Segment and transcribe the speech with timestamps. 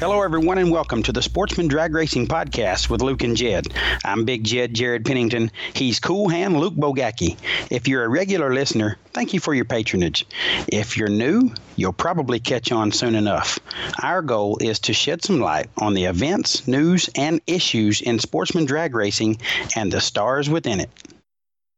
[0.00, 3.66] Hello, everyone, and welcome to the Sportsman Drag Racing Podcast with Luke and Jed.
[4.02, 5.50] I'm Big Jed Jared Pennington.
[5.74, 7.36] He's Cool Hand Luke Bogacki.
[7.70, 10.24] If you're a regular listener, thank you for your patronage.
[10.68, 13.58] If you're new, you'll probably catch on soon enough.
[14.02, 18.64] Our goal is to shed some light on the events, news, and issues in sportsman
[18.64, 19.36] drag racing
[19.76, 20.88] and the stars within it.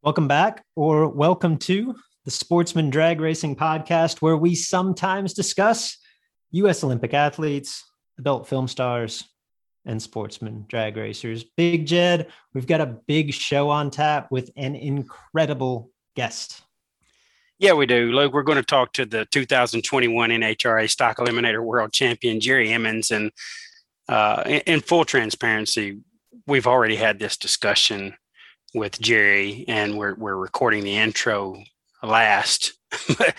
[0.05, 5.99] Welcome back, or welcome to the Sportsman Drag Racing Podcast, where we sometimes discuss
[6.53, 6.85] U.S.
[6.85, 7.83] Olympic athletes,
[8.19, 9.25] adult film stars,
[9.85, 11.45] and sportsmen drag racers.
[11.45, 16.63] Big Jed, we've got a big show on tap with an incredible guest.
[17.59, 18.13] Yeah, we do.
[18.13, 23.11] Luke, we're going to talk to the 2021 NHRA Stock Eliminator World Champion, Jerry Emmons.
[23.11, 23.31] And
[24.09, 26.01] uh, in, in full transparency,
[26.47, 28.15] we've already had this discussion
[28.75, 31.63] with Jerry, and we're, we're recording the intro
[32.03, 32.73] last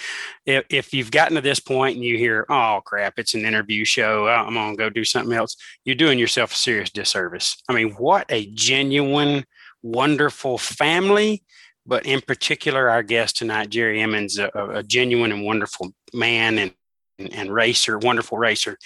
[0.45, 3.85] if, if you've gotten to this point and you hear, oh crap, it's an interview
[3.85, 7.61] show, oh, I'm going to go do something else, you're doing yourself a serious disservice.
[7.69, 9.45] I mean, what a genuine,
[9.81, 11.43] wonderful family.
[11.85, 16.73] But in particular, our guest tonight, Jerry Emmons, a, a genuine and wonderful man and,
[17.19, 18.77] and racer, wonderful racer.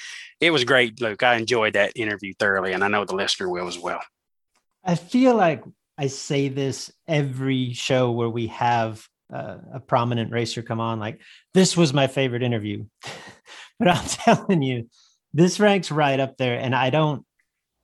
[0.42, 1.22] It was great, Luke.
[1.22, 4.02] I enjoyed that interview thoroughly, and I know the listener will as well.
[4.84, 5.64] I feel like
[5.96, 11.22] I say this every show where we have uh, a prominent racer come on like
[11.54, 12.86] this was my favorite interview.
[13.80, 14.90] But i'm telling you
[15.34, 17.24] this ranks right up there and i don't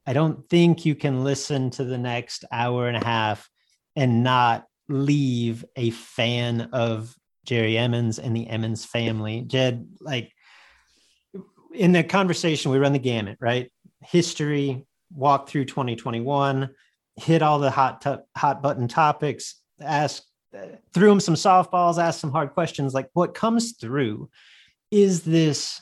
[0.07, 3.47] i don't think you can listen to the next hour and a half
[3.95, 7.15] and not leave a fan of
[7.45, 9.41] jerry emmons and the emmons family.
[9.41, 10.31] Jed like
[11.73, 13.71] in the conversation we run the gamut right?
[14.01, 16.69] History walk through 2021
[17.17, 18.03] hit all the hot
[18.35, 20.23] hot button topics ask
[20.93, 22.93] threw him some softballs, asked some hard questions.
[22.93, 24.29] Like what comes through
[24.91, 25.81] is this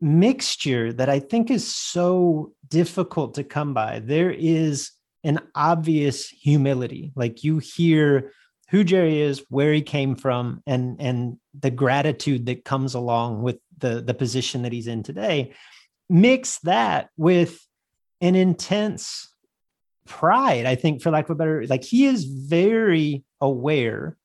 [0.00, 4.00] mixture that I think is so difficult to come by.
[4.00, 4.90] There is
[5.24, 7.12] an obvious humility.
[7.14, 8.32] Like you hear
[8.70, 13.58] who Jerry is, where he came from, and and the gratitude that comes along with
[13.78, 15.52] the the position that he's in today.
[16.08, 17.60] Mix that with
[18.20, 19.31] an intense
[20.06, 24.16] pride, I think, for lack of a better, like he is very aware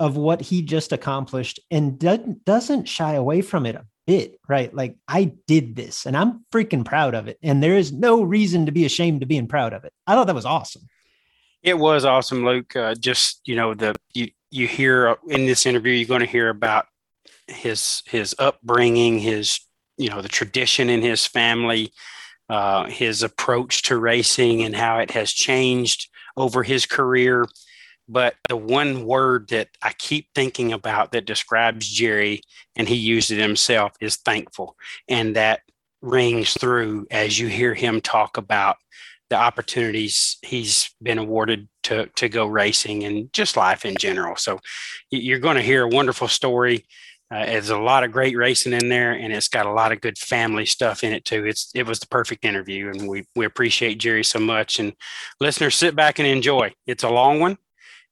[0.00, 4.72] of what he just accomplished and doesn't doesn't shy away from it a bit, right?
[4.72, 7.38] Like I did this and I'm freaking proud of it.
[7.42, 9.92] And there is no reason to be ashamed of being proud of it.
[10.06, 10.82] I thought that was awesome.
[11.62, 12.76] It was awesome, Luke.
[12.76, 16.48] Uh, just, you know, the you you hear in this interview, you're going to hear
[16.48, 16.86] about
[17.48, 19.60] his his upbringing, his
[19.98, 21.92] you know, the tradition in his family,
[22.48, 27.46] uh, his approach to racing and how it has changed over his career.
[28.08, 32.40] But the one word that I keep thinking about that describes Jerry,
[32.74, 34.76] and he used it himself, is thankful.
[35.08, 35.60] And that
[36.00, 38.76] rings through as you hear him talk about
[39.30, 44.36] the opportunities he's been awarded to, to go racing and just life in general.
[44.36, 44.58] So
[45.10, 46.86] you're going to hear a wonderful story
[47.30, 50.00] Uh, there's a lot of great racing in there, and it's got a lot of
[50.00, 51.44] good family stuff in it too.
[51.44, 54.78] It's it was the perfect interview, and we we appreciate Jerry so much.
[54.78, 54.94] And
[55.38, 56.72] listeners, sit back and enjoy.
[56.86, 57.58] It's a long one.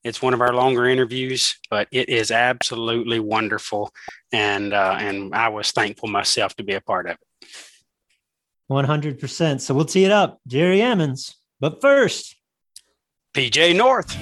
[0.05, 3.91] It's one of our longer interviews, but it is absolutely wonderful,
[4.33, 7.49] and uh, and I was thankful myself to be a part of it.
[8.67, 9.63] One hundred percent.
[9.63, 11.37] So we'll tee it up, Jerry Emmons.
[11.59, 12.37] But first,
[13.35, 14.15] PJ North.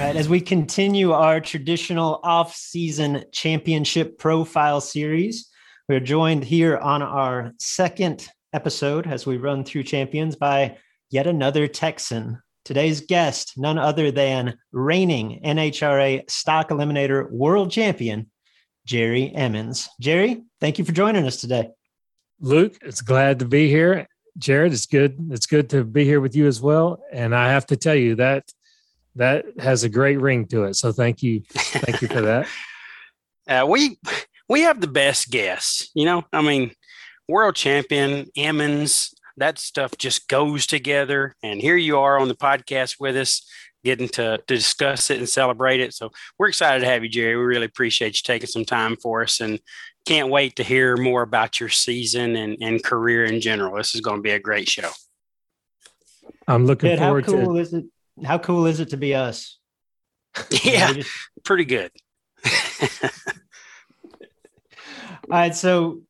[0.00, 5.50] Right, as we continue our traditional off-season championship profile series,
[5.90, 10.78] we're joined here on our second episode as we run through champions by
[11.10, 12.40] yet another Texan.
[12.64, 18.30] Today's guest, none other than reigning NHRA stock eliminator world champion,
[18.86, 19.86] Jerry Emmons.
[20.00, 21.68] Jerry, thank you for joining us today.
[22.40, 24.06] Luke, it's glad to be here.
[24.38, 25.28] Jared, it's good.
[25.30, 27.02] It's good to be here with you as well.
[27.12, 28.50] And I have to tell you that
[29.20, 30.74] that has a great ring to it.
[30.76, 32.48] So thank you, thank you for that.
[33.48, 33.98] Uh, we
[34.48, 35.90] we have the best guests.
[35.94, 36.70] You know, I mean,
[37.26, 39.12] world champion Emmons.
[39.38, 41.34] That stuff just goes together.
[41.42, 43.44] And here you are on the podcast with us,
[43.82, 45.94] getting to, to discuss it and celebrate it.
[45.94, 47.34] So we're excited to have you, Jerry.
[47.34, 49.58] We really appreciate you taking some time for us and
[50.06, 53.78] can't wait to hear more about your season and, and career in general.
[53.78, 54.90] This is going to be a great show.
[56.46, 57.86] I'm looking forward how cool to is it
[58.24, 59.58] how cool is it to be us?
[60.64, 61.10] Yeah, just...
[61.44, 61.90] pretty good.
[65.30, 66.02] All right, so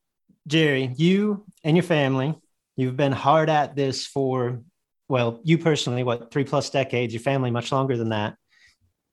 [0.46, 2.34] Jerry, you and your family,
[2.76, 4.60] you've been hard at this for
[5.10, 7.12] well, you personally, what three plus decades?
[7.12, 8.36] Your family much longer than that.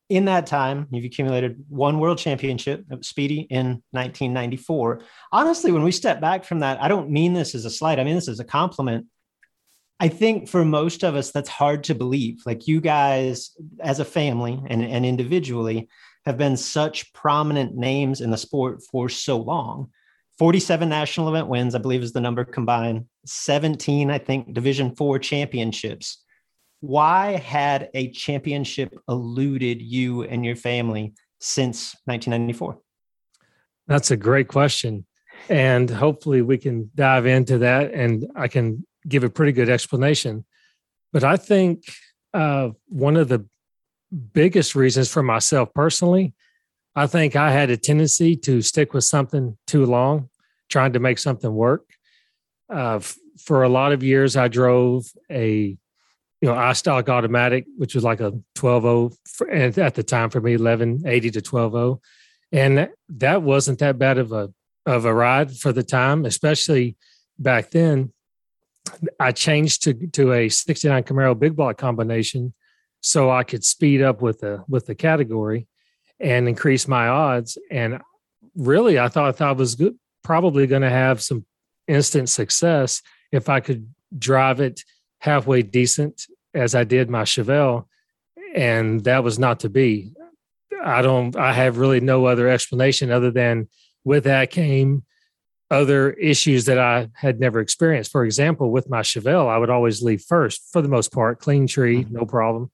[0.09, 5.01] In that time, you've accumulated one world championship, at Speedy, in 1994.
[5.31, 7.99] Honestly, when we step back from that, I don't mean this as a slight.
[7.99, 9.07] I mean this as a compliment
[9.99, 12.43] I think for most of us, that's hard to believe.
[12.45, 15.89] Like you guys, as a family and, and individually,
[16.25, 19.89] have been such prominent names in the sport for so long.
[20.37, 23.05] 47 national event wins, I believe, is the number combined.
[23.25, 26.23] 17, I think, Division Four championships.
[26.79, 32.77] Why had a championship eluded you and your family since 1994?
[33.87, 35.05] That's a great question.
[35.49, 40.45] And hopefully we can dive into that and I can give a pretty good explanation.
[41.13, 41.83] But I think
[42.33, 43.45] uh, one of the
[44.33, 46.33] biggest reasons for myself personally,
[46.95, 50.29] I think I had a tendency to stick with something too long,
[50.69, 51.85] trying to make something work.
[52.73, 55.77] Uh, f- for a lot of years, I drove a
[56.41, 59.13] you know iStock automatic, which was like a 12
[59.51, 61.99] and at the time for me 1180 to 12
[62.51, 64.49] and that wasn't that bad of a
[64.85, 66.95] of a ride for the time, especially
[67.37, 68.13] back then.
[69.19, 72.53] I changed to to a 69 Camaro big block combination
[73.01, 75.67] so I could speed up with the with the category
[76.19, 77.57] and increase my odds.
[77.69, 78.01] And
[78.55, 81.45] really, I thought I was good, probably going to have some
[81.87, 83.01] instant success
[83.31, 84.83] if I could drive it
[85.19, 87.85] halfway decent as I did my Chevelle.
[88.55, 90.13] And that was not to be.
[90.83, 91.35] I don't.
[91.35, 93.67] I have really no other explanation other than
[94.03, 95.03] with that came
[95.69, 98.11] other issues that I had never experienced.
[98.11, 101.67] For example, with my Chevelle, I would always leave first for the most part, clean
[101.67, 102.13] tree, mm-hmm.
[102.13, 102.71] no problem.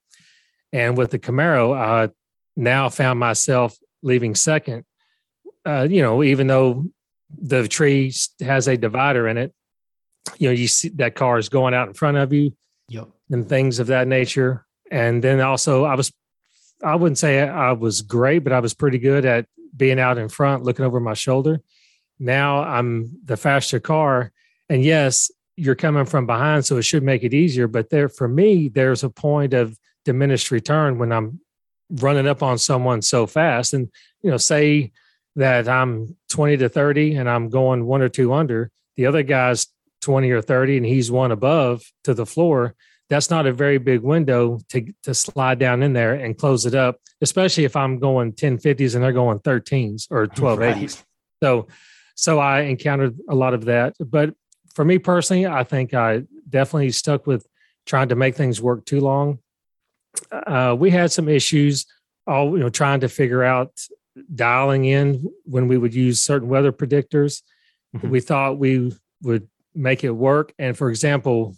[0.72, 2.10] And with the Camaro, I
[2.56, 4.84] now found myself leaving second.
[5.66, 6.86] Uh, you know, even though
[7.36, 9.52] the tree has a divider in it,
[10.38, 12.52] you know, you see that car is going out in front of you
[12.88, 13.08] yep.
[13.30, 14.66] and things of that nature.
[14.90, 16.12] And then also, I was,
[16.82, 20.28] I wouldn't say I was great, but I was pretty good at being out in
[20.28, 21.60] front, looking over my shoulder
[22.18, 24.32] now I'm the faster car.
[24.68, 27.68] And yes, you're coming from behind, so it should make it easier.
[27.68, 31.40] But there, for me, there's a point of diminished return when I'm
[31.90, 33.74] running up on someone so fast.
[33.74, 33.88] And,
[34.22, 34.92] you know, say
[35.36, 39.66] that I'm 20 to 30 and I'm going one or two under, the other guy's
[40.02, 42.74] 20 or 30 and he's one above to the floor.
[43.10, 46.74] That's not a very big window to, to slide down in there and close it
[46.74, 50.58] up, especially if I'm going 1050s and they're going 13s or 1280s.
[50.58, 51.04] Right.
[51.42, 51.66] So
[52.14, 53.94] so I encountered a lot of that.
[53.98, 54.34] But
[54.74, 57.46] for me personally, I think I definitely stuck with
[57.86, 59.38] trying to make things work too long.
[60.30, 61.86] Uh, we had some issues,
[62.26, 63.72] all you know, trying to figure out
[64.34, 67.42] dialing in when we would use certain weather predictors.
[67.94, 68.10] Mm-hmm.
[68.10, 68.92] We thought we
[69.22, 70.52] would make it work.
[70.58, 71.56] And for example,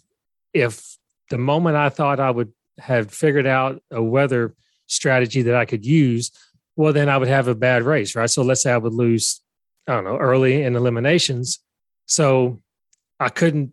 [0.53, 0.97] if
[1.29, 4.55] the moment I thought I would have figured out a weather
[4.87, 6.31] strategy that I could use,
[6.75, 8.29] well, then I would have a bad race, right?
[8.29, 9.41] So let's say I would lose
[9.87, 11.59] I don't know, early in eliminations.
[12.05, 12.61] So
[13.19, 13.71] I couldn't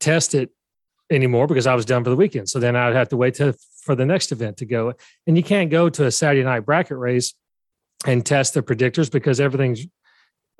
[0.00, 0.50] test it
[1.10, 2.48] anymore because I was done for the weekend.
[2.48, 4.94] So then I'd have to wait to, for the next event to go.
[5.26, 7.34] And you can't go to a Saturday night bracket race
[8.06, 9.76] and test the predictors because everything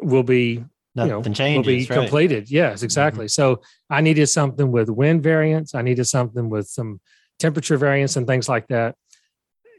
[0.00, 1.56] will be Nothing you know, changes.
[1.56, 2.00] will be right?
[2.00, 2.50] completed.
[2.50, 2.84] Yes, mm-hmm.
[2.84, 3.28] exactly.
[3.28, 5.74] So I needed something with wind variance.
[5.74, 7.00] I needed something with some
[7.38, 8.94] temperature variance and things like that.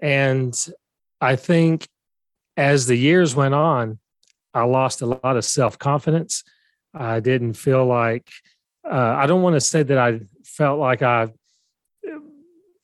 [0.01, 0.55] And
[1.21, 1.87] I think
[2.57, 3.99] as the years went on,
[4.53, 6.43] I lost a lot of self confidence.
[6.93, 8.29] I didn't feel like,
[8.89, 11.29] uh, I don't want to say that I felt like I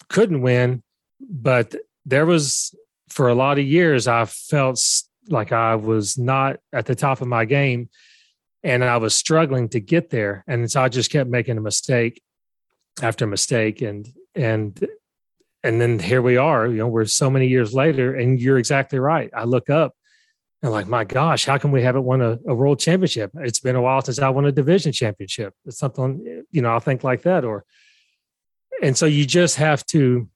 [0.07, 0.81] couldn't win,
[1.19, 2.73] but there was,
[3.09, 4.81] for a lot of years, I felt
[5.27, 7.89] like I was not at the top of my game
[8.63, 10.43] and I was struggling to get there.
[10.47, 12.21] And so I just kept making a mistake
[13.01, 13.81] after mistake.
[13.81, 14.87] And, and,
[15.63, 18.99] and then here we are, you know, we're so many years later, and you're exactly
[18.99, 19.29] right.
[19.35, 19.93] I look up
[20.61, 23.31] and like, my gosh, how can we haven't won a, a world championship?
[23.35, 25.53] It's been a while since I won a division championship.
[25.65, 27.45] It's something, you know, I'll think like that.
[27.45, 27.63] Or,
[28.81, 30.27] and so you just have to,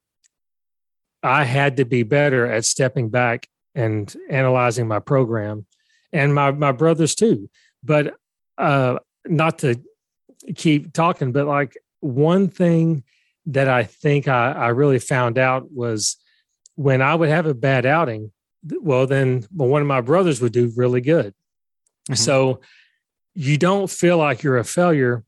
[1.21, 5.65] I had to be better at stepping back and analyzing my program
[6.11, 7.49] and my, my brothers too.
[7.83, 8.15] But
[8.57, 9.81] uh, not to
[10.55, 13.03] keep talking, but like one thing
[13.45, 16.17] that I think I, I really found out was
[16.75, 18.32] when I would have a bad outing,
[18.81, 21.33] well, then well, one of my brothers would do really good.
[22.09, 22.17] Mhm.
[22.17, 22.61] So
[23.33, 25.23] you don't feel like you're a failure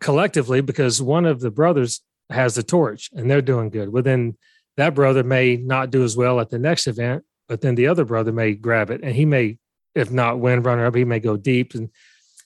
[0.00, 3.90] collectively because one of the brothers has the torch and they're doing good.
[3.90, 4.36] Well, then
[4.76, 8.04] that brother may not do as well at the next event, but then the other
[8.04, 9.58] brother may grab it and he may,
[9.94, 11.74] if not win runner up, he may go deep.
[11.74, 11.90] And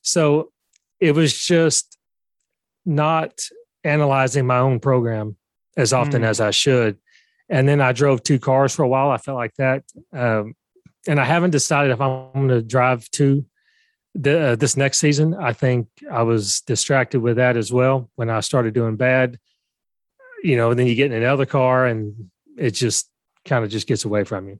[0.02, 0.52] so
[1.00, 1.96] it was just
[2.84, 3.40] not
[3.84, 5.36] analyzing my own program
[5.76, 6.26] as often Mm.
[6.26, 6.98] as I should.
[7.48, 9.10] And then I drove two cars for a while.
[9.10, 9.84] I felt like that.
[10.12, 10.54] Um,
[11.06, 13.46] and I haven't decided if I'm going to drive two
[14.14, 15.34] the, uh, this next season.
[15.34, 19.38] I think I was distracted with that as well when I started doing bad.
[20.42, 23.10] You know, and then you get in another car and it just
[23.44, 24.58] kind of just gets away from you.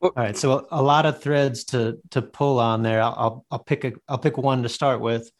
[0.00, 3.00] All right, so a lot of threads to to pull on there.
[3.00, 5.30] I'll I'll, I'll pick a I'll pick one to start with.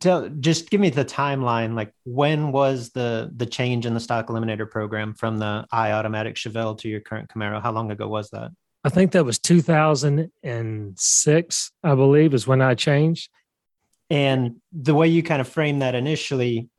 [0.00, 1.74] Tell just give me the timeline.
[1.74, 6.36] Like when was the the change in the stock eliminator program from the I automatic
[6.36, 7.62] Chevelle to your current Camaro?
[7.62, 8.50] How long ago was that?
[8.82, 13.28] I think that was 2006, I believe, is when I changed.
[14.08, 16.70] And the way you kind of framed that initially,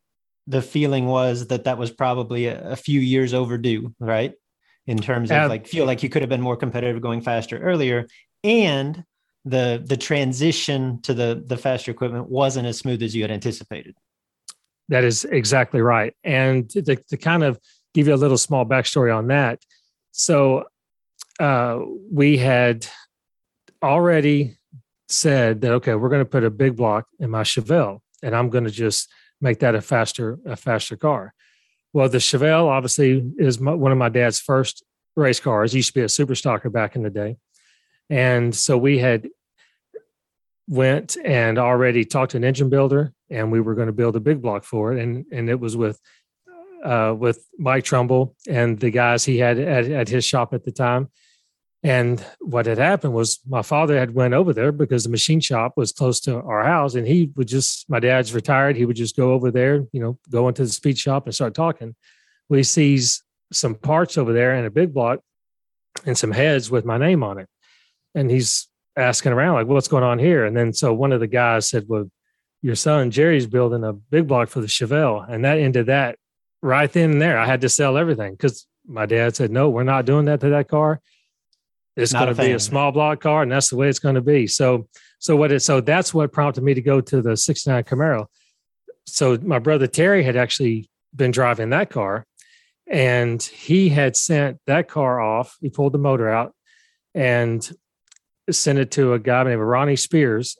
[0.47, 4.33] the feeling was that that was probably a, a few years overdue, right?
[4.87, 7.59] In terms of Ab- like feel like you could have been more competitive going faster
[7.59, 8.07] earlier,
[8.43, 9.03] and
[9.45, 13.95] the the transition to the the faster equipment wasn't as smooth as you had anticipated.
[14.89, 16.13] That is exactly right.
[16.23, 17.59] And to, to kind of
[17.93, 19.59] give you a little small backstory on that.
[20.11, 20.65] So
[21.39, 21.79] uh,
[22.11, 22.85] we had
[23.83, 24.57] already
[25.07, 28.49] said that, okay, we're going to put a big block in my Chevelle and I'm
[28.49, 31.33] going to just make that a faster, a faster car.
[31.93, 34.83] Well, the Chevelle obviously is my, one of my dad's first
[35.15, 35.73] race cars.
[35.73, 37.37] It used to be a super stocker back in the day.
[38.11, 39.29] And so we had
[40.67, 44.19] went and already talked to an engine builder and we were going to build a
[44.19, 45.01] big block for it.
[45.01, 45.99] And and it was with
[46.83, 50.71] uh, with Mike Trumbull and the guys he had at, at his shop at the
[50.71, 51.09] time.
[51.83, 55.73] And what had happened was my father had went over there because the machine shop
[55.77, 59.15] was close to our house and he would just my dad's retired he would just
[59.15, 61.95] go over there you know go into the speed shop and start talking.
[62.49, 65.19] Well he sees some parts over there and a big block
[66.05, 67.47] and some heads with my name on it
[68.15, 70.45] and he's asking around like what's going on here?
[70.45, 72.09] And then so one of the guys said well
[72.61, 75.27] your son jerry's building a big block for the chevelle.
[75.27, 76.17] And that ended that
[76.61, 77.37] right then and there.
[77.37, 80.49] I had to sell everything because my dad said no we're not doing that to
[80.49, 81.01] that car.
[81.97, 84.21] It's going to be a small block car and that's the way it's going to
[84.21, 84.47] be.
[84.47, 84.87] So
[85.19, 88.27] so what it so that's what prompted me to go to the 69 camaro.
[89.05, 92.25] So my brother terry had actually been driving that car
[92.87, 95.57] and he had sent that car off.
[95.61, 96.53] He pulled the motor out
[97.13, 97.69] and
[98.53, 100.57] sent it to a guy named Ronnie Spears,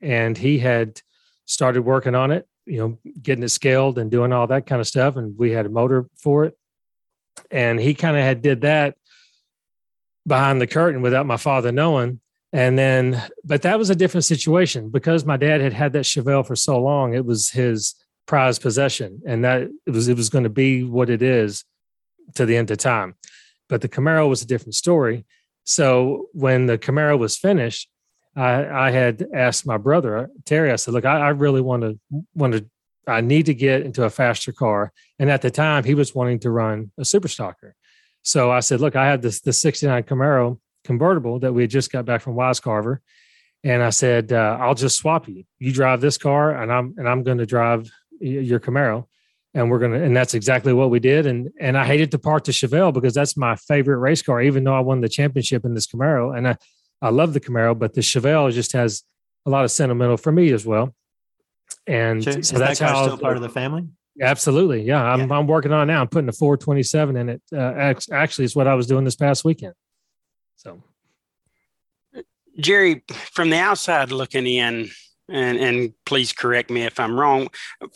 [0.00, 1.00] and he had
[1.44, 4.86] started working on it, you know, getting it scaled and doing all that kind of
[4.86, 5.16] stuff.
[5.16, 6.56] And we had a motor for it.
[7.50, 8.96] And he kind of had did that
[10.26, 12.20] behind the curtain without my father knowing.
[12.52, 16.46] And then, but that was a different situation because my dad had had that Chevelle
[16.46, 17.14] for so long.
[17.14, 17.94] It was his
[18.26, 21.64] prized possession, and that it was it was going to be what it is
[22.34, 23.14] to the end of time.
[23.68, 25.24] But the Camaro was a different story.
[25.64, 27.88] So when the Camaro was finished,
[28.34, 30.70] I, I had asked my brother Terry.
[30.72, 31.98] I said, "Look, I, I really want to
[32.34, 32.66] want to.
[33.06, 36.40] I need to get into a faster car." And at the time, he was wanting
[36.40, 37.72] to run a super stocker.
[38.22, 41.92] So I said, "Look, I have this the '69 Camaro convertible that we had just
[41.92, 43.02] got back from Wise Carver,
[43.64, 45.44] and I said, uh, I'll just swap you.
[45.58, 47.90] You drive this car, and I'm and I'm going to drive
[48.20, 49.06] your Camaro,
[49.54, 51.26] and we're gonna, and that's exactly what we did.
[51.26, 54.64] And and I hated to part the Chevelle because that's my favorite race car, even
[54.64, 56.56] though I won the championship in this Camaro, and I
[57.00, 59.02] I love the Camaro, but the Chevelle just has
[59.44, 60.94] a lot of sentimental for me as well.
[61.86, 63.88] And so, so that's that how still part of the family.
[64.20, 65.02] Absolutely, yeah.
[65.02, 65.36] I'm yeah.
[65.36, 66.00] I'm working on it now.
[66.00, 67.42] I'm putting a 427 in it.
[67.52, 69.74] Uh, actually, it's what I was doing this past weekend.
[70.56, 70.82] So,
[72.58, 74.90] Jerry, from the outside looking in,
[75.32, 77.48] and and please correct me if I'm wrong.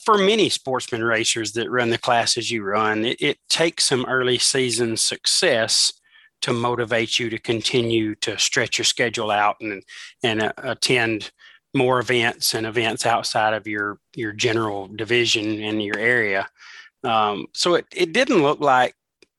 [0.05, 4.39] For many sportsman racers that run the classes you run, it, it takes some early
[4.39, 5.93] season success
[6.43, 9.83] to motivate you to continue to stretch your schedule out and
[10.23, 11.31] and uh, attend
[11.75, 16.49] more events and events outside of your your general division in your area.
[17.05, 18.95] Um, so it, it didn't look like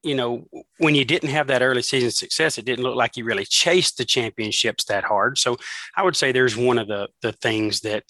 [0.08, 0.48] you know
[0.78, 3.98] when you didn't have that early season success, it didn't look like you really chased
[3.98, 5.38] the championships that hard.
[5.38, 5.58] So
[5.96, 8.04] I would say there's one of the the things that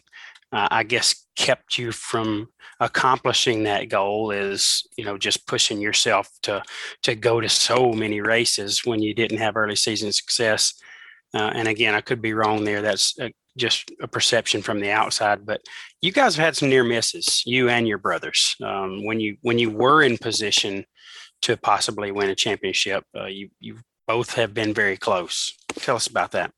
[0.51, 2.49] uh, I guess kept you from
[2.79, 6.63] accomplishing that goal is you know just pushing yourself to
[7.03, 10.73] to go to so many races when you didn't have early season success.
[11.33, 12.81] Uh, and again, I could be wrong there.
[12.81, 15.61] That's a, just a perception from the outside, but
[16.01, 18.55] you guys have had some near misses, you and your brothers.
[18.63, 20.85] Um, when you when you were in position
[21.41, 23.77] to possibly win a championship, uh, you you
[24.07, 25.53] both have been very close.
[25.69, 26.51] Tell us about that.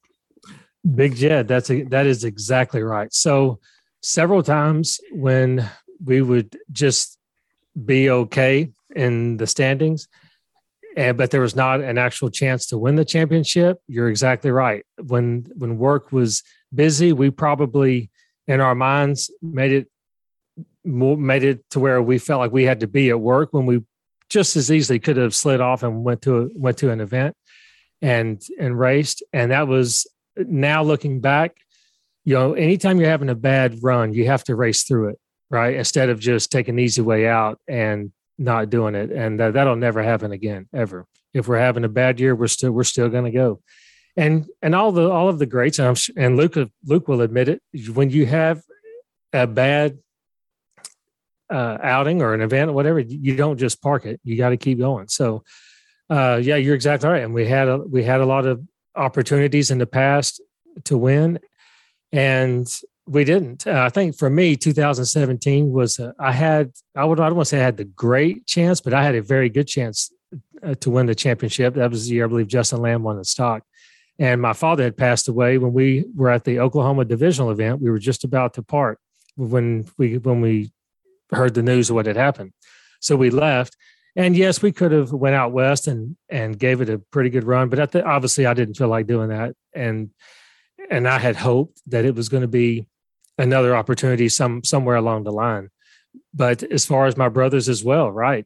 [0.96, 3.14] Big Jed, that's a, that is exactly right.
[3.14, 3.60] So
[4.02, 5.70] several times when
[6.04, 7.18] we would just
[7.86, 10.08] be okay in the standings,
[10.96, 13.80] and but there was not an actual chance to win the championship.
[13.88, 14.86] You're exactly right.
[15.02, 16.44] When when work was
[16.74, 18.10] busy, we probably
[18.48, 19.88] in our minds made it
[20.84, 23.84] made it to where we felt like we had to be at work when we
[24.30, 27.36] just as easily could have slid off and went to a, went to an event
[28.02, 29.24] and and raced.
[29.34, 30.08] And that was
[30.38, 31.58] now looking back
[32.24, 35.20] you know anytime you're having a bad run you have to race through it
[35.50, 35.76] right?
[35.76, 39.12] Instead of just taking an easy way out and not doing it.
[39.12, 41.06] And that, that'll never happen again ever.
[41.34, 43.62] If we're having a bad year we're still we're still going to go.
[44.16, 47.50] And and all the all of the greats and, I'm, and Luke Luke will admit
[47.50, 47.62] it
[47.94, 48.62] when you have
[49.34, 50.00] a bad
[51.50, 54.20] uh, outing or an event or whatever you don't just park it.
[54.24, 55.08] You got to keep going.
[55.08, 55.44] So
[56.10, 57.24] uh, yeah you're exactly right.
[57.24, 58.62] And we had a we had a lot of
[58.96, 60.42] opportunities in the past
[60.86, 61.40] to win
[62.12, 62.68] and
[63.08, 63.66] we didn't.
[63.66, 67.46] Uh, i think for me 2017 was uh, i had i would i don't want
[67.48, 70.12] to say i had the great chance but i had a very good chance
[70.64, 71.74] uh, to win the championship.
[71.76, 73.64] That was the year i believe justin lamb won the stock.
[74.20, 77.82] And my father had passed away when we were at the Oklahoma divisional event.
[77.82, 79.00] We were just about to part
[79.38, 80.72] when we when we
[81.32, 82.54] heard the news of what had happened.
[83.00, 83.76] So we left.
[84.16, 87.44] And yes, we could have went out west and and gave it a pretty good
[87.44, 89.56] run, but the, obviously I didn't feel like doing that.
[89.74, 90.10] And
[90.90, 92.88] and I had hoped that it was going to be
[93.38, 95.70] another opportunity some somewhere along the line.
[96.34, 98.46] But as far as my brothers as well, right?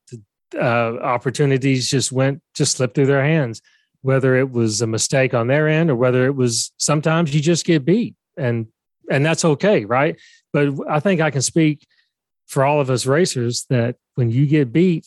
[0.53, 3.61] Uh, opportunities just went just slipped through their hands
[4.03, 7.65] whether it was a mistake on their end or whether it was sometimes you just
[7.65, 8.67] get beat and
[9.09, 10.19] and that's okay right
[10.51, 11.87] but i think i can speak
[12.53, 15.05] for all of us racers that when you get beat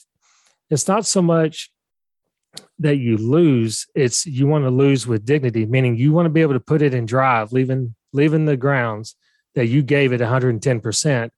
[0.71, 1.71] it's not so much
[2.79, 6.43] that you lose it's you want to lose with dignity meaning you want to be
[6.43, 9.17] able to put it in drive leaving leaving the grounds
[9.55, 11.31] that you gave it 110%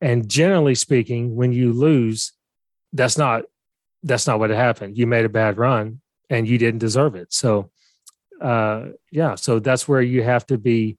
[0.00, 2.32] and generally speaking when you lose
[2.92, 3.44] that's not
[4.02, 6.00] that's not what happened you made a bad run
[6.32, 7.32] and you didn't deserve it.
[7.32, 7.70] So,
[8.40, 10.96] uh, yeah, so that's where you have to be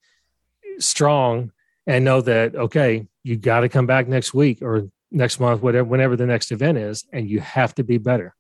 [0.77, 1.51] strong
[1.87, 5.87] and know that okay, you got to come back next week or next month, whatever,
[5.87, 8.35] whenever the next event is, and you have to be better.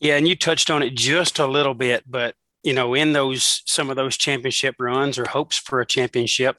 [0.00, 3.62] Yeah, and you touched on it just a little bit, but you know, in those
[3.66, 6.56] some of those championship runs or hopes for a championship,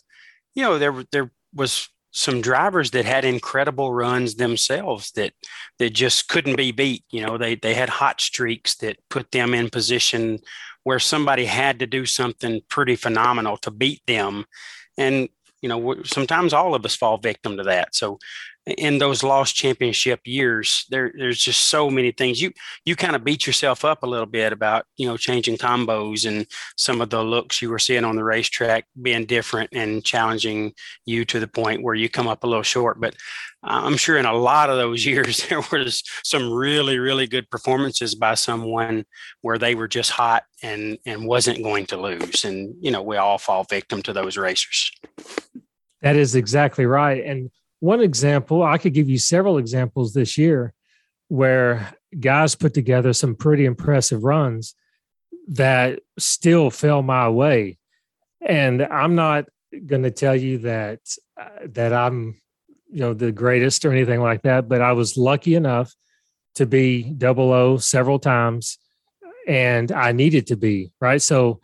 [0.55, 5.33] you know, there there was some drivers that had incredible runs themselves that
[5.77, 7.03] that just couldn't be beat.
[7.11, 10.39] You know, they they had hot streaks that put them in position
[10.83, 14.45] where somebody had to do something pretty phenomenal to beat them.
[14.97, 15.29] And
[15.61, 17.95] you know, sometimes all of us fall victim to that.
[17.95, 18.19] So
[18.77, 22.41] in those lost championship years, there there's just so many things.
[22.41, 22.51] You
[22.85, 26.45] you kind of beat yourself up a little bit about you know changing combos and
[26.77, 30.73] some of the looks you were seeing on the racetrack being different and challenging
[31.05, 32.99] you to the point where you come up a little short.
[32.99, 33.15] But
[33.63, 38.15] I'm sure in a lot of those years there was some really really good performances
[38.15, 39.05] by someone
[39.41, 42.45] where they were just hot and and wasn't going to lose.
[42.45, 44.91] And you know we all fall victim to those racers.
[46.01, 47.23] That is exactly right.
[47.25, 50.73] And one example, I could give you several examples this year
[51.27, 54.75] where guys put together some pretty impressive runs
[55.47, 57.77] that still fell my way.
[58.41, 59.45] And I'm not
[59.85, 60.99] going to tell you that
[61.39, 62.41] uh, that I'm
[62.89, 65.93] you know, the greatest or anything like that, but I was lucky enough
[66.55, 68.79] to be double O several times
[69.47, 71.21] and I needed to be, right?
[71.21, 71.61] So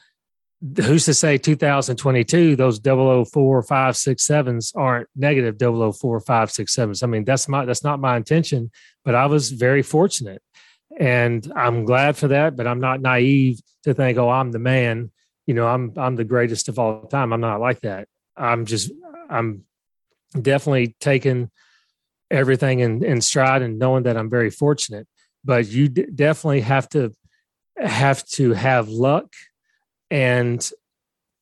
[0.78, 7.04] who's to say 2022 those 004 5 6 7s aren't negative 004 5 6 7s
[7.04, 8.72] i mean that's my that's not my intention
[9.04, 10.41] but i was very fortunate.
[10.98, 15.12] And i'm glad for that but i'm not naive to think oh i'm the man.
[15.46, 17.34] You know i'm i'm the greatest of all time.
[17.34, 18.08] I'm not like that.
[18.38, 18.91] I'm just
[19.30, 19.63] i'm
[20.41, 21.52] definitely taking
[22.32, 25.08] everything in, in stride and knowing that i'm very fortunate.
[25.44, 27.12] But you d- definitely have to
[27.78, 29.28] have to have luck
[30.15, 30.71] and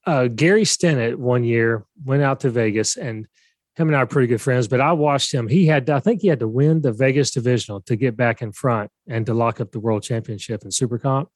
[0.08, 3.28] uh, Gary Stinnett one year went out to Vegas and
[3.76, 5.48] him and I are pretty good friends, but I watched him.
[5.48, 8.52] He had, I think he had to win the Vegas divisional to get back in
[8.52, 11.30] front and to lock up the world championship in super comp.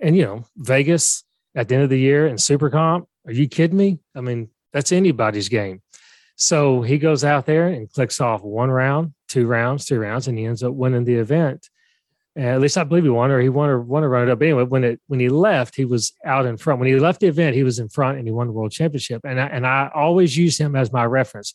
[0.00, 1.24] And, you know, Vegas
[1.56, 3.98] at the end of the year in super comp, are you kidding me?
[4.14, 5.82] I mean, that's anybody's game.
[6.36, 10.38] So he goes out there and clicks off one round, two rounds, three rounds, and
[10.38, 11.68] he ends up winning the event
[12.38, 14.30] Uh, at least I believe he won, or he won, or won to run it
[14.30, 14.40] up.
[14.40, 16.78] Anyway, when it when he left, he was out in front.
[16.78, 19.22] When he left the event, he was in front, and he won the world championship.
[19.24, 21.54] And I, and I always use him as my reference.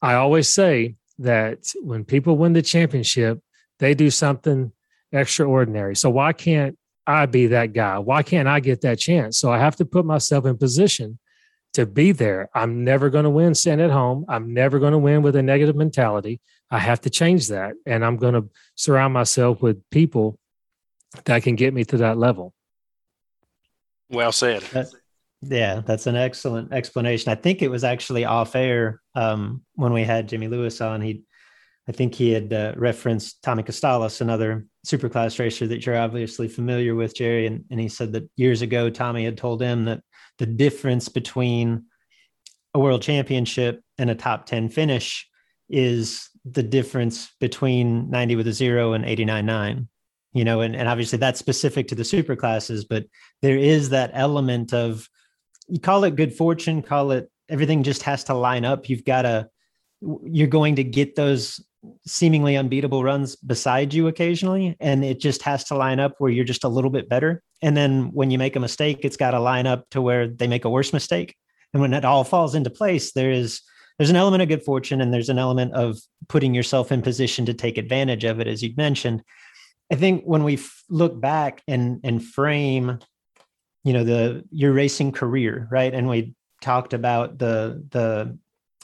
[0.00, 3.40] I always say that when people win the championship,
[3.78, 4.70] they do something
[5.10, 5.96] extraordinary.
[5.96, 7.98] So why can't I be that guy?
[7.98, 9.38] Why can't I get that chance?
[9.38, 11.18] So I have to put myself in position
[11.74, 12.48] to be there.
[12.54, 14.24] I'm never going to win sitting at home.
[14.28, 16.40] I'm never going to win with a negative mentality.
[16.70, 17.74] I have to change that.
[17.84, 20.38] And I'm going to surround myself with people
[21.24, 22.52] that can get me to that level.
[24.10, 24.62] Well said.
[25.42, 27.30] yeah, that's an excellent explanation.
[27.30, 31.00] I think it was actually off air um, when we had Jimmy Lewis on.
[31.00, 31.22] He,
[31.88, 36.94] I think he had uh, referenced Tommy Costales, another superclass racer that you're obviously familiar
[36.94, 37.46] with, Jerry.
[37.46, 40.00] And, and he said that years ago, Tommy had told him that
[40.38, 41.84] the difference between
[42.74, 45.28] a world championship and a top 10 finish
[45.68, 49.88] is the difference between 90 with a zero and 89 9
[50.32, 53.06] you know and, and obviously that's specific to the super classes but
[53.42, 55.08] there is that element of
[55.68, 58.88] you call it good fortune call it everything just has to line up.
[58.88, 59.48] You've got to
[60.24, 61.64] you're going to get those
[62.06, 66.44] seemingly unbeatable runs beside you occasionally and it just has to line up where you're
[66.44, 67.42] just a little bit better.
[67.62, 70.46] And then when you make a mistake it's got to line up to where they
[70.46, 71.36] make a worse mistake.
[71.72, 73.60] And when it all falls into place there is
[73.98, 77.46] there's an element of good fortune and there's an element of putting yourself in position
[77.46, 79.22] to take advantage of it as you mentioned.
[79.90, 82.98] I think when we f- look back and and frame
[83.84, 85.94] you know the your racing career right?
[85.94, 88.38] And we talked about the the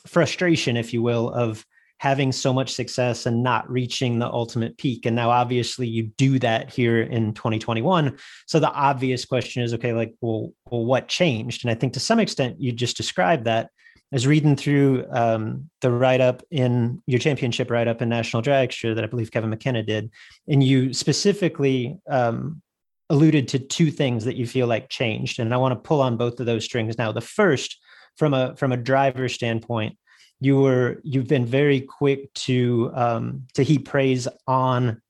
[0.06, 1.64] frustration if you will of
[2.02, 5.06] having so much success and not reaching the ultimate peak.
[5.06, 8.18] And now, obviously, you do that here in 2021.
[8.48, 11.64] So the obvious question is, okay, like, well, well, what changed?
[11.64, 13.70] And I think to some extent, you just described that.
[13.96, 18.42] I was reading through um, the write up in your championship write up in National
[18.42, 20.10] Dragster that I believe Kevin McKenna did,
[20.48, 22.62] and you specifically um,
[23.10, 26.16] alluded to two things that you feel like changed, and I want to pull on
[26.16, 27.12] both of those strings now.
[27.12, 27.78] The first,
[28.16, 29.96] from a from a driver standpoint,
[30.42, 35.00] you were you've been very quick to um, to heap praise on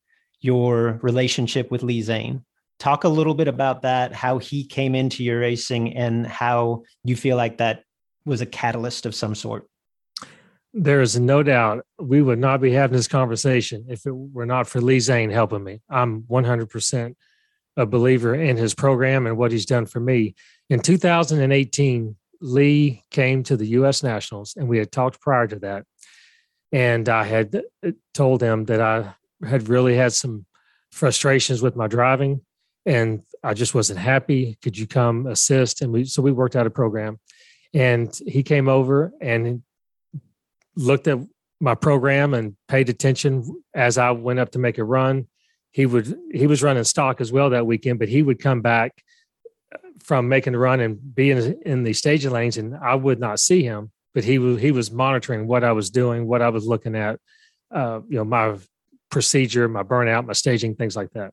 [0.42, 2.44] your relationship with Lee Zane.
[2.78, 7.16] Talk a little bit about that, how he came into your racing, and how you
[7.16, 7.84] feel like that
[8.26, 9.66] was a catalyst of some sort.
[10.74, 14.66] There is no doubt we would not be having this conversation if it were not
[14.66, 15.80] for Lee Zane helping me.
[15.88, 17.14] I'm 100%
[17.78, 20.34] a believer in his program and what he's done for me.
[20.68, 24.02] In 2018, Lee came to the U.S.
[24.02, 25.84] Nationals, and we had talked prior to that.
[26.72, 29.14] And I had uh, told him that I
[29.46, 30.46] had really had some
[30.90, 32.40] frustrations with my driving,
[32.84, 34.58] and I just wasn't happy.
[34.62, 35.82] Could you come assist?
[35.82, 37.20] And we so we worked out a program,
[37.72, 39.62] and he came over and
[40.76, 41.18] looked at
[41.60, 45.28] my program and paid attention as I went up to make a run.
[45.70, 49.02] He would he was running stock as well that weekend, but he would come back
[50.02, 53.62] from making the run and being in the staging lanes, and I would not see
[53.62, 56.94] him, but he was he was monitoring what I was doing, what I was looking
[56.96, 57.18] at,
[57.70, 58.56] uh, you know, my
[59.10, 61.32] procedure, my burnout, my staging, things like that.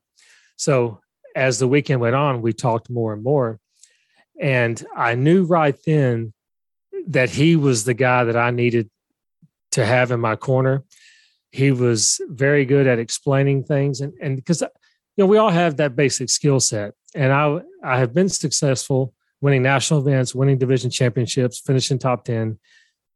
[0.56, 1.00] So
[1.34, 3.58] as the weekend went on, we talked more and more,
[4.40, 6.32] and I knew right then
[7.08, 8.90] that he was the guy that I needed
[9.72, 10.84] to have in my corner.
[11.52, 14.62] He was very good at explaining things, and and because
[15.20, 19.12] you know we all have that basic skill set and I I have been successful
[19.42, 22.58] winning national events, winning division championships, finishing top 10,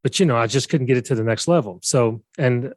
[0.03, 1.81] but you know, I just couldn't get it to the next level.
[1.83, 2.75] So, and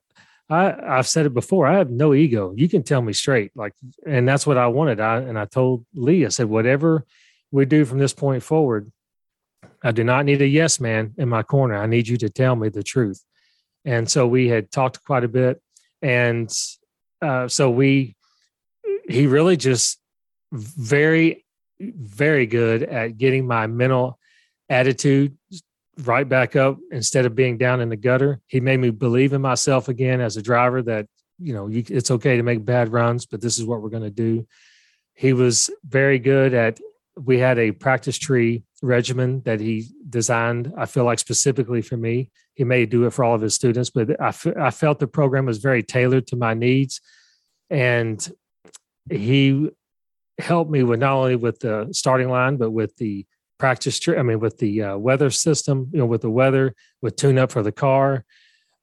[0.49, 2.53] I I've said it before, I have no ego.
[2.55, 3.73] You can tell me straight like
[4.05, 5.01] and that's what I wanted.
[5.01, 7.05] I and I told Lee I said whatever
[7.51, 8.89] we do from this point forward,
[9.83, 11.75] I do not need a yes man in my corner.
[11.75, 13.21] I need you to tell me the truth.
[13.83, 15.61] and so we had talked quite a bit,
[16.01, 16.49] and
[17.21, 18.16] uh, so we
[19.07, 19.99] he really just
[20.51, 21.45] very
[21.79, 24.17] very good at getting my mental
[24.69, 25.37] attitude
[26.03, 28.39] right back up instead of being down in the gutter.
[28.47, 31.07] He made me believe in myself again as a driver that,
[31.39, 34.03] you know, you, it's okay to make bad runs, but this is what we're going
[34.03, 34.47] to do.
[35.13, 36.79] He was very good at,
[37.15, 42.29] we had a practice tree regimen that he designed, I feel like specifically for me.
[42.53, 45.07] He may do it for all of his students, but I, f- I felt the
[45.07, 47.01] program was very tailored to my needs.
[47.69, 48.27] And
[49.09, 49.69] he
[50.39, 53.25] helped me with not only with the starting line, but with the
[53.57, 53.99] practice.
[54.07, 57.51] I mean, with the uh, weather system, you know, with the weather, with tune up
[57.51, 58.23] for the car.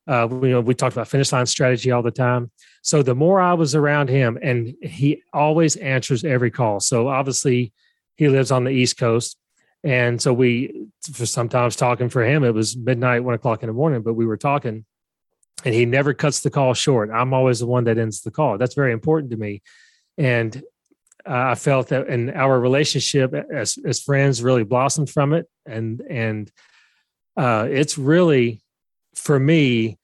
[0.07, 2.51] Uh, we, you know, we talked about finish line strategy all the time.
[2.83, 6.81] So the more I was around him, and he always answers every call.
[6.81, 7.73] So obviously,
[8.17, 9.39] he lives on the East Coast,
[9.83, 13.73] and so we, for sometimes talking for him, it was midnight, one o'clock in the
[13.73, 14.85] morning, but we were talking,
[15.65, 17.11] and he never cuts the call short.
[17.11, 18.59] I'm always the one that ends the call.
[18.59, 19.63] That's very important to me,
[20.17, 20.63] and
[21.27, 26.51] I felt that, and our relationship as as friends really blossomed from it, and and
[27.37, 28.63] uh, it's really
[29.15, 29.99] for me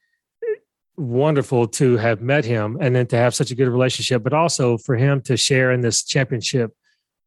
[0.97, 4.77] wonderful to have met him and then to have such a good relationship, but also
[4.77, 6.71] for him to share in this championship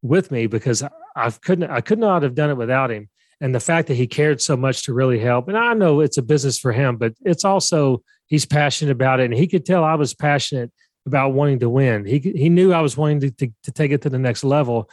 [0.02, 0.82] with me because
[1.16, 3.08] I couldn't I could not have done it without him.
[3.40, 6.18] And the fact that he cared so much to really help, and I know it's
[6.18, 9.84] a business for him, but it's also he's passionate about it, and he could tell
[9.84, 10.72] I was passionate
[11.06, 12.04] about wanting to win.
[12.04, 14.90] He he knew I was wanting to, to, to take it to the next level.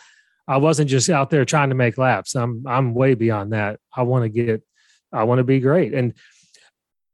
[0.47, 2.35] I wasn't just out there trying to make laps.
[2.35, 3.79] I'm I'm way beyond that.
[3.95, 4.63] I want to get
[5.11, 5.93] I want to be great.
[5.93, 6.13] And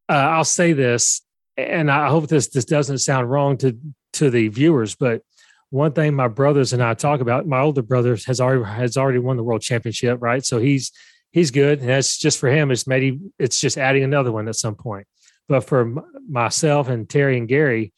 [0.10, 1.22] uh, I'll say this,
[1.58, 3.78] and I hope this this doesn't sound wrong to
[4.14, 5.22] to the viewers, but
[5.70, 9.20] one thing my brothers and I talk about, my older brother has already has already
[9.20, 10.46] won the world championship, right?
[10.46, 10.92] So he's
[11.32, 12.72] he's good, and that's just for him.
[12.72, 15.08] It's maybe it's just adding another one at some point.
[15.50, 15.94] But for
[16.30, 17.94] myself and Terry and Gary,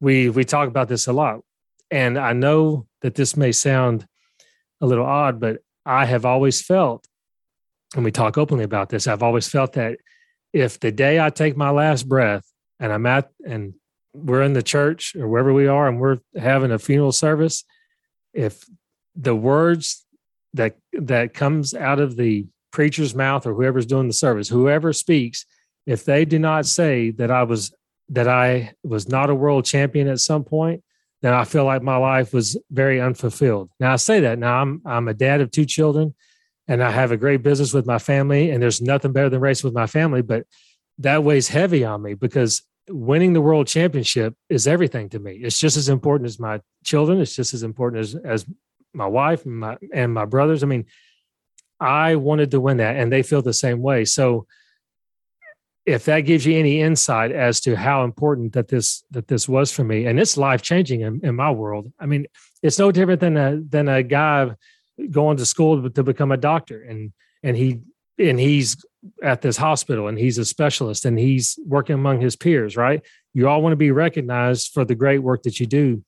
[0.00, 1.40] we we talk about this a lot.
[1.90, 4.06] And i know that this may sound
[4.80, 7.06] a little odd but i have always felt
[7.94, 9.98] and we talk openly about this i've always felt that
[10.52, 12.44] if the day i take my last breath
[12.80, 13.74] and i'm at and
[14.14, 17.64] we're in the church or wherever we are and we're having a funeral service
[18.32, 18.64] if
[19.14, 20.04] the words
[20.54, 25.44] that that comes out of the preacher's mouth or whoever's doing the service whoever speaks
[25.86, 27.72] if they do not say that i was
[28.10, 30.82] that I was not a world champion at some point,
[31.22, 33.70] then I feel like my life was very unfulfilled.
[33.80, 36.14] Now I say that now I'm I'm a dad of two children
[36.68, 39.68] and I have a great business with my family and there's nothing better than racing
[39.68, 40.46] with my family, but
[40.98, 45.32] that weighs heavy on me because winning the world championship is everything to me.
[45.32, 48.46] It's just as important as my children, it's just as important as as
[48.94, 50.62] my wife and my and my brothers.
[50.62, 50.86] I mean,
[51.80, 54.04] I wanted to win that and they feel the same way.
[54.04, 54.46] So
[55.88, 59.72] if that gives you any insight as to how important that this that this was
[59.72, 61.90] for me and it's life changing in, in, my world.
[61.98, 62.26] I mean
[62.62, 64.50] it's no different than a than a guy
[65.10, 67.80] going to school to become a doctor and and he
[68.18, 68.76] and he's
[69.22, 73.02] at this hospital and he's a specialist and he's working among his peers right?
[73.32, 76.04] You all want to be recognized for the great work that you do.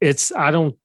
[0.00, 0.76] It's i don't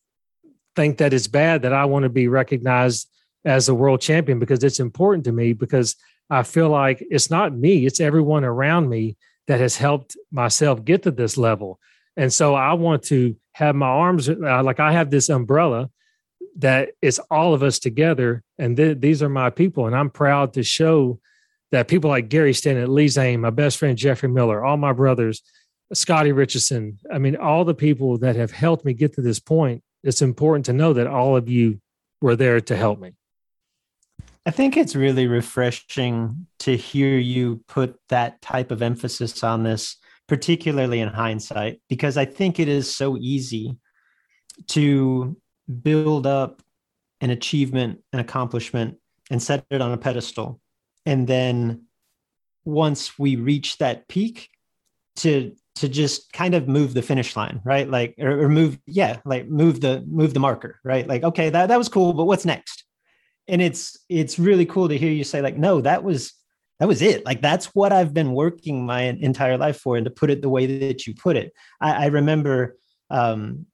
[0.76, 3.08] think that it's bad that i want to be recognized
[3.45, 5.95] as a world champion because it's important to me because
[6.32, 9.17] I feel like it's not me, it's everyone around me
[9.48, 11.78] that has helped myself get to this level.
[12.15, 15.89] And so I want to have my arms uh, like I have this umbrella
[16.58, 18.44] that is all of us together.
[18.58, 19.88] And th- these are my people.
[19.88, 21.20] And I'm proud to show
[21.72, 25.41] that people like Gary Stinnett, Lee Zane, my best friend Jeffrey Miller, all my brothers,
[25.94, 26.98] Scotty Richardson.
[27.12, 29.84] I mean, all the people that have helped me get to this point.
[30.04, 31.80] It's important to know that all of you
[32.22, 33.13] were there to help me.
[34.45, 39.97] I think it's really refreshing to hear you put that type of emphasis on this,
[40.27, 43.77] particularly in hindsight, because I think it is so easy
[44.69, 45.38] to
[45.84, 46.62] build up
[47.21, 48.97] an achievement, an accomplishment,
[49.30, 50.60] and set it on a pedestal.
[51.06, 51.84] And then
[52.65, 54.49] once we reach that peak,
[55.17, 57.89] to to just kind of move the finish line, right?
[57.89, 61.08] Like or, or move, yeah, like move the move the marker, right?
[61.08, 62.81] Like, okay, that, that was cool, but what's next?
[63.47, 66.34] And it's it's really cool to hear you say like no that was
[66.80, 67.23] that was it.
[67.25, 70.49] Like that's what i've been working my entire life for and to put it the
[70.49, 71.54] way that you put it.
[71.80, 72.77] I, I remember
[73.10, 73.67] um,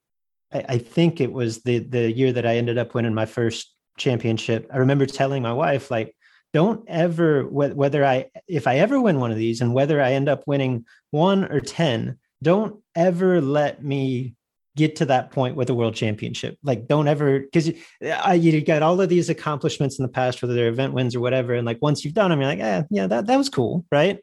[0.53, 3.73] I, I, think it was the the year that i ended up winning my first
[3.97, 4.67] championship.
[4.73, 6.15] I remember telling my wife like
[6.53, 10.29] don't ever whether i if i ever win one of these and whether i end
[10.29, 14.35] up winning one or ten don't ever let me
[14.77, 16.57] get to that point with a world championship.
[16.63, 20.53] Like, don't ever because you, you got all of these accomplishments in the past, whether
[20.53, 23.07] they're event wins or whatever, and like once you've done them, you're like, eh, yeah,
[23.07, 24.19] that that was cool, right?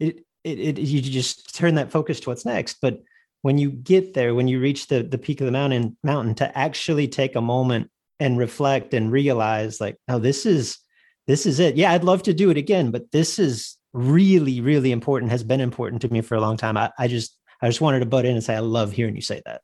[0.00, 2.78] it, it, it you just turn that focus to what's next.
[2.80, 3.02] But
[3.42, 6.58] when you get there, when you reach the the peak of the mountain, mountain to
[6.58, 10.78] actually take a moment and reflect and realize, like, oh, this is
[11.26, 11.76] this is it.
[11.76, 15.30] Yeah, I'd love to do it again, but this is really, really important.
[15.30, 16.76] Has been important to me for a long time.
[16.76, 19.22] I, I just I just wanted to butt in and say I love hearing you
[19.22, 19.62] say that.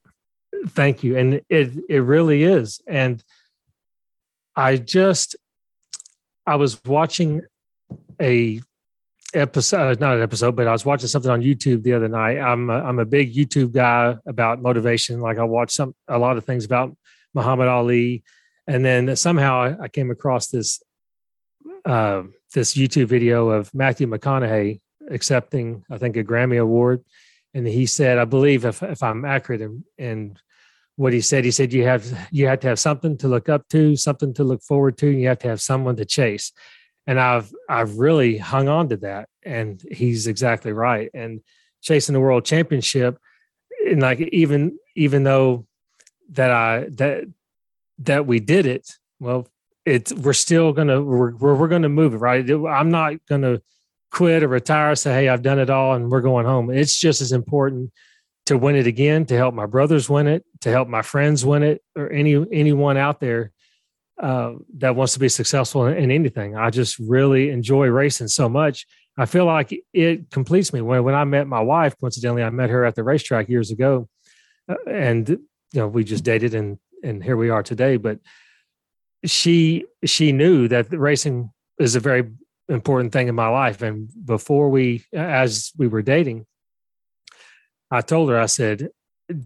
[0.69, 2.81] Thank you, and it it really is.
[2.87, 3.23] And
[4.55, 5.37] I just
[6.47, 7.43] I was watching
[8.21, 8.61] a
[9.35, 12.39] episode, not an episode, but I was watching something on YouTube the other night.
[12.39, 15.21] I'm a, I'm a big YouTube guy about motivation.
[15.21, 16.97] Like I watch some a lot of things about
[17.35, 18.23] Muhammad Ali,
[18.67, 20.83] and then somehow I came across this
[21.85, 22.23] uh,
[22.55, 27.05] this YouTube video of Matthew McConaughey accepting, I think, a Grammy award,
[27.55, 30.39] and he said, I believe, if if I'm accurate in, in
[30.97, 33.69] what he said, he said you have you have to have something to look up
[33.69, 36.53] to, something to look forward to, and you have to have someone to chase
[37.07, 39.29] and I've I've really hung on to that.
[39.43, 41.11] And he's exactly right.
[41.15, 41.41] And
[41.83, 43.19] chasing the world championship,
[43.87, 45.67] and like even even though
[46.31, 47.25] that I that
[48.01, 49.47] that we did it, well,
[49.85, 52.49] it's we're still gonna we're we're, gonna move it right.
[52.51, 53.61] I'm not gonna
[54.11, 54.95] quit or retire.
[54.97, 56.71] Say, hey, I've done it all, and we're going home.
[56.71, 57.93] It's just as important
[58.47, 61.63] to win it again, to help my brothers win it, to help my friends win
[61.63, 63.53] it, or any anyone out there
[64.23, 66.57] uh, that wants to be successful in, in, anything.
[66.57, 68.87] I just really enjoy racing so much.
[69.19, 70.81] I feel like it completes me.
[70.81, 74.09] When when I met my wife, coincidentally, I met her at the racetrack years ago,
[74.69, 75.39] uh, and you
[75.75, 77.97] know we just dated, and and here we are today.
[77.97, 78.21] But
[79.25, 82.31] she she knew that racing is a very
[82.69, 86.47] important thing in my life, and before we, as we were dating,
[87.91, 88.91] I told her, I said,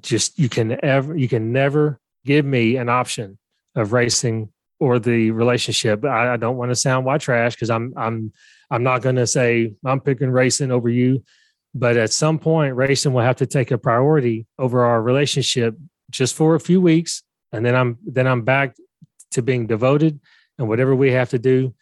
[0.00, 3.38] just you can ever you can never give me an option
[3.74, 6.04] of racing or the relationship.
[6.04, 8.32] I, I don't want to sound white trash because I'm I'm
[8.70, 11.22] I'm not going to say I'm picking racing over you,
[11.74, 15.76] but at some point, racing will have to take a priority over our relationship
[16.10, 17.22] just for a few weeks,
[17.52, 18.76] and then I'm then I'm back
[19.32, 20.20] to being devoted
[20.58, 21.74] and whatever we have to do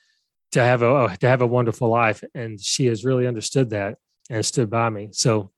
[0.53, 2.23] to have a to have a wonderful life.
[2.35, 3.99] And she has really understood that
[4.31, 5.09] and stood by me.
[5.13, 5.51] So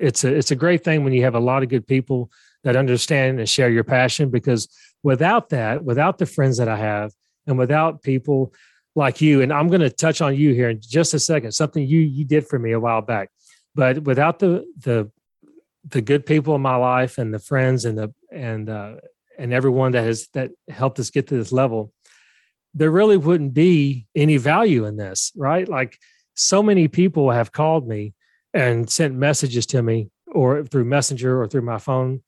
[0.00, 2.30] it's a it's a great thing when you have a lot of good people
[2.64, 4.68] that understand and share your passion because
[5.02, 7.12] without that, without the friends that I have,
[7.46, 8.52] and without people
[8.94, 11.86] like you, and I'm going to touch on you here in just a second, something
[11.86, 13.30] you you did for me a while back.
[13.74, 15.10] But without the the
[15.86, 18.96] the good people in my life and the friends and the and uh,
[19.38, 21.92] and everyone that has that helped us get to this level,
[22.74, 25.68] there really wouldn't be any value in this, right?
[25.68, 25.98] Like
[26.34, 28.14] so many people have called me
[28.54, 32.22] and sent messages to me or through messenger or through my phone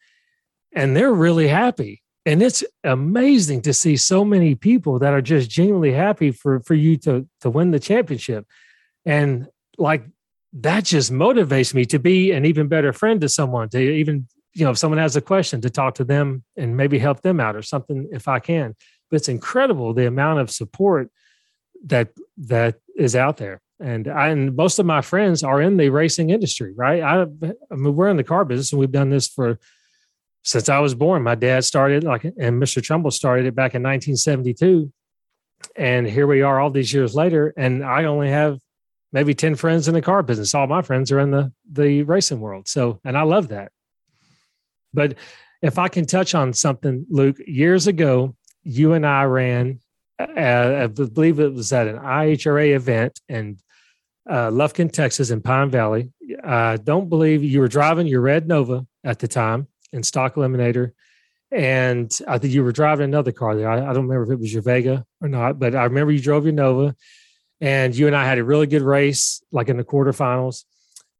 [0.72, 2.02] and they're really happy.
[2.26, 6.74] And it's amazing to see so many people that are just genuinely happy for for
[6.74, 8.46] you to to win the championship.
[9.04, 10.04] And like
[10.52, 14.64] that just motivates me to be an even better friend to someone to even you
[14.64, 17.56] know if someone has a question to talk to them and maybe help them out
[17.56, 18.76] or something if i can.
[19.08, 21.10] But it's incredible the amount of support
[21.86, 25.88] that that is out there and I, and most of my friends are in the
[25.88, 29.28] racing industry right I, I mean we're in the car business and we've done this
[29.28, 29.58] for
[30.42, 31.22] since I was born.
[31.22, 32.82] My dad started like, and Mr.
[32.82, 34.92] Trumbull started it back in 1972.
[35.76, 37.52] And here we are all these years later.
[37.56, 38.58] And I only have
[39.12, 40.54] maybe 10 friends in the car business.
[40.54, 42.68] All my friends are in the, the racing world.
[42.68, 43.72] So, and I love that.
[44.94, 45.16] But
[45.62, 49.80] if I can touch on something, Luke, years ago, you and I ran,
[50.18, 53.58] uh, I believe it was at an IHRA event in
[54.30, 56.10] uh, Lufkin, Texas, in Pine Valley.
[56.44, 60.92] I don't believe you were driving your red Nova at the time in stock eliminator.
[61.50, 63.68] And I think you were driving another car there.
[63.68, 66.20] I, I don't remember if it was your Vega or not, but I remember you
[66.20, 66.94] drove your Nova
[67.60, 70.64] and you and I had a really good race, like in the quarterfinals.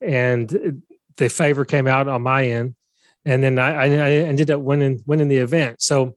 [0.01, 0.83] And
[1.17, 2.77] the favor came out on my end.
[3.25, 5.83] And then I, I ended up winning winning the event.
[5.83, 6.17] So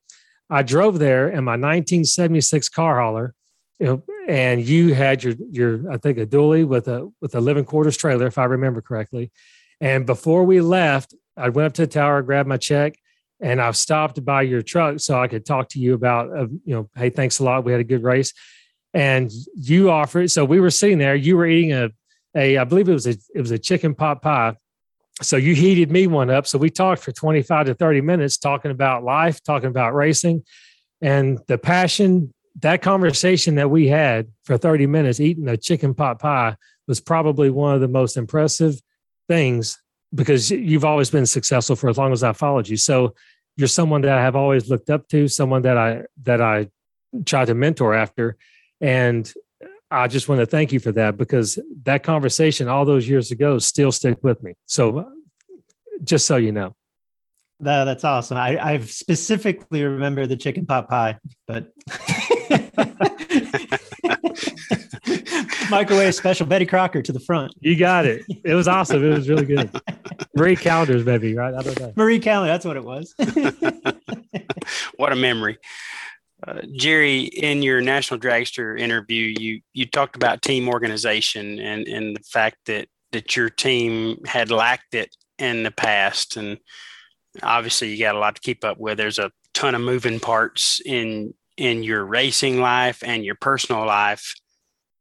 [0.50, 3.34] I drove there in my 1976 car hauler,
[3.80, 7.42] you know, and you had your your I think a dually with a with a
[7.42, 9.32] living quarters trailer, if I remember correctly.
[9.82, 12.98] And before we left, I went up to the tower, grabbed my check,
[13.42, 16.74] and I've stopped by your truck so I could talk to you about, uh, you
[16.74, 17.66] know, hey, thanks a lot.
[17.66, 18.34] We had a good race,
[18.94, 20.32] and you offered.
[20.32, 21.16] So we were sitting there.
[21.16, 21.90] You were eating a,
[22.36, 24.56] a, I believe it was a, it was a chicken pot pie.
[25.22, 26.48] So you heated me one up.
[26.48, 30.44] So we talked for 25 to 30 minutes talking about life, talking about racing,
[31.02, 32.34] and the passion.
[32.60, 36.56] That conversation that we had for 30 minutes eating a chicken pot pie
[36.88, 38.80] was probably one of the most impressive
[39.28, 39.82] things
[40.14, 42.78] because you've always been successful for as long as I followed you.
[42.78, 43.16] So
[43.56, 46.70] you're someone that I have always looked up to, someone that I that I
[47.26, 48.38] try to mentor after,
[48.82, 49.32] and
[49.90, 53.60] I just want to thank you for that because that conversation all those years ago
[53.60, 54.56] still stick with me.
[54.66, 55.06] So uh,
[56.04, 56.76] just so you know.
[57.60, 58.38] No, that's awesome.
[58.38, 61.72] I, I specifically remember the chicken pot pie, but
[65.70, 67.54] microwave special Betty Crocker to the front.
[67.60, 68.24] You got it.
[68.44, 69.04] It was awesome.
[69.04, 69.70] It was really good.
[70.36, 71.54] Marie Callender's baby, right?
[71.54, 71.94] I don't know.
[71.96, 73.14] Marie Callender, that's what it was.
[74.98, 75.58] what a memory.
[76.46, 82.16] Uh, Jerry, in your National Dragster interview, you you talked about team organization and and
[82.16, 86.58] the fact that that your team had lacked it in the past, and
[87.42, 88.98] obviously you got a lot to keep up with.
[88.98, 94.34] There's a ton of moving parts in in your racing life and your personal life,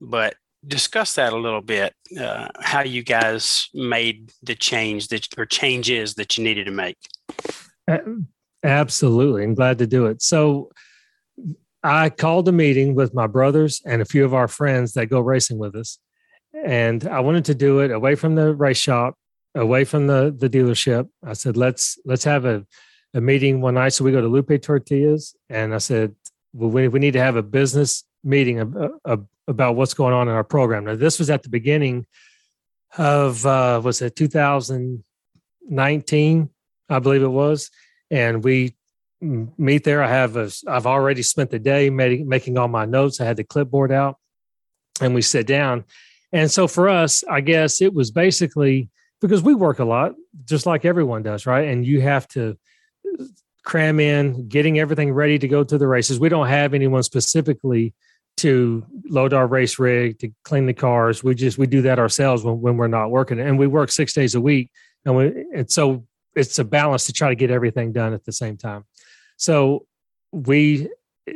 [0.01, 0.35] but
[0.67, 1.95] discuss that a little bit.
[2.19, 6.97] Uh, how you guys made the change that or changes that you needed to make.
[8.63, 10.23] Absolutely, I'm glad to do it.
[10.23, 10.71] So
[11.83, 15.21] I called a meeting with my brothers and a few of our friends that go
[15.21, 15.99] racing with us.
[16.65, 19.17] And I wanted to do it away from the race shop,
[19.55, 21.09] away from the, the dealership.
[21.25, 22.65] I said, let's let's have a,
[23.15, 23.95] a meeting one night.
[23.95, 25.35] So we go to Lupe Tortillas.
[25.49, 26.15] And I said,
[26.53, 28.61] we, we need to have a business meeting
[29.49, 30.85] about what's going on in our program.
[30.85, 32.07] Now, this was at the beginning
[32.97, 36.51] of, uh, was it 2019,
[36.89, 37.71] I believe it was.
[38.11, 38.77] And we
[39.21, 40.03] meet there.
[40.03, 43.21] I have a, I've already spent the day making, making all my notes.
[43.21, 44.17] I had the clipboard out
[45.01, 45.85] and we sit down.
[46.33, 48.91] And so for us, I guess it was basically
[49.21, 51.69] because we work a lot, just like everyone does, right?
[51.69, 52.59] And you have to
[53.65, 56.19] cram in getting everything ready to go to the races.
[56.19, 57.95] We don't have anyone specifically
[58.39, 61.23] to load our race rig, to clean the cars.
[61.23, 63.39] We just we do that ourselves when, when we're not working.
[63.39, 64.71] And we work six days a week.
[65.05, 68.33] And we and so it's a balance to try to get everything done at the
[68.33, 68.85] same time.
[69.37, 69.87] So
[70.33, 70.89] we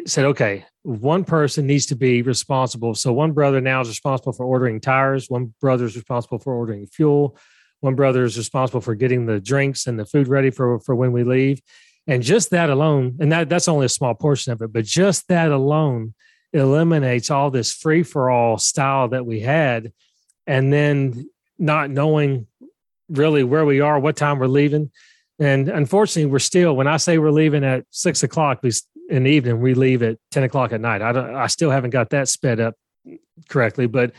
[0.06, 2.94] said, okay, one person needs to be responsible.
[2.94, 6.86] So one brother now is responsible for ordering tires, one brother is responsible for ordering
[6.86, 7.36] fuel,
[7.80, 11.12] one brother is responsible for getting the drinks and the food ready for, for when
[11.12, 11.60] we leave.
[12.07, 15.26] And just that alone, and that, that's only a small portion of it, but just
[15.28, 16.14] that alone
[16.52, 19.92] eliminates all this free for all style that we had.
[20.46, 21.28] And then
[21.59, 22.46] not knowing
[23.09, 24.90] really where we are, what time we're leaving.
[25.38, 28.64] And unfortunately, we're still, when I say we're leaving at six o'clock
[29.09, 31.02] in the evening, we leave at 10 o'clock at night.
[31.02, 32.74] I don't, I still haven't got that sped up
[33.48, 34.12] correctly, but,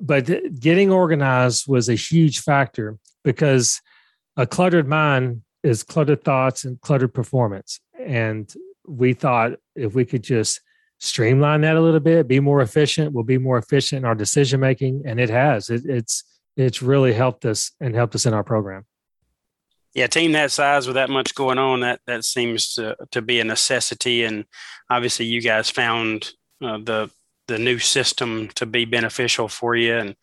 [0.00, 0.26] but
[0.58, 3.80] getting organized was a huge factor because
[4.36, 7.80] a cluttered mind is cluttered thoughts and cluttered performance.
[7.98, 8.52] And
[8.86, 10.60] we thought if we could just
[10.98, 14.60] streamline that a little bit, be more efficient, we'll be more efficient in our decision
[14.60, 15.02] making.
[15.06, 15.70] And it has.
[15.70, 16.24] It, it's
[16.56, 18.84] it's really helped us and helped us in our program
[19.94, 23.40] yeah, team that size with that much going on, that that seems to, to be
[23.40, 24.24] a necessity.
[24.24, 24.46] And
[24.88, 26.32] obviously, you guys found
[26.62, 27.10] uh, the
[27.48, 29.96] the new system to be beneficial for you.
[29.96, 30.16] And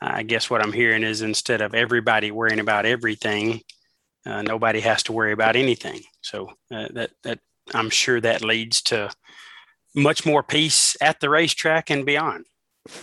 [0.00, 3.60] I guess what I'm hearing is instead of everybody worrying about everything,
[4.26, 6.00] uh, nobody has to worry about anything.
[6.22, 7.40] So uh, that that
[7.74, 9.10] I'm sure that leads to
[9.94, 12.46] much more peace at the racetrack and beyond.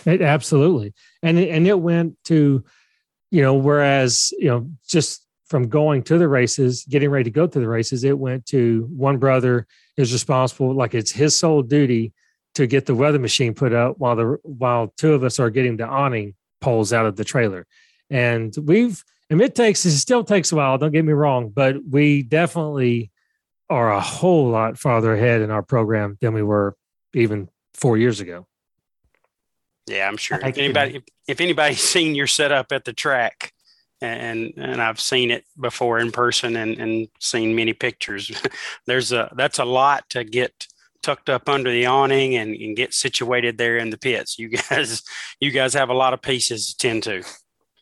[0.04, 2.64] It, absolutely, and and it went to,
[3.30, 7.46] you know, whereas you know just from going to the races, getting ready to go
[7.46, 9.66] to the races, it went to one brother
[9.96, 12.12] is responsible, like it's his sole duty
[12.54, 15.76] to get the weather machine put up while the while two of us are getting
[15.76, 17.66] the awning poles out of the trailer.
[18.10, 21.76] And we've and it takes it still takes a while, don't get me wrong, but
[21.88, 23.10] we definitely
[23.70, 26.76] are a whole lot farther ahead in our program than we were
[27.14, 28.46] even four years ago.
[29.86, 30.38] Yeah, I'm sure.
[30.42, 33.52] If anybody if anybody's seen your setup at the track,
[34.00, 38.30] and and I've seen it before in person and and seen many pictures.
[38.86, 40.66] There's a that's a lot to get
[41.02, 44.38] tucked up under the awning and, and get situated there in the pits.
[44.38, 45.02] You guys
[45.40, 47.22] you guys have a lot of pieces to tend to.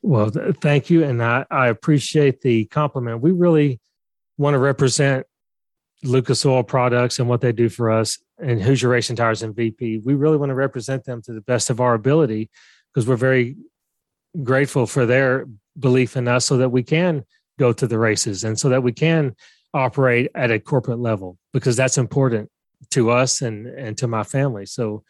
[0.03, 0.30] Well,
[0.61, 3.20] thank you, and I I appreciate the compliment.
[3.20, 3.80] We really
[4.36, 5.26] want to represent
[6.05, 10.03] Lucas Oil Products and what they do for us, and Hoosier Racing Tires and VP.
[10.05, 12.51] We really want to represent them to the best of our ability
[12.92, 13.57] because we're very
[14.42, 15.46] grateful for their
[15.78, 17.24] belief in us so that we can
[17.59, 19.34] go to the races and so that we can
[19.74, 22.51] operate at a corporate level because that's important
[22.90, 25.03] to us and and to my family so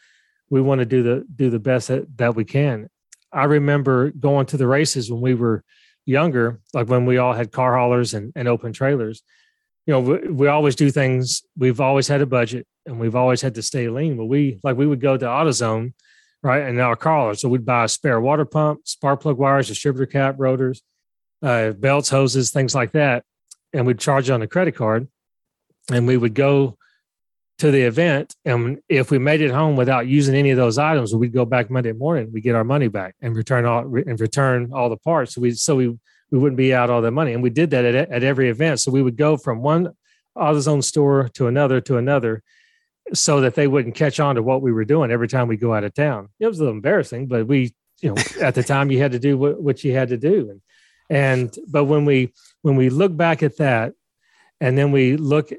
[0.49, 2.89] we want to do the do the best that, that we can
[3.31, 5.63] i remember going to the races when we were
[6.05, 9.21] younger like when we all had car haulers and, and open trailers
[9.85, 13.41] you know we, we always do things we've always had a budget and we've always
[13.41, 15.93] had to stay lean but we like we would go to AutoZone
[16.41, 16.63] right?
[16.63, 17.35] And our collar.
[17.35, 20.81] So we'd buy a spare water pump, spark plug wires, distributor cap, rotors,
[21.41, 23.23] uh, belts, hoses, things like that.
[23.73, 25.07] And we'd charge on a credit card.
[25.91, 26.77] And we would go
[27.59, 28.35] to the event.
[28.45, 31.69] And if we made it home without using any of those items, we'd go back
[31.69, 35.35] Monday morning, we get our money back and return all and return all the parts.
[35.35, 35.97] So we so we
[36.31, 37.33] we wouldn't be out all the money.
[37.33, 38.79] And we did that at, at every event.
[38.79, 39.89] So we would go from one
[40.37, 42.43] AutoZone store to another to another
[43.13, 45.73] so that they wouldn't catch on to what we were doing every time we go
[45.73, 46.29] out of town.
[46.39, 49.19] It was a little embarrassing, but we, you know, at the time you had to
[49.19, 50.51] do what, what you had to do.
[50.51, 50.61] And,
[51.09, 53.93] and, but when we, when we look back at that
[54.61, 55.51] and then we look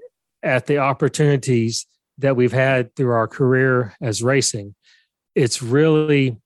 [0.43, 1.87] at the opportunities
[2.19, 4.75] that we've had through our career as racing,
[5.35, 6.37] it's really,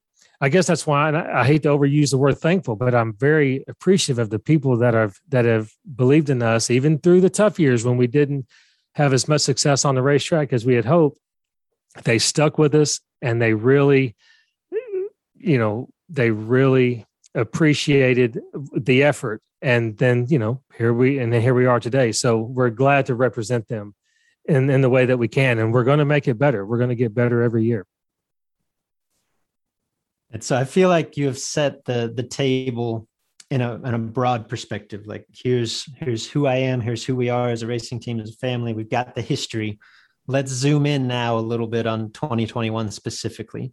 [0.40, 3.64] I guess that's why I, I hate to overuse the word thankful, but I'm very
[3.68, 7.58] appreciative of the people that have, that have believed in us, even through the tough
[7.58, 8.46] years when we didn't,
[8.94, 11.18] have as much success on the racetrack as we had hoped.
[12.04, 14.16] They stuck with us and they really,
[15.36, 18.40] you know, they really appreciated
[18.72, 19.42] the effort.
[19.64, 22.12] And then, you know, here we and here we are today.
[22.12, 23.94] So we're glad to represent them
[24.44, 25.58] in, in the way that we can.
[25.58, 26.66] And we're going to make it better.
[26.66, 27.86] We're going to get better every year.
[30.30, 33.08] And so I feel like you have set the the table
[33.50, 37.28] in a in a broad perspective like here's here's who i am here's who we
[37.28, 39.78] are as a racing team as a family we've got the history
[40.26, 43.72] let's zoom in now a little bit on 2021 specifically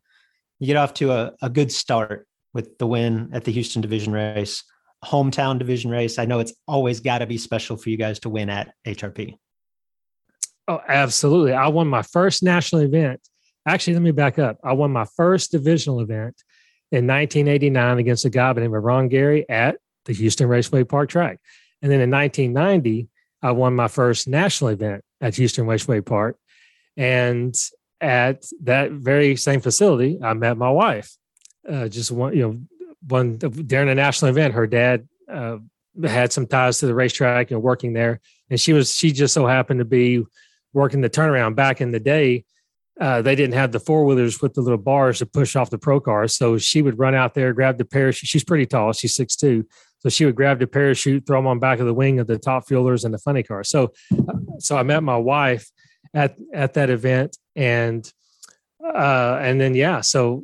[0.60, 4.12] you get off to a, a good start with the win at the houston division
[4.12, 4.66] race
[5.04, 8.30] hometown division race i know it's always got to be special for you guys to
[8.30, 9.38] win at hrp
[10.68, 13.20] oh absolutely i won my first national event
[13.68, 16.44] actually let me back up i won my first divisional event
[16.92, 20.84] in 1989 against a guy by the name of Ron Gary at the Houston Raceway
[20.84, 21.40] Park track.
[21.82, 23.08] And then in 1990,
[23.42, 26.38] I won my first national event at Houston Raceway Park.
[26.98, 27.56] And
[28.02, 31.16] at that very same facility, I met my wife.
[31.68, 32.60] Uh, just one, you know,
[33.08, 35.58] one during a national event, her dad uh,
[36.04, 39.46] had some ties to the racetrack and working there, and she was she just so
[39.46, 40.24] happened to be
[40.74, 42.46] working the turnaround back in the day
[43.02, 45.78] uh, they didn't have the four wheelers with the little bars to push off the
[45.78, 46.36] pro cars.
[46.36, 48.28] So she would run out there, grab the parachute.
[48.28, 48.94] She's pretty tall.
[48.94, 49.66] She's six two.
[50.00, 52.38] So she would grab the parachute, throw them on back of the wing of the
[52.38, 53.64] top fuelers and the funny car.
[53.64, 53.94] So,
[54.60, 55.72] so I met my wife
[56.14, 58.12] at at that event, and
[58.84, 60.44] uh, and then yeah, so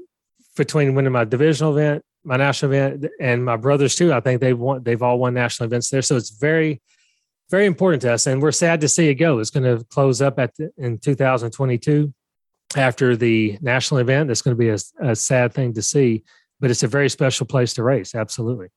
[0.56, 4.58] between winning my divisional event, my national event, and my brothers too, I think they've
[4.58, 4.84] won.
[4.84, 6.02] They've all won national events there.
[6.02, 6.82] So it's very
[7.50, 9.40] very important to us, and we're sad to see it go.
[9.40, 12.14] It's going to close up at the, in 2022
[12.76, 14.28] after the national event.
[14.28, 16.24] That's going to be a, a sad thing to see,
[16.60, 18.16] but it's a very special place to race.
[18.16, 18.68] Absolutely.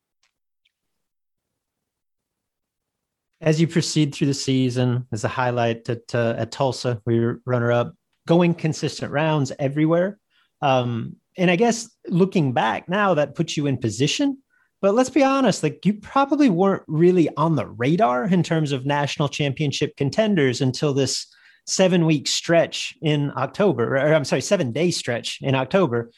[3.41, 7.41] As you proceed through the season, as a highlight at, uh, at Tulsa, where you're
[7.47, 7.95] runner up,
[8.29, 10.19] going consistent rounds everywhere.
[10.61, 14.39] Um, and I guess looking back now, that puts you in position.
[14.83, 18.85] But let's be honest, like you probably weren't really on the radar in terms of
[18.85, 21.27] national championship contenders until this
[21.67, 26.11] seven week stretch in October, or I'm sorry, seven day stretch in October.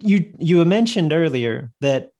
[0.00, 2.10] You you mentioned earlier that,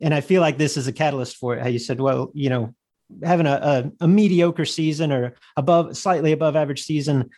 [0.00, 1.62] and I feel like this is a catalyst for it.
[1.62, 2.74] How you said, well, you know,
[3.22, 3.52] having a,
[4.00, 7.30] a, a mediocre season or above slightly above average season,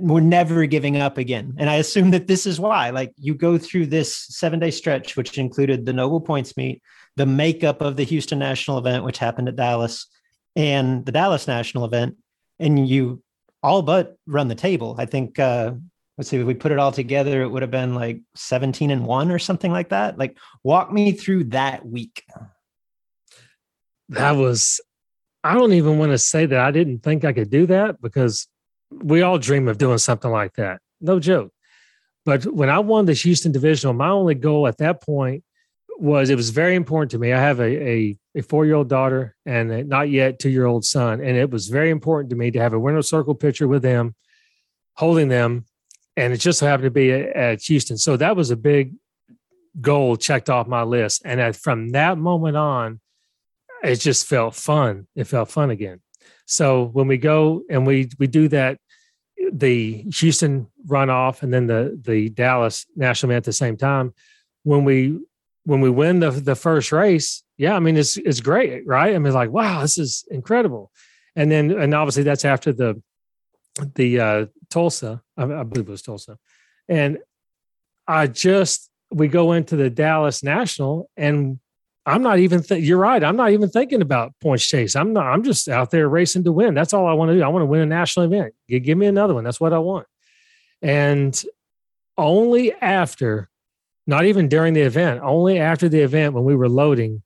[0.00, 1.54] we're never giving up again.
[1.58, 2.90] And I assume that this is why.
[2.90, 6.82] Like you go through this seven day stretch, which included the Noble Points meet,
[7.16, 10.06] the makeup of the Houston National event, which happened at Dallas,
[10.54, 12.16] and the Dallas National event,
[12.58, 13.22] and you
[13.62, 14.96] all but run the table.
[14.98, 15.72] I think uh
[16.18, 19.04] let's see if we put it all together, it would have been like 17 and
[19.04, 20.18] one or something like that.
[20.18, 22.24] Like walk me through that week.
[24.10, 24.80] That was
[25.44, 28.48] I don't even want to say that I didn't think I could do that because
[28.90, 30.80] we all dream of doing something like that.
[31.00, 31.52] No joke.
[32.24, 35.44] But when I won this Houston divisional, my only goal at that point
[35.98, 37.32] was it was very important to me.
[37.32, 40.66] I have a a, a four year old daughter and a not yet two year
[40.66, 43.68] old son, and it was very important to me to have a winner circle picture
[43.68, 44.14] with them,
[44.94, 45.64] holding them,
[46.16, 47.96] and it just so happened to be at Houston.
[47.96, 48.94] So that was a big
[49.80, 53.00] goal checked off my list, and from that moment on,
[53.82, 55.06] it just felt fun.
[55.14, 56.00] It felt fun again.
[56.46, 58.78] So when we go and we we do that,
[59.52, 64.14] the Houston runoff and then the the Dallas national at the same time.
[64.62, 65.18] When we
[65.64, 69.14] when we win the the first race, yeah, I mean it's it's great, right?
[69.14, 70.92] I mean, like wow, this is incredible.
[71.34, 73.02] And then and obviously that's after the
[73.94, 76.38] the uh, Tulsa, I, I believe it was Tulsa,
[76.88, 77.18] and
[78.06, 81.58] I just we go into the Dallas National and
[82.06, 82.62] I'm not even.
[82.62, 83.22] Th- you're right.
[83.22, 84.94] I'm not even thinking about points chase.
[84.94, 85.26] I'm not.
[85.26, 86.72] I'm just out there racing to win.
[86.72, 87.42] That's all I want to do.
[87.42, 88.54] I want to win a national event.
[88.68, 89.42] Give, me another one.
[89.42, 90.06] That's what I want.
[90.80, 91.38] And
[92.16, 93.50] only after
[94.06, 97.22] not even during the event, only after the event when we were loading.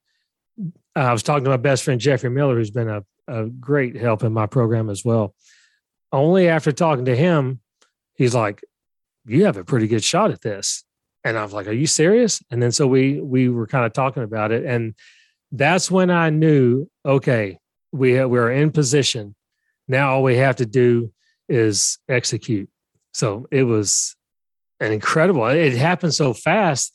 [0.97, 3.97] Uh, I was talking to my best friend Jeffrey Miller, who's been a, a great
[3.97, 5.35] help in my program as well.
[6.11, 7.61] Only after talking to him
[8.15, 8.65] he's like,
[9.27, 10.85] "You have a pretty good shot at this."
[11.25, 13.93] And I was like, "Are you serious?" And then so we we were kind of
[13.93, 14.95] talking about it, and
[15.53, 17.59] that's when I knew, okay,
[17.93, 19.35] we we're in position.
[19.89, 21.13] Now all we have to do
[21.49, 22.71] is execute.
[23.13, 24.17] So it was
[24.79, 25.47] an incredible.
[25.47, 26.95] It happened so fast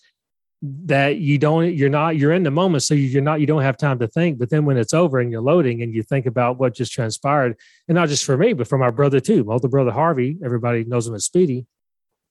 [0.61, 3.78] that you don't you're not you're in the moment so you're not you don't have
[3.78, 6.57] time to think but then when it's over and you're loading and you think about
[6.57, 7.55] what just transpired
[7.88, 10.84] and not just for me but for my brother too my older brother harvey everybody
[10.86, 11.65] knows him as speedy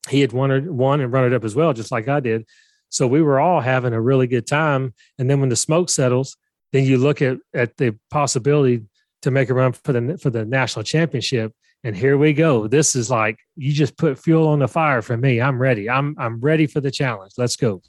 [0.09, 2.47] he had won, won and run it up as well just like i did.
[2.89, 4.95] So we were all having a really good time.
[5.19, 6.37] And then when the smoke settles
[6.75, 8.83] then you look at at the possibility
[9.23, 11.53] to make a run for the for the national championship.
[11.85, 12.67] And here we go.
[12.67, 15.41] This is like you just put fuel on the fire for me.
[15.41, 15.89] I'm ready.
[15.89, 17.33] I'm i'm ready for the challenge.
[17.39, 17.81] Let's go.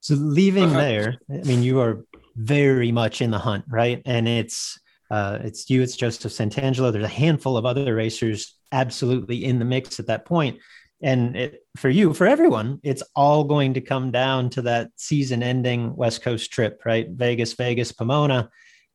[0.00, 2.04] So leaving there, I mean, you are
[2.36, 4.02] very much in the hunt, right?
[4.04, 4.78] And it's
[5.10, 6.92] uh, it's you, it's Joseph Santangelo.
[6.92, 10.58] There's a handful of other racers absolutely in the mix at that point.
[11.02, 15.96] And it, for you, for everyone, it's all going to come down to that season-ending
[15.96, 17.08] West Coast trip, right?
[17.08, 18.50] Vegas, Vegas, Pomona,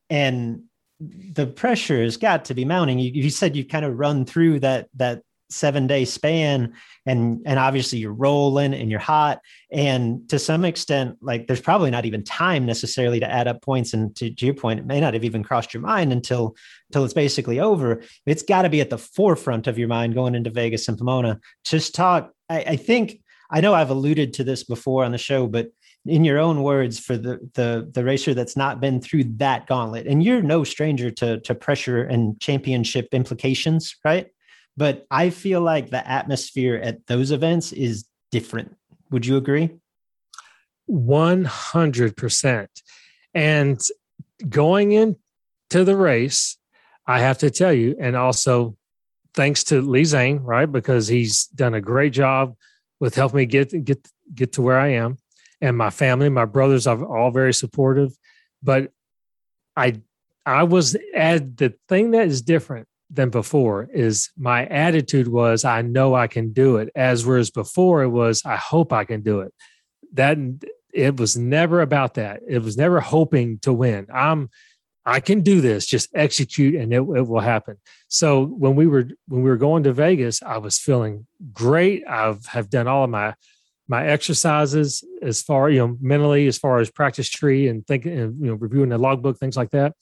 [0.08, 0.62] and
[1.00, 2.98] the pressure has got to be mounting.
[2.98, 6.74] You, you said you kind of run through that that seven day span
[7.04, 9.40] and and obviously you're rolling and you're hot.
[9.70, 13.94] And to some extent like there's probably not even time necessarily to add up points.
[13.94, 16.56] And to, to your point it may not have even crossed your mind until
[16.90, 18.02] until it's basically over.
[18.26, 21.40] It's got to be at the forefront of your mind going into vegas and pomona.
[21.64, 23.20] Just talk I, I think
[23.50, 25.68] i know i've alluded to this before on the show but
[26.06, 30.06] in your own words for the the the racer that's not been through that gauntlet
[30.06, 34.28] and you're no stranger to to pressure and championship implications right
[34.76, 38.76] but I feel like the atmosphere at those events is different.
[39.10, 39.70] Would you agree?
[40.90, 42.66] 100%.
[43.34, 43.80] And
[44.48, 46.58] going into the race,
[47.06, 48.76] I have to tell you, and also
[49.34, 50.70] thanks to Lee Zane, right?
[50.70, 52.54] Because he's done a great job
[52.98, 55.18] with helping me get get get to where I am.
[55.60, 58.12] And my family, my brothers are all very supportive.
[58.62, 58.90] But
[59.76, 60.00] I
[60.44, 65.82] I was at the thing that is different than before is my attitude was I
[65.82, 69.40] know I can do it as whereas before it was I hope I can do
[69.40, 69.54] it.
[70.14, 70.38] That
[70.92, 72.40] it was never about that.
[72.48, 74.06] It was never hoping to win.
[74.12, 74.50] I'm
[75.04, 75.86] I can do this.
[75.86, 77.76] Just execute and it, it will happen.
[78.08, 82.04] So when we were when we were going to Vegas I was feeling great.
[82.08, 83.34] I've have done all of my
[83.88, 88.40] my exercises as far you know mentally as far as practice tree and thinking and
[88.40, 89.94] you know reviewing the logbook things like that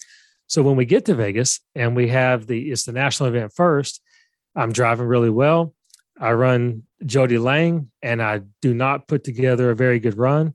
[0.46, 4.00] so when we get to Vegas and we have the it's the national event first,
[4.54, 5.74] I'm driving really well.
[6.20, 10.54] I run Jody Lang and I do not put together a very good run.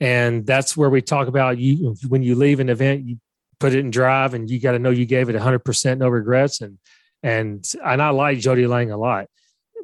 [0.00, 3.18] And that's where we talk about you when you leave an event, you
[3.60, 6.60] put it in drive and you got to know you gave it 100% no regrets
[6.60, 6.78] and
[7.22, 9.28] and and I like Jody Lang a lot.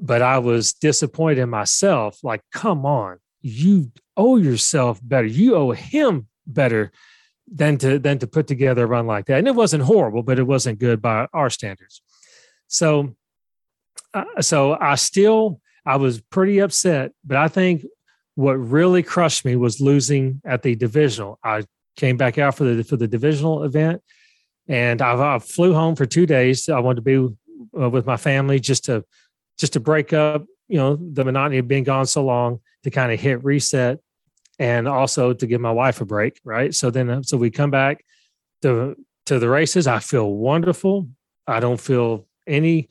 [0.01, 5.27] But I was disappointed in myself like come on, you owe yourself better.
[5.27, 6.91] You owe him better
[7.53, 9.39] than to than to put together a run like that.
[9.39, 12.03] And it wasn't horrible, but it wasn't good by our standards.
[12.67, 13.15] So,
[14.15, 17.85] uh, so I still I was pretty upset, but I think
[18.35, 21.39] what really crushed me was losing at the divisional.
[21.43, 21.65] I
[21.97, 24.03] came back out for the for the divisional event,
[24.69, 26.69] and I, I flew home for two days.
[26.69, 27.37] I wanted to be
[27.81, 29.05] uh, with my family just to
[29.59, 33.11] just to break up, you know, the monotony of being gone so long to kind
[33.11, 33.99] of hit reset
[34.59, 36.75] and also to give my wife a break, right?
[36.75, 38.05] So then, so we come back
[38.63, 38.97] to
[39.27, 39.87] to the races.
[39.87, 41.09] I feel wonderful.
[41.47, 42.89] I don't feel any.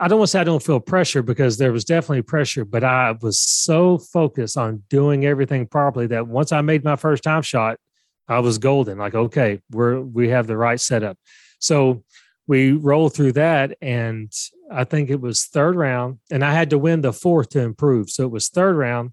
[0.00, 2.82] I don't want to say I don't feel pressure because there was definitely pressure, but
[2.82, 7.42] I was so focused on doing everything properly that once I made my first time
[7.42, 7.78] shot,
[8.28, 8.98] I was golden.
[8.98, 11.18] Like, okay, we're we have the right setup.
[11.58, 12.02] So
[12.46, 14.32] we rolled through that, and
[14.70, 18.10] I think it was third round, and I had to win the fourth to improve.
[18.10, 19.12] So it was third round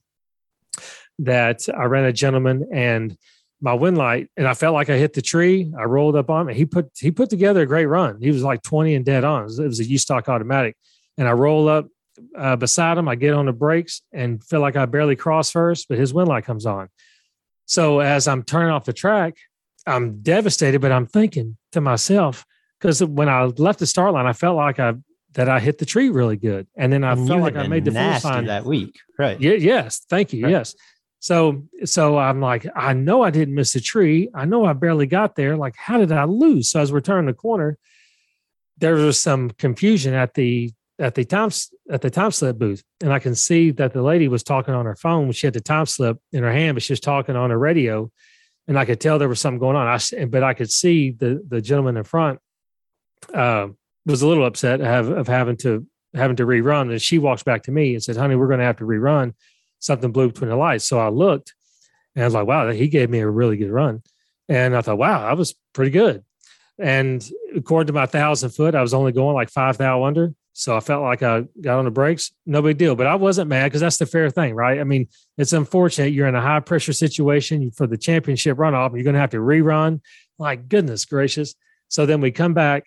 [1.20, 3.16] that I ran a gentleman and
[3.62, 5.72] my win light, and I felt like I hit the tree.
[5.78, 6.56] I rolled up on him.
[6.56, 8.20] He put he put together a great run.
[8.20, 9.42] He was like 20 and dead on.
[9.42, 10.76] It was, it was a U stock automatic.
[11.18, 11.88] And I roll up
[12.36, 13.08] uh, beside him.
[13.08, 16.28] I get on the brakes and feel like I barely cross first, but his win
[16.28, 16.90] light comes on.
[17.66, 19.38] So as I'm turning off the track,
[19.86, 22.46] I'm devastated, but I'm thinking to myself,
[22.80, 24.94] because when I left the start line, I felt like I
[25.34, 26.68] that I hit the tree really good.
[26.76, 29.00] And then I and felt like I made the full sign that week.
[29.18, 29.40] Right.
[29.40, 30.06] Yeah, yes.
[30.10, 30.44] Thank you.
[30.44, 30.52] Right.
[30.52, 30.76] Yes.
[31.22, 34.30] So, so I'm like, I know I didn't miss a tree.
[34.34, 35.56] I know I barely got there.
[35.56, 36.72] Like, how did I lose?
[36.72, 37.78] So as we're turning the corner,
[38.78, 41.52] there was some confusion at the at the time
[41.92, 44.86] at the time slip booth, and I can see that the lady was talking on
[44.86, 45.32] her phone.
[45.32, 48.12] She had the time slip in her hand, but she was talking on her radio,
[48.68, 49.88] and I could tell there was something going on.
[49.88, 52.40] I but I could see the the gentleman in front
[53.32, 53.68] uh,
[54.08, 56.90] was a little upset of, of having to having to rerun.
[56.90, 59.34] And she walks back to me and says, honey, we're going to have to rerun.
[59.82, 60.86] Something blew between the lights.
[60.86, 61.54] So I looked
[62.16, 64.02] and I was like, wow, he gave me a really good run.
[64.48, 66.24] And I thought, wow, I was pretty good.
[66.80, 70.34] And according to my thousand foot, I was only going like five thou under.
[70.54, 72.32] So I felt like I got on the brakes.
[72.46, 72.96] No big deal.
[72.96, 74.80] But I wasn't mad because that's the fair thing, right?
[74.80, 75.08] I mean,
[75.38, 78.94] it's unfortunate you're in a high pressure situation for the championship runoff.
[78.94, 80.02] You're going to have to rerun.
[80.38, 81.56] Like goodness gracious.
[81.88, 82.86] So then we come back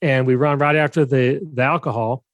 [0.00, 2.24] and we run right after the the alcohol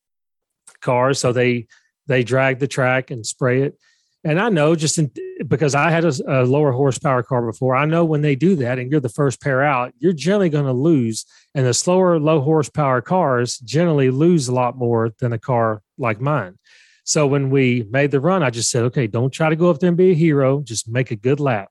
[0.80, 1.18] cars.
[1.18, 1.66] So they
[2.06, 3.78] they drag the track and spray it.
[4.25, 5.12] And I know just in,
[5.47, 8.79] because I had a, a, lower horsepower car before, I know when they do that
[8.79, 11.25] and you're the first pair out, you're generally going to lose.
[11.55, 16.21] And the slower, low horsepower cars generally lose a lot more than a car like
[16.21, 16.59] mine.
[17.05, 19.79] So when we made the run, I just said, okay, don't try to go up
[19.79, 20.61] there and be a hero.
[20.61, 21.71] Just make a good lap.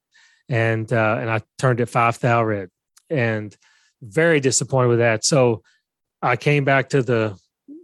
[0.49, 2.69] And uh, and I turned it five thou red,
[3.09, 3.55] and
[4.01, 5.25] very disappointed with that.
[5.25, 5.61] So
[6.23, 7.37] I came back to the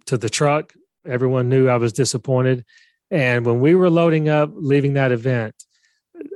[0.07, 0.73] to the truck.
[1.05, 2.65] Everyone knew I was disappointed,
[3.13, 5.53] and when we were loading up, leaving that event,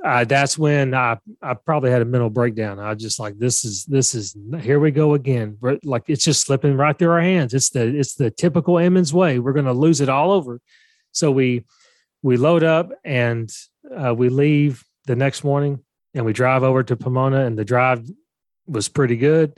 [0.05, 2.79] uh, that's when I I probably had a mental breakdown.
[2.79, 5.57] I just like this is this is here we go again.
[5.83, 7.55] Like it's just slipping right through our hands.
[7.55, 9.39] It's the it's the typical Emmons way.
[9.39, 10.61] We're going to lose it all over.
[11.13, 11.65] So we
[12.21, 13.51] we load up and
[13.95, 18.07] uh, we leave the next morning and we drive over to Pomona and the drive
[18.67, 19.57] was pretty good.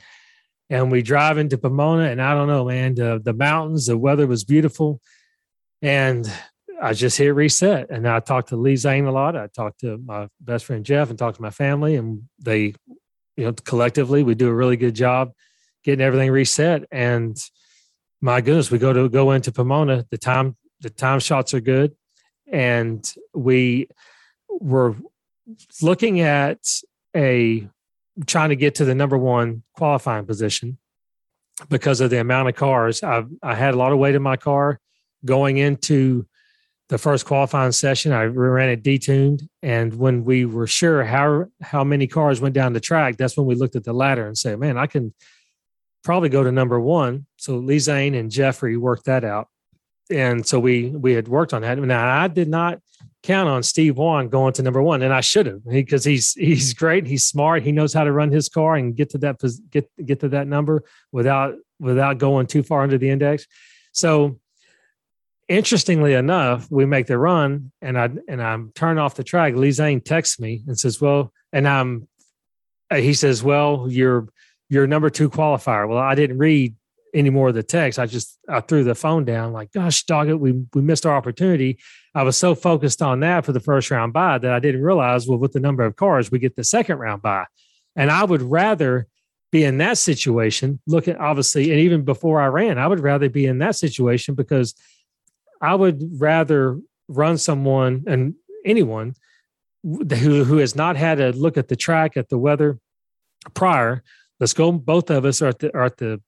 [0.70, 4.28] And we drive into Pomona and I don't know, man, the, the mountains, the weather
[4.28, 5.02] was beautiful.
[5.82, 6.32] And
[6.82, 7.90] I just hit reset.
[7.90, 9.36] And I talked to Lee Zane a lot.
[9.36, 12.74] I talked to my best friend Jeff and talked to my family, and they,
[13.36, 15.32] you know, collectively we do a really good job
[15.84, 16.84] getting everything reset.
[16.92, 17.38] And
[18.22, 20.06] my goodness, we go to go into Pomona.
[20.10, 21.96] The time the time shots are good,
[22.52, 23.90] and we
[24.50, 24.96] were
[25.82, 26.60] looking at
[27.16, 27.68] a
[28.26, 30.78] trying to get to the number one qualifying position
[31.70, 33.04] because of the amount of cars.
[33.04, 34.80] I I had a lot of weight in my car
[35.26, 36.26] going into
[36.90, 41.84] the first qualifying session, I ran it detuned, and when we were sure how how
[41.84, 44.60] many cars went down the track, that's when we looked at the ladder and said,
[44.60, 45.14] "Man, I can
[46.04, 49.50] probably go to number one." So Lee Zane and Jeffrey worked that out,
[50.10, 51.78] and so we we had worked on that.
[51.78, 52.80] Now I did not
[53.22, 56.74] count on Steve Wan going to number one, and I should have because he's he's
[56.74, 59.38] great, he's smart, he knows how to run his car and get to that
[59.70, 63.46] get get to that number without without going too far under the index.
[63.92, 64.40] So
[65.50, 69.56] interestingly enough, we make the run and I and I'm turning off the track.
[69.56, 72.08] Lee Zane texts me and says, "Well," and I'm
[72.90, 74.30] uh, he says, "Well, you're
[74.70, 76.76] you're number two qualifier." Well, I didn't read
[77.14, 77.98] any more of the text.
[77.98, 81.16] I just I threw the phone down, like, "Gosh, dog it, we we missed our
[81.16, 81.80] opportunity."
[82.16, 85.28] I was so focused on that for the first round bye that I didn't realize,
[85.28, 87.46] well, with the number of cars, we get the second round bye,
[87.96, 89.08] and I would rather
[89.52, 90.80] be in that situation.
[90.86, 94.36] Look at obviously, and even before I ran, I would rather be in that situation
[94.36, 94.76] because
[95.62, 98.36] I would rather run someone and
[98.66, 99.16] anyone
[99.84, 102.80] who who has not had a look at the track at the weather
[103.54, 104.04] prior.
[104.40, 104.72] Let's go.
[104.72, 106.22] Both of us are at the are at the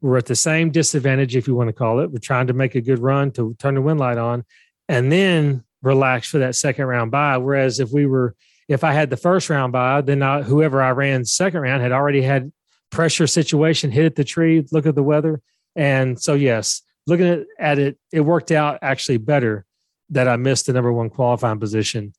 [0.00, 2.10] we're at the same disadvantage, if you want to call it.
[2.10, 4.44] We're trying to make a good run to turn the win light on,
[4.88, 7.38] and then relax for that second round bye.
[7.38, 8.34] Whereas if we were
[8.68, 11.92] if I had the first round bye, then I, whoever I ran second round had
[11.92, 12.52] already had
[12.90, 15.42] pressure situation, hit at the tree, look at the weather,
[15.76, 19.64] and so yes, looking at, at it, it worked out actually better
[20.10, 22.12] that I missed the number one qualifying position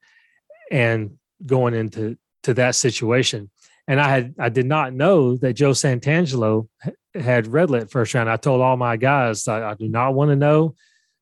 [0.72, 3.50] and going into to that situation.
[3.88, 6.68] And I had I did not know that Joe Santangelo
[7.14, 8.30] had red lit first round.
[8.30, 10.76] I told all my guys I, I do not want to know.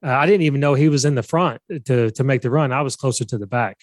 [0.06, 2.72] Uh, I didn't even know he was in the front to to make the run.
[2.72, 3.78] I was closer to the back,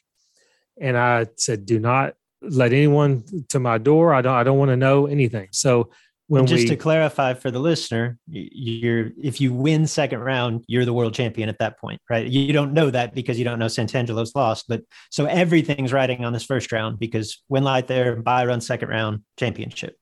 [0.80, 4.14] and I said, "Do not let anyone to my door.
[4.14, 5.90] I don't I don't want to know anything." So
[6.28, 10.84] when just we, to clarify for the listener, you're if you win second round, you're
[10.84, 12.26] the world champion at that point, right?
[12.26, 16.32] You don't know that because you don't know Santangelo's lost, but so everything's riding on
[16.32, 19.96] this first round because win light there, bye run second round championship.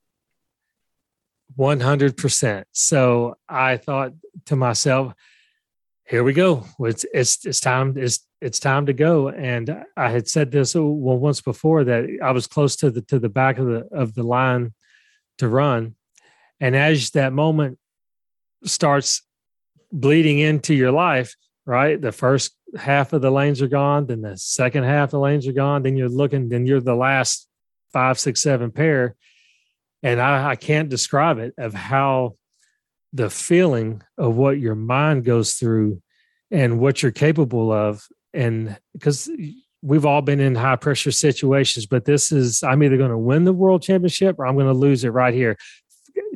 [1.57, 2.67] One hundred percent.
[2.73, 4.13] So I thought
[4.47, 5.13] to myself,
[6.07, 6.65] here we go.
[6.81, 7.99] It's it's it's time.
[7.99, 9.29] It's it's time to go.
[9.29, 13.03] And I had said this oh, well once before that I was close to the
[13.03, 14.73] to the back of the of the line
[15.37, 15.97] to run
[16.61, 17.79] and as that moment
[18.65, 19.23] starts
[19.93, 21.35] bleeding into your life,
[21.67, 22.01] right?
[22.01, 25.47] The first half of the lanes are gone, then the second half of the lanes
[25.47, 27.49] are gone, then you're looking, then you're the last
[27.93, 29.15] five, six, seven pair.
[30.03, 32.37] And I, I can't describe it of how
[33.13, 36.03] the feeling of what your mind goes through
[36.51, 38.07] and what you're capable of.
[38.33, 39.31] And because
[39.81, 43.45] we've all been in high pressure situations, but this is, I'm either going to win
[43.45, 45.57] the world championship or I'm going to lose it right here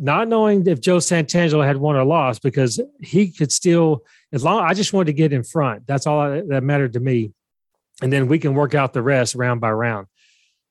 [0.03, 4.64] not knowing if Joe Santangelo had won or lost because he could still, as long
[4.64, 5.86] I just wanted to get in front.
[5.86, 7.32] That's all I, that mattered to me.
[8.03, 10.07] And then we can work out the rest round by round.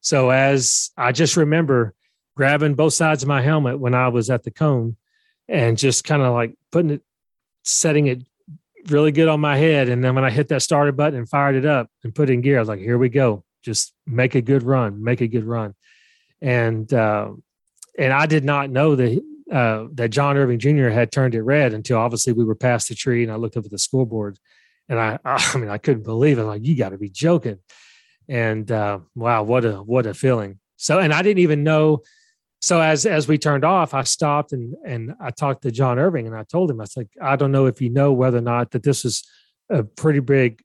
[0.02, 1.94] So as I just remember
[2.36, 4.96] grabbing both sides of my helmet when I was at the cone
[5.48, 7.02] and just kind of like putting it,
[7.64, 8.24] setting it
[8.88, 9.90] really good on my head.
[9.90, 12.42] And then when I hit that starter button and fired it up and put in
[12.42, 13.44] gear, I was like, here we go.
[13.64, 15.74] Just make a good run, make a good run.
[16.42, 17.32] And, uh,
[17.98, 19.22] and I did not know that,
[19.52, 20.90] uh, that John Irving Jr.
[20.90, 23.66] had turned it red until obviously we were past the tree and I looked up
[23.66, 24.38] at the scoreboard
[24.90, 26.42] and I, I mean, I couldn't believe it.
[26.42, 27.60] I'm like, you got to be joking.
[28.30, 30.60] And, uh, wow, what a, what a feeling.
[30.76, 32.04] So, and I didn't even know,
[32.60, 36.28] so as as we turned off, I stopped and and I talked to John Irving
[36.28, 38.42] and I told him I was like, I don't know if you know whether or
[38.42, 39.28] not that this is
[39.70, 40.62] a pretty big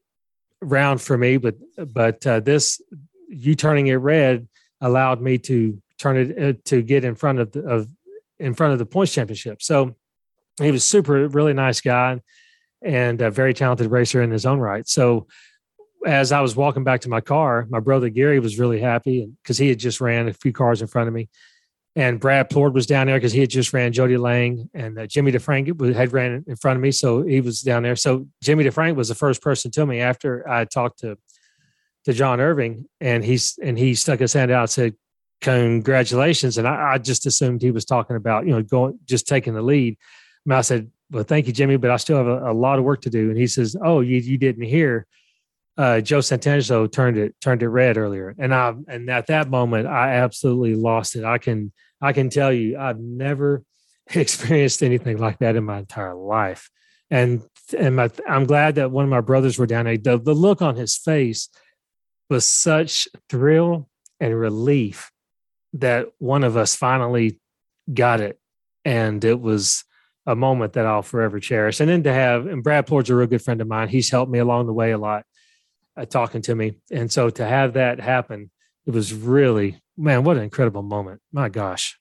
[0.61, 2.81] round for me, but but uh, this
[3.29, 4.49] you turning it red
[4.81, 7.89] allowed me to turn it uh, to get in front of the of
[8.39, 9.63] in front of the points championship.
[9.63, 9.97] So
[10.61, 12.21] he was super really nice guy
[12.83, 14.87] and a very talented racer in his own right.
[14.89, 15.27] So
[16.05, 19.57] as I was walking back to my car, my brother Gary was really happy because
[19.57, 21.29] he had just ran a few cars in front of me
[21.95, 25.07] and Brad Plourd was down there because he had just ran Jody Lang, and uh,
[25.07, 27.97] Jimmy DeFrank had ran in front of me, so he was down there.
[27.97, 31.19] So Jimmy DeFrank was the first person to me after I talked to
[32.05, 34.95] to John Irving, and he's and he stuck his hand out and said,
[35.43, 39.55] "Congratulations!" And I, I just assumed he was talking about you know going just taking
[39.55, 39.99] the lead.
[40.47, 42.85] And I said, "Well, thank you, Jimmy, but I still have a, a lot of
[42.85, 45.07] work to do." And he says, "Oh, you you didn't hear."
[45.77, 49.87] uh, Joe Santangelo turned it turned it red earlier, and I and at that moment
[49.87, 51.25] I absolutely lost it.
[51.25, 53.63] I can I can tell you I've never
[54.15, 56.71] experienced anything like that in my entire life,
[57.11, 57.43] and
[57.77, 59.97] and my, I'm glad that one of my brothers were down there.
[59.97, 61.49] The, the look on his face
[62.29, 63.89] was such thrill
[64.21, 65.11] and relief
[65.75, 67.41] that one of us finally
[67.93, 68.39] got it,
[68.85, 69.85] and it was
[70.27, 71.81] a moment that I'll forever cherish.
[71.81, 73.89] And then to have and Brad Plourd's a real good friend of mine.
[73.89, 75.25] He's helped me along the way a lot
[75.97, 76.75] uh, talking to me.
[76.91, 78.51] And so to have that happen,
[78.87, 81.21] it was really, man, what an incredible moment.
[81.33, 81.99] My gosh.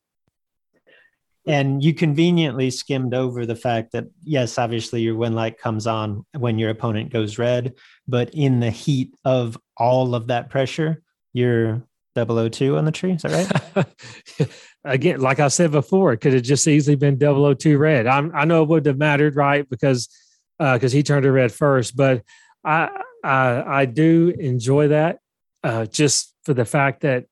[1.48, 6.24] And you conveniently skimmed over the fact that, yes, obviously your win light comes on
[6.38, 7.74] when your opponent goes red,
[8.08, 11.02] but in the heat of all of that pressure,
[11.34, 11.84] you're
[12.16, 13.14] 002 on the tree.
[13.14, 14.50] Is that right?
[14.84, 18.08] Again, like I said before, it could have just easily been 002 red.
[18.08, 19.70] I'm, i know it wouldn't have mattered, right?
[19.70, 20.10] Because
[20.58, 22.24] because uh, he turned it red first, but
[22.64, 22.90] I
[23.24, 25.20] I, I do enjoy that
[25.64, 27.26] uh, just for the fact that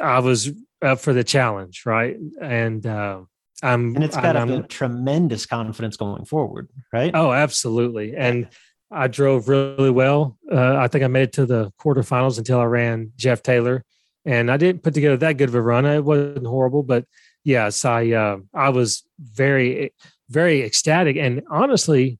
[0.00, 0.50] I was
[0.82, 2.16] up for the challenge, right?
[2.40, 3.22] And uh,
[3.62, 7.12] I'm and it's got a tremendous confidence going forward, right?
[7.14, 8.16] Oh, absolutely.
[8.16, 8.48] And
[8.94, 10.38] I drove really well.
[10.50, 13.84] Uh, I think I made it to the quarterfinals until I ran Jeff Taylor,
[14.24, 15.84] and I didn't put together that good of a run.
[15.84, 17.04] It wasn't horrible, but
[17.42, 19.92] yes, I uh, I was very
[20.30, 22.18] very ecstatic, and honestly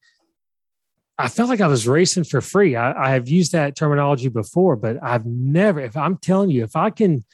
[1.16, 2.74] I felt like I was racing for free.
[2.74, 6.74] I, I, have used that terminology before, but I've never, if I'm telling you, if
[6.74, 7.24] I can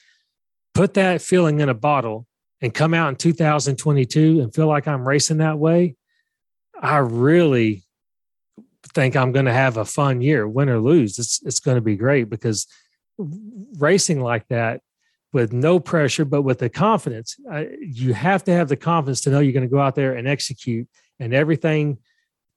[0.74, 2.26] put that feeling in a bottle
[2.60, 5.96] and come out in 2022 and feel like I'm racing that way,
[6.78, 7.82] I really
[8.94, 11.18] think I'm going to have a fun year, win or lose.
[11.18, 12.66] It's, it's going to be great because
[13.18, 14.80] racing like that
[15.32, 17.36] with no pressure, but with the confidence,
[17.80, 20.26] you have to have the confidence to know you're going to go out there and
[20.28, 20.88] execute
[21.18, 21.98] and everything–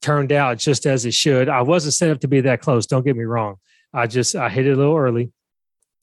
[0.04, 1.50] turned out just as it should.
[1.50, 2.86] I wasn't set up to be that close.
[2.86, 3.56] Don't get me wrong.
[3.94, 5.32] I just I hit it a little early,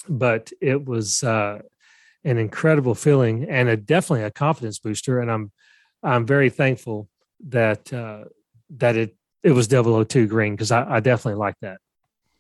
[0.09, 1.61] but it was uh,
[2.25, 5.21] an incredible feeling and a definitely a confidence booster.
[5.21, 5.53] And I'm
[6.03, 7.09] I'm very thankful
[7.49, 8.25] that uh,
[8.79, 11.79] that it it was 002 green because I, I definitely like that.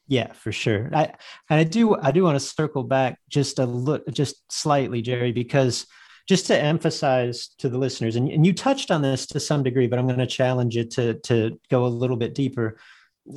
[0.07, 0.91] Yeah, for sure.
[0.93, 1.15] I
[1.49, 5.31] and I do I do want to circle back just a look just slightly, Jerry,
[5.31, 5.87] because
[6.29, 9.87] just to emphasize to the listeners, and, and you touched on this to some degree,
[9.87, 12.79] but I'm going to challenge you to, to go a little bit deeper.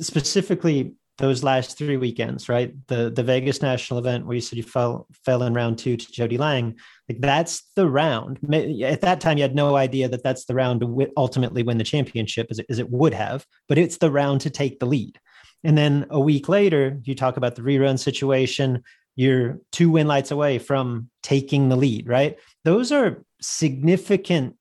[0.00, 2.74] Specifically, those last three weekends, right?
[2.88, 6.12] The the Vegas national event where you said you fell fell in round two to
[6.12, 6.76] Jody Lang,
[7.08, 8.38] like that's the round.
[8.82, 11.84] At that time, you had no idea that that's the round to ultimately win the
[11.84, 13.44] championship, as it, as it would have.
[13.68, 15.18] But it's the round to take the lead.
[15.64, 18.82] And then a week later, you talk about the rerun situation.
[19.16, 22.38] You're two win lights away from taking the lead, right?
[22.64, 24.56] those are significant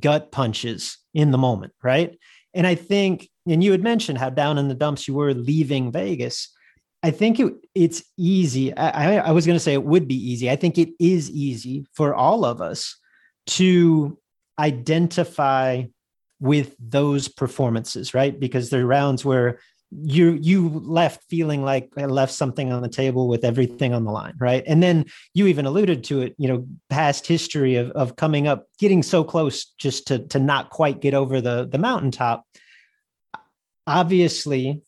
[0.00, 2.18] gut punches in the moment, right?
[2.54, 5.92] And I think, and you had mentioned how down in the dumps you were leaving
[5.92, 6.51] Vegas.
[7.02, 8.74] I think it, it's easy.
[8.76, 10.50] I, I was going to say it would be easy.
[10.50, 12.96] I think it is easy for all of us
[13.48, 14.18] to
[14.58, 15.84] identify
[16.38, 18.38] with those performances, right?
[18.38, 19.58] Because there are rounds where
[19.94, 24.10] you you left feeling like I left something on the table with everything on the
[24.10, 24.64] line, right?
[24.66, 28.66] And then you even alluded to it, you know, past history of of coming up,
[28.78, 32.46] getting so close just to to not quite get over the the mountaintop.
[33.86, 34.80] Obviously,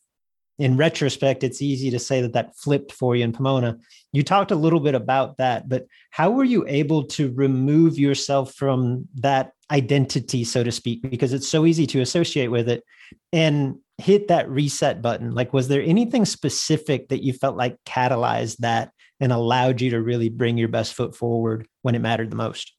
[0.58, 3.76] in retrospect, it's easy to say that that flipped for you in Pomona.
[4.12, 8.54] You talked a little bit about that, but how were you able to remove yourself
[8.54, 12.84] from that identity, so to speak, because it's so easy to associate with it
[13.32, 15.34] and hit that reset button?
[15.34, 20.00] Like, was there anything specific that you felt like catalyzed that and allowed you to
[20.00, 22.72] really bring your best foot forward when it mattered the most?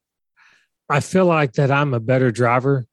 [0.88, 2.86] I feel like that I'm a better driver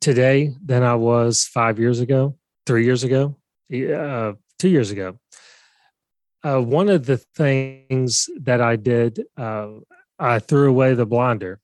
[0.00, 3.36] today than I was five years ago, three years ago
[3.72, 5.18] uh, two years ago.
[6.42, 9.68] Uh, one of the things that I did, uh,
[10.18, 11.60] I threw away the blinder.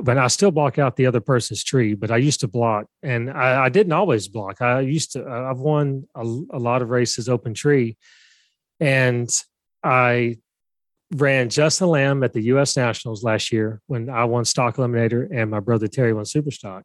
[0.00, 3.28] But I still block out the other person's tree, but I used to block, and
[3.28, 4.62] I, I didn't always block.
[4.62, 5.28] I used to.
[5.28, 7.96] I've won a, a lot of races open tree,
[8.78, 9.28] and
[9.82, 10.36] I
[11.16, 12.76] ran Justin Lamb at the U.S.
[12.76, 16.82] Nationals last year when I won Stock Eliminator and my brother Terry won Superstock,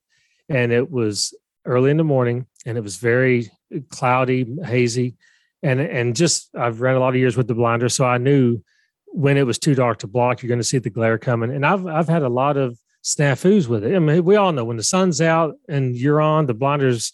[0.50, 1.36] and it was
[1.68, 5.16] early in the morning, and it was very uh, cloudy, hazy,
[5.62, 8.64] and and just I've ran a lot of years with the blinder, so I knew
[9.08, 11.54] when it was too dark to block, you're going to see the glare coming.
[11.54, 13.96] And I've I've had a lot of snafus with it.
[13.96, 17.14] I mean, we all know when the sun's out and you're on, the blinder's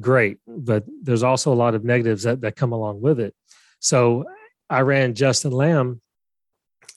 [0.00, 3.34] great, but there's also a lot of negatives that that come along with it.
[3.80, 4.24] So
[4.68, 6.00] I ran Justin Lamb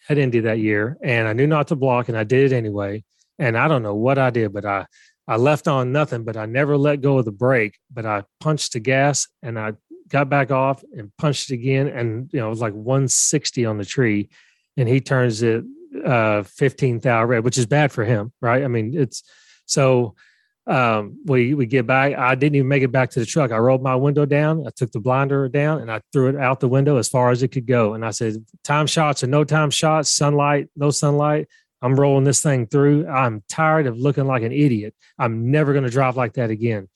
[0.10, 3.04] at Indy that year, and I knew not to block, and I did it anyway.
[3.40, 4.88] And I don't know what I did, but I
[5.28, 7.78] I left on nothing, but I never let go of the brake.
[7.92, 9.74] But I punched the gas and I
[10.08, 11.88] got back off and punched again.
[11.88, 14.30] And, you know, it was like 160 on the tree.
[14.78, 15.66] And he turns it
[16.06, 18.64] uh 15 thou red, which is bad for him, right?
[18.64, 19.24] I mean, it's
[19.66, 20.16] so
[20.68, 22.18] um we we get back.
[22.18, 23.52] I didn't even make it back to the truck.
[23.52, 26.60] I rolled my window down, I took the blinder down and I threw it out
[26.60, 27.94] the window as far as it could go.
[27.94, 31.48] And I said, time shots or no time shots, sunlight, no sunlight.
[31.82, 33.08] I'm rolling this thing through.
[33.08, 34.96] I'm tired of looking like an idiot.
[35.18, 36.90] I'm never going to drive like that again.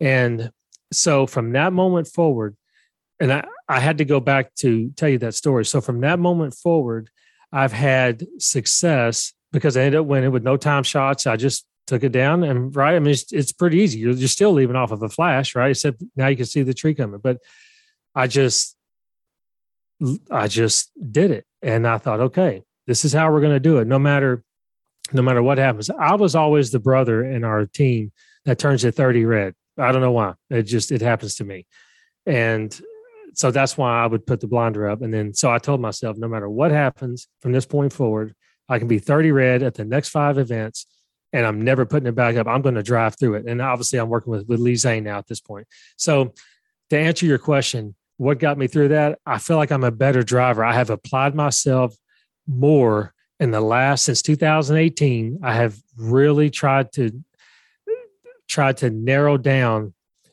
[0.00, 0.50] And
[0.92, 2.56] so from that moment forward,
[3.20, 5.64] and I, I had to go back to tell you that story.
[5.64, 7.08] So from that moment forward,
[7.52, 11.26] I've had success because I ended up winning with no time shots.
[11.26, 12.96] I just took it down and right.
[12.96, 14.00] I mean, it's, it's pretty easy.
[14.00, 15.70] You're, you're still leaving off of a flash, right?
[15.70, 17.20] Except now you can see the tree coming.
[17.20, 17.38] But
[18.14, 18.76] I just,
[20.30, 23.78] I just did it, and I thought, okay, this is how we're going to do
[23.78, 24.42] it no matter
[25.12, 25.88] no matter what happens.
[25.88, 28.10] I was always the brother in our team
[28.44, 29.54] that turns to 30 red.
[29.78, 30.34] I don't know why.
[30.50, 31.66] It just it happens to me.
[32.24, 32.78] And
[33.34, 35.02] so that's why i would put the blinder up.
[35.02, 38.34] And then so i told myself no matter what happens from this point forward
[38.68, 40.86] i can be 30 red at the next five events
[41.32, 42.46] and i'm never putting it back up.
[42.46, 43.46] I'm going to drive through it.
[43.46, 45.66] And obviously i'm working with, with lee zane now at this point.
[45.96, 46.34] So
[46.90, 49.18] to answer your question what got me through that?
[49.26, 50.64] I feel like i'm a better driver.
[50.64, 51.94] I have applied myself
[52.46, 57.22] more in the last since 2018 i have really tried to
[58.48, 59.92] tried to narrow down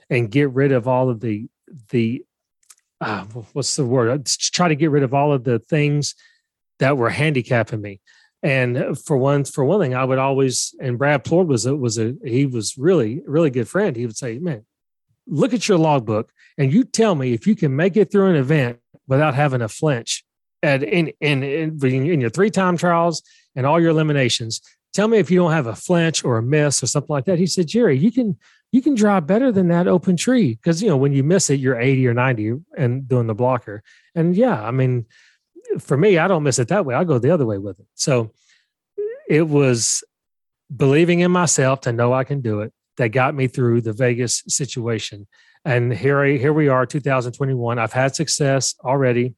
[0.10, 1.48] and get rid of all of the
[1.90, 2.24] the
[3.02, 4.26] uh, what's the word?
[4.26, 6.16] Try to get rid of all of the things
[6.80, 8.00] that were handicapping me.
[8.42, 11.98] And for one for one thing i would always and brad plourd was a was
[11.98, 13.96] a he was really really good friend.
[13.96, 14.66] He would say man
[15.26, 18.36] look at your logbook and you tell me if you can make it through an
[18.36, 20.23] event without having a flinch
[20.64, 23.22] at in in in, in your three time trials
[23.56, 24.62] and all your eliminations.
[24.94, 27.40] Tell me if you don't have a flinch or a miss or something like that.
[27.40, 28.38] He said, Jerry, you can
[28.72, 31.60] you can drive better than that open tree because you know when you miss it,
[31.60, 33.84] you're 80 or 90 and doing the blocker.
[34.16, 35.06] And yeah, I mean,
[35.80, 36.96] for me, I don't miss it that way.
[36.96, 37.86] I go the other way with it.
[37.96, 38.32] So
[39.28, 40.04] it was
[40.76, 44.44] believing in myself to know I can do it that got me through the Vegas
[44.48, 45.28] situation.
[45.66, 47.80] And here, here we are, 2021.
[47.80, 49.36] I've had success already.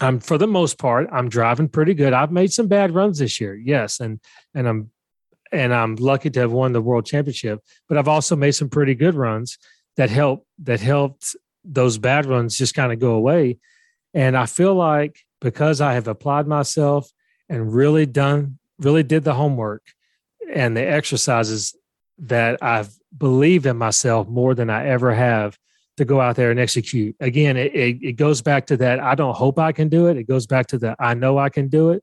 [0.00, 2.12] I'm for the most part, I'm driving pretty good.
[2.12, 4.20] I've made some bad runs this year, yes, and
[4.54, 4.90] and I'm
[5.50, 7.60] and I'm lucky to have won the world championship.
[7.88, 9.58] But I've also made some pretty good runs
[9.96, 13.58] that help that helped those bad runs just kind of go away.
[14.14, 17.10] And I feel like because I have applied myself
[17.48, 19.82] and really done, really did the homework
[20.52, 21.76] and the exercises
[22.18, 25.58] that I've believed in myself more than I ever have
[25.98, 27.14] to go out there and execute.
[27.20, 30.16] Again, it, it, it, goes back to that I don't hope I can do it.
[30.16, 32.02] It goes back to the I know I can do it.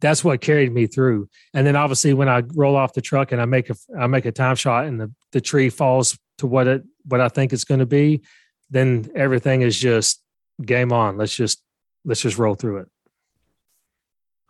[0.00, 1.28] That's what carried me through.
[1.54, 4.26] And then obviously when I roll off the truck and I make a I make
[4.26, 7.64] a time shot and the, the tree falls to what it what I think it's
[7.64, 8.22] going to be,
[8.70, 10.22] then everything is just
[10.62, 11.16] game on.
[11.16, 11.62] Let's just
[12.04, 12.88] let's just roll through it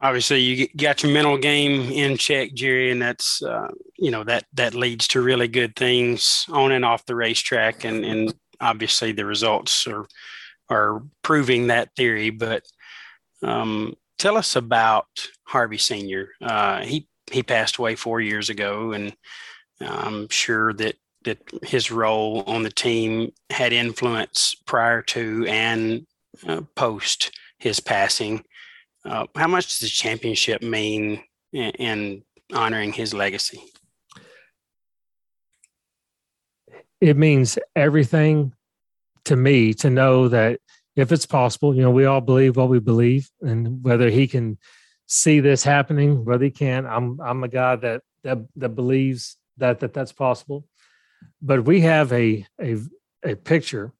[0.00, 3.68] obviously you got your mental game in check jerry and that's uh,
[3.98, 8.04] you know that that leads to really good things on and off the racetrack and
[8.04, 10.06] and obviously the results are
[10.68, 12.30] are proving that theory.
[12.30, 12.64] But
[13.42, 15.06] um, tell us about
[15.44, 16.30] Harvey Senior.
[16.40, 19.14] Uh, he he passed away four years ago, and
[19.80, 26.06] I'm sure that that his role on the team had influence prior to and
[26.46, 28.44] uh, post his passing.
[29.04, 32.22] Uh, how much does the championship mean in, in
[32.54, 33.60] honoring his legacy?
[37.00, 38.52] It means everything
[39.24, 40.60] to me to know that
[40.94, 44.58] if it's possible, you know, we all believe what we believe, and whether he can
[45.06, 49.80] see this happening, whether he can, I'm I'm a guy that that that believes that
[49.80, 50.66] that that's possible.
[51.42, 52.78] But we have a a
[53.22, 53.92] a picture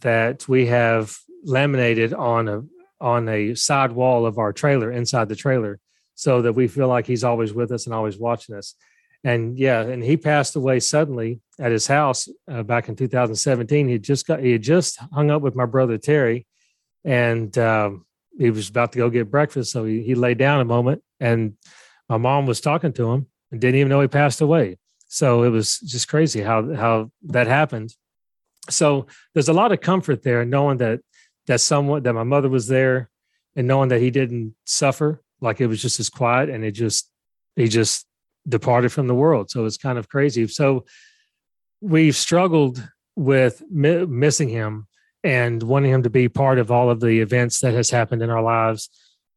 [0.00, 2.62] that we have laminated on a
[3.00, 5.78] on a side wall of our trailer inside the trailer
[6.14, 8.74] so that we feel like he's always with us and always watching us
[9.24, 13.98] and yeah and he passed away suddenly at his house uh, back in 2017 he
[13.98, 16.46] just got he had just hung up with my brother terry
[17.04, 18.04] and um,
[18.38, 21.54] he was about to go get breakfast so he, he laid down a moment and
[22.08, 24.78] my mom was talking to him and didn't even know he passed away.
[25.06, 27.94] So it was just crazy how how that happened.
[28.68, 31.00] So there's a lot of comfort there knowing that
[31.46, 33.10] that someone that my mother was there
[33.56, 37.10] and knowing that he didn't suffer like it was just as quiet and it just
[37.56, 38.06] he just
[38.48, 39.50] departed from the world.
[39.50, 40.46] So it's kind of crazy.
[40.48, 40.84] So
[41.82, 42.82] we've struggled
[43.16, 44.86] with mi- missing him
[45.22, 48.30] and wanting him to be part of all of the events that has happened in
[48.30, 48.88] our lives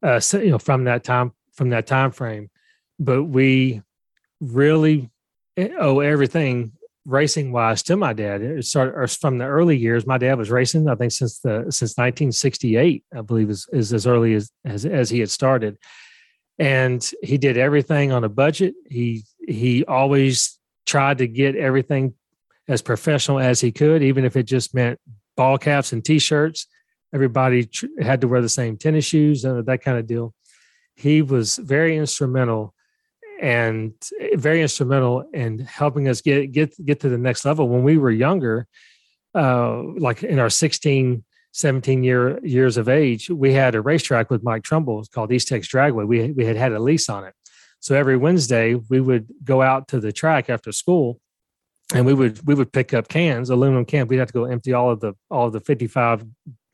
[0.04, 2.50] uh you know from that time from that time frame
[3.00, 3.82] but we
[4.40, 5.10] really
[5.58, 6.72] eh, owe everything
[7.06, 8.42] racing wise to my dad.
[8.42, 10.08] It started from the early years.
[10.08, 14.08] My dad was racing, I think, since the since 1968, I believe is is as
[14.08, 15.78] early as as, as he had started.
[16.58, 18.76] And he did everything on a budget.
[18.90, 22.14] He he always tried to get everything
[22.68, 25.00] as professional as he could, even if it just meant
[25.38, 26.68] ball caps and t-shirts.
[27.14, 30.34] Everybody tr- had to wear the same tennis shoes and that kind of deal.
[30.96, 32.74] He was very instrumental
[33.42, 33.94] and
[34.36, 38.12] very instrumental in helping us get get get to the next level when we were
[38.12, 38.68] younger
[39.34, 44.44] uh, like in our 16 17 year years of age we had a racetrack with
[44.44, 47.34] mike trumbull called east tex dragway we, we had had a lease on it
[47.80, 51.20] so every wednesday we would go out to the track after school
[51.94, 54.74] and we would we would pick up cans aluminum cans we'd have to go empty
[54.74, 56.26] all of the all of the 55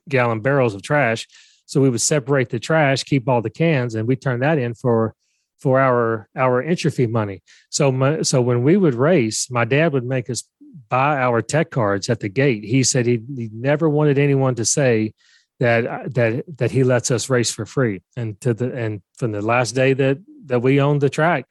[0.09, 1.27] gallon barrels of trash
[1.65, 4.73] so we would separate the trash keep all the cans and we turn that in
[4.73, 5.15] for
[5.61, 7.41] for our our entry fee money.
[7.69, 10.43] So my, so when we would race, my dad would make us
[10.89, 12.63] buy our tech cards at the gate.
[12.63, 15.13] He said he, he never wanted anyone to say
[15.59, 18.01] that that that he lets us race for free.
[18.17, 21.45] And to the and from the last day that that we owned the track,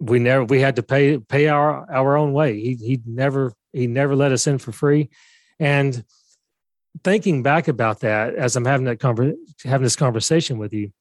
[0.00, 2.58] we never we had to pay pay our our own way.
[2.58, 5.10] He he never he never let us in for free.
[5.58, 6.04] And
[7.04, 10.92] thinking back about that as I'm having that conver- having this conversation with you,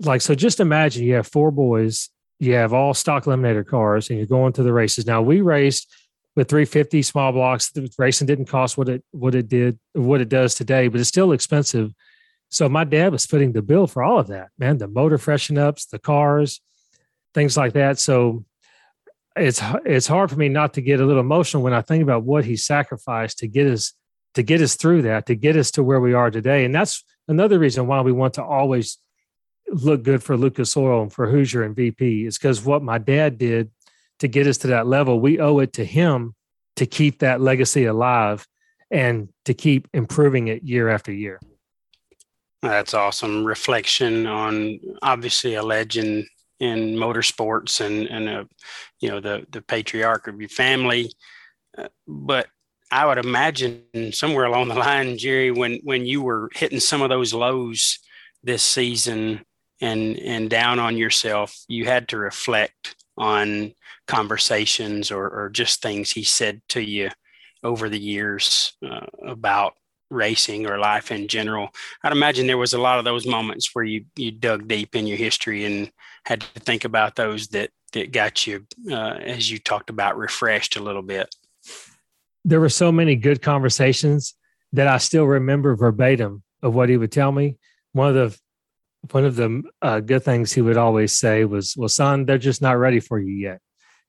[0.00, 2.08] like so just imagine you have four boys
[2.38, 5.06] you have all stock eliminator cars and you're going to the races.
[5.06, 5.92] Now we raced
[6.36, 7.70] with 350 small blocks.
[7.70, 11.08] The racing didn't cost what it what it did what it does today but it's
[11.08, 11.92] still expensive.
[12.50, 14.78] So my dad was footing the bill for all of that man.
[14.78, 16.60] The motor freshen ups the cars
[17.34, 18.44] things like that so
[19.36, 22.22] it's it's hard for me not to get a little emotional when i think about
[22.22, 23.92] what he sacrificed to get us
[24.34, 27.04] to get us through that to get us to where we are today and that's
[27.28, 28.98] another reason why we want to always
[29.68, 33.38] look good for Lucas Oil and for Hoosier and VP is because what my dad
[33.38, 33.70] did
[34.20, 36.34] to get us to that level, we owe it to him
[36.76, 38.46] to keep that legacy alive
[38.90, 41.40] and to keep improving it year after year.
[42.62, 46.26] That's awesome reflection on obviously a legend
[46.64, 48.48] in motorsports and and a,
[49.00, 51.12] you know the the patriarch of your family,
[51.76, 52.48] uh, but
[52.90, 57.10] I would imagine somewhere along the line, Jerry, when when you were hitting some of
[57.10, 57.98] those lows
[58.42, 59.44] this season,
[59.80, 63.72] and and down on yourself you had to reflect on
[64.06, 67.08] conversations or, or just things he said to you
[67.62, 69.74] over the years uh, about
[70.10, 71.68] racing or life in general.
[72.02, 75.06] I'd imagine there was a lot of those moments where you you dug deep in
[75.06, 75.90] your history and
[76.26, 80.76] had to think about those that that got you uh, as you talked about refreshed
[80.76, 81.34] a little bit
[82.44, 84.34] there were so many good conversations
[84.72, 87.56] that i still remember verbatim of what he would tell me
[87.92, 88.38] one of the
[89.10, 92.62] one of the uh, good things he would always say was, "Well, son, they're just
[92.62, 93.60] not ready for you yet."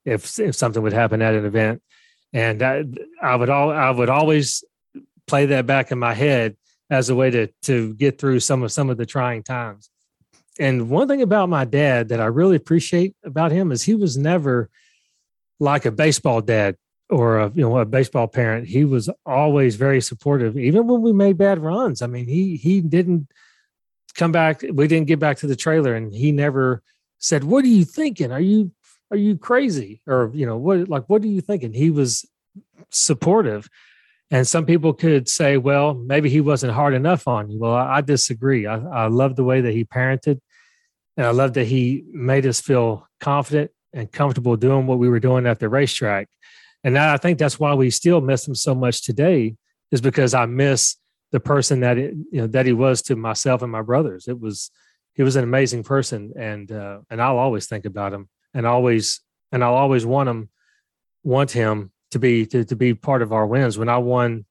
[0.04, 1.82] If if something would happen at an event,
[2.32, 2.84] and I,
[3.22, 4.64] I would all I would always
[5.26, 6.56] play that back in my head
[6.90, 9.90] as a way to to get through some of some of the trying times.
[10.58, 14.16] And one thing about my dad that I really appreciate about him is he was
[14.16, 14.70] never
[15.60, 16.76] like a baseball dad
[17.08, 21.12] or a you know a baseball parent, he was always very supportive, even when we
[21.12, 22.02] made bad runs.
[22.02, 23.28] I mean, he he didn't
[24.14, 24.62] come back.
[24.72, 26.82] We didn't get back to the trailer, and he never
[27.18, 28.32] said, "What are you thinking?
[28.32, 28.72] Are you
[29.10, 31.72] are you crazy?" Or you know what like what are you thinking?
[31.72, 32.24] He was
[32.90, 33.68] supportive.
[34.32, 37.60] And some people could say, well, maybe he wasn't hard enough on you.
[37.60, 38.66] Well, I, I disagree.
[38.66, 40.40] I, I love the way that he parented.
[41.16, 45.20] And I love that he made us feel confident and comfortable doing what we were
[45.20, 46.28] doing at the racetrack.
[46.84, 49.56] And I think that's why we still miss him so much today,
[49.90, 50.96] is because I miss
[51.32, 54.28] the person that it, you know that he was to myself and my brothers.
[54.28, 54.70] It was
[55.14, 59.20] he was an amazing person, and uh, and I'll always think about him, and always
[59.50, 60.50] and I'll always want him
[61.24, 63.78] want him to be to, to be part of our wins.
[63.78, 64.44] When I won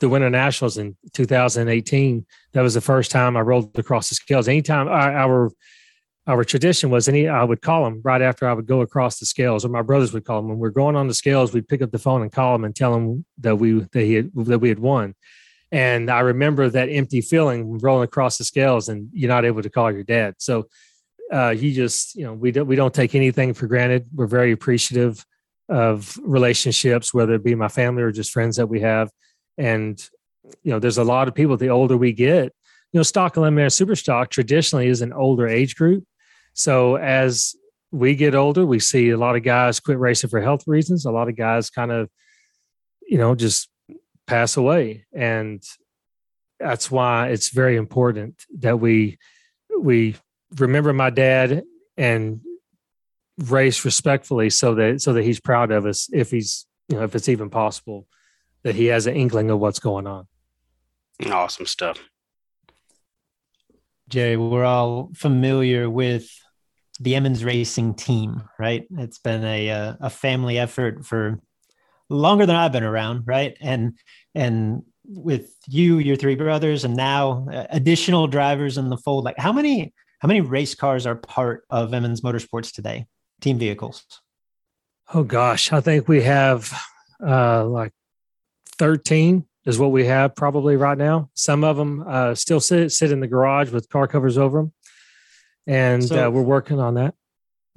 [0.00, 4.48] the Winter Nationals in 2018, that was the first time I rolled across the scales.
[4.48, 5.50] Anytime our, our
[6.30, 9.26] our tradition was any I would call them right after I would go across the
[9.26, 10.48] scales, or my brothers would call them.
[10.48, 12.64] When we are going on the scales, we'd pick up the phone and call them
[12.64, 15.14] and tell them that we that he had, that we had won.
[15.72, 19.70] And I remember that empty feeling rolling across the scales, and you're not able to
[19.70, 20.36] call your dad.
[20.38, 20.68] So
[21.32, 24.06] uh, you just you know we don't we don't take anything for granted.
[24.14, 25.24] We're very appreciative
[25.68, 29.10] of relationships, whether it be my family or just friends that we have.
[29.58, 30.00] And
[30.62, 31.56] you know, there's a lot of people.
[31.56, 32.52] The older we get,
[32.92, 36.04] you know, stock eliminator super stock traditionally is an older age group
[36.52, 37.54] so as
[37.92, 41.04] we get older, we see a lot of guys quit racing for health reasons.
[41.04, 42.08] A lot of guys kind of,
[43.06, 43.68] you know, just
[44.26, 45.06] pass away.
[45.12, 45.62] And
[46.58, 49.18] that's why it's very important that we
[49.80, 50.16] we
[50.58, 51.62] remember my dad
[51.96, 52.40] and
[53.38, 57.14] race respectfully so that so that he's proud of us if he's you know if
[57.14, 58.06] it's even possible
[58.62, 60.26] that he has an inkling of what's going on
[61.30, 61.98] awesome stuff
[64.10, 66.28] Jerry, we're all familiar with
[67.00, 68.86] the Emmons Racing team, right?
[68.98, 71.40] It's been a uh, a family effort for
[72.10, 73.56] longer than I've been around, right?
[73.60, 73.98] And
[74.34, 79.24] and with you, your three brothers, and now uh, additional drivers in the fold.
[79.24, 83.06] Like, how many how many race cars are part of Emmons Motorsports today?
[83.40, 84.04] Team vehicles.
[85.14, 86.72] Oh gosh, I think we have
[87.26, 87.92] uh, like
[88.78, 91.30] thirteen is what we have probably right now.
[91.34, 94.72] Some of them uh, still sit sit in the garage with car covers over them,
[95.66, 97.14] and so, uh, we're working on that.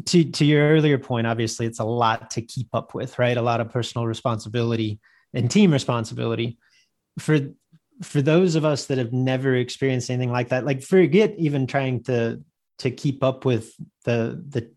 [0.06, 3.38] To to your earlier point, obviously it's a lot to keep up with, right?
[3.38, 5.00] A lot of personal responsibility
[5.34, 6.58] and team responsibility.
[7.20, 7.40] For
[8.02, 12.04] for those of us that have never experienced anything like that, like forget even trying
[12.04, 12.42] to
[12.80, 13.72] to keep up with
[14.06, 14.72] the the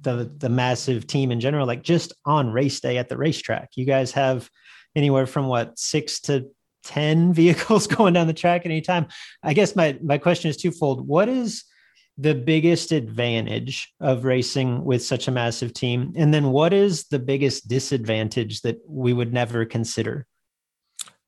[0.00, 3.84] the the massive team in general, like just on race day at the racetrack, you
[3.84, 4.48] guys have
[4.96, 6.46] anywhere from what six to
[6.84, 9.06] 10 vehicles going down the track at any time.
[9.42, 11.06] I guess my, my question is twofold.
[11.06, 11.64] What is
[12.18, 16.12] the biggest advantage of racing with such a massive team?
[16.16, 20.26] And then what is the biggest disadvantage that we would never consider?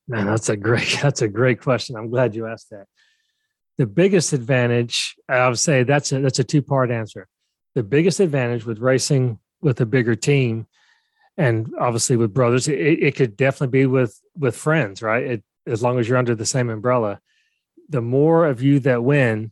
[0.07, 1.97] Man, that's a great that's a great question.
[1.97, 2.87] I'm glad you asked that.
[3.77, 7.27] The biggest advantage, I would say that's a that's a two-part answer.
[7.75, 10.67] The biggest advantage with racing with a bigger team
[11.37, 15.83] and obviously with brothers it, it could definitely be with with friends right it, as
[15.83, 17.21] long as you're under the same umbrella
[17.89, 19.51] the more of you that win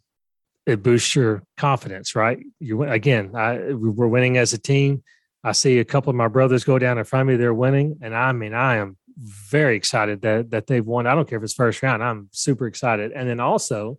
[0.67, 2.39] it boosts your confidence right?
[2.61, 5.03] You again I, we're winning as a team.
[5.45, 7.99] I see a couple of my brothers go down in front of me they're winning
[8.01, 11.07] and i mean i am very excited that that they've won.
[11.07, 13.13] I don't care if it's first round i'm super excited.
[13.13, 13.99] And then also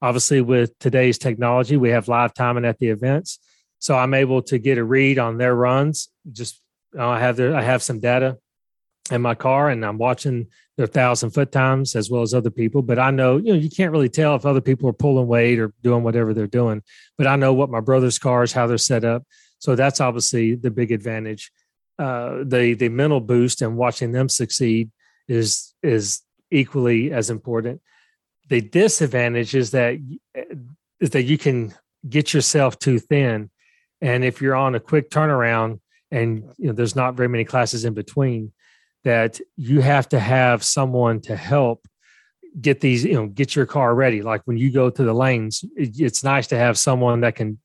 [0.00, 3.38] obviously with today's technology we have live timing at the events
[3.78, 6.08] so i'm able to get a read on their runs.
[6.30, 6.60] Just
[6.98, 8.38] uh, I have there, I have some data
[9.10, 12.82] in my car and I'm watching their thousand foot times as well as other people.
[12.82, 15.58] But I know, you know, you can't really tell if other people are pulling weight
[15.58, 16.82] or doing whatever they're doing.
[17.16, 19.24] But I know what my brother's cars, how they're set up.
[19.58, 21.52] So that's obviously the big advantage.
[21.98, 24.90] Uh, the the mental boost and watching them succeed
[25.28, 27.80] is is equally as important.
[28.48, 29.96] The disadvantage is that
[31.00, 31.72] is that you can
[32.08, 33.48] get yourself too thin,
[34.00, 35.80] and if you're on a quick turnaround,
[36.10, 38.52] and you know there's not very many classes in between
[39.04, 41.86] that you have to have someone to help
[42.60, 44.22] get these you know get your car ready.
[44.22, 47.58] Like when you go to the lanes it, it's nice to have someone that can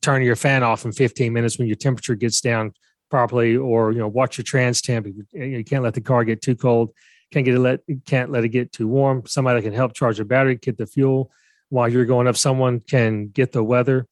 [0.00, 2.72] turn your fan off in 15 minutes when your temperature gets down
[3.10, 5.06] properly or you know watch your trans temp.
[5.34, 6.92] Eh, you can't let the car get too cold
[7.30, 9.22] can't get it let can't let it get too warm.
[9.26, 11.30] Somebody that can help charge your battery get the fuel.
[11.68, 14.06] While you're going up someone can get the weather.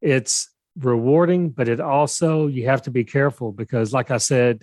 [0.00, 0.48] It's
[0.78, 4.62] rewarding, but it also you have to be careful because, like I said,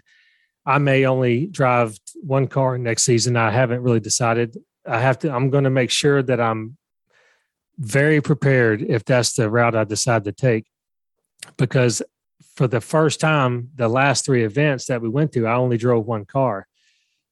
[0.66, 3.36] I may only drive one car next season.
[3.36, 4.58] I haven't really decided.
[4.86, 5.34] I have to.
[5.34, 6.78] I'm going to make sure that I'm
[7.78, 10.66] very prepared if that's the route I decide to take,
[11.58, 12.02] because
[12.56, 16.06] for the first time, the last three events that we went to, I only drove
[16.06, 16.68] one car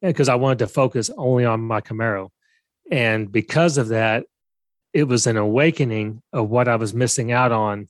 [0.01, 2.29] because I wanted to focus only on my Camaro.
[2.89, 4.25] And because of that,
[4.93, 7.89] it was an awakening of what I was missing out on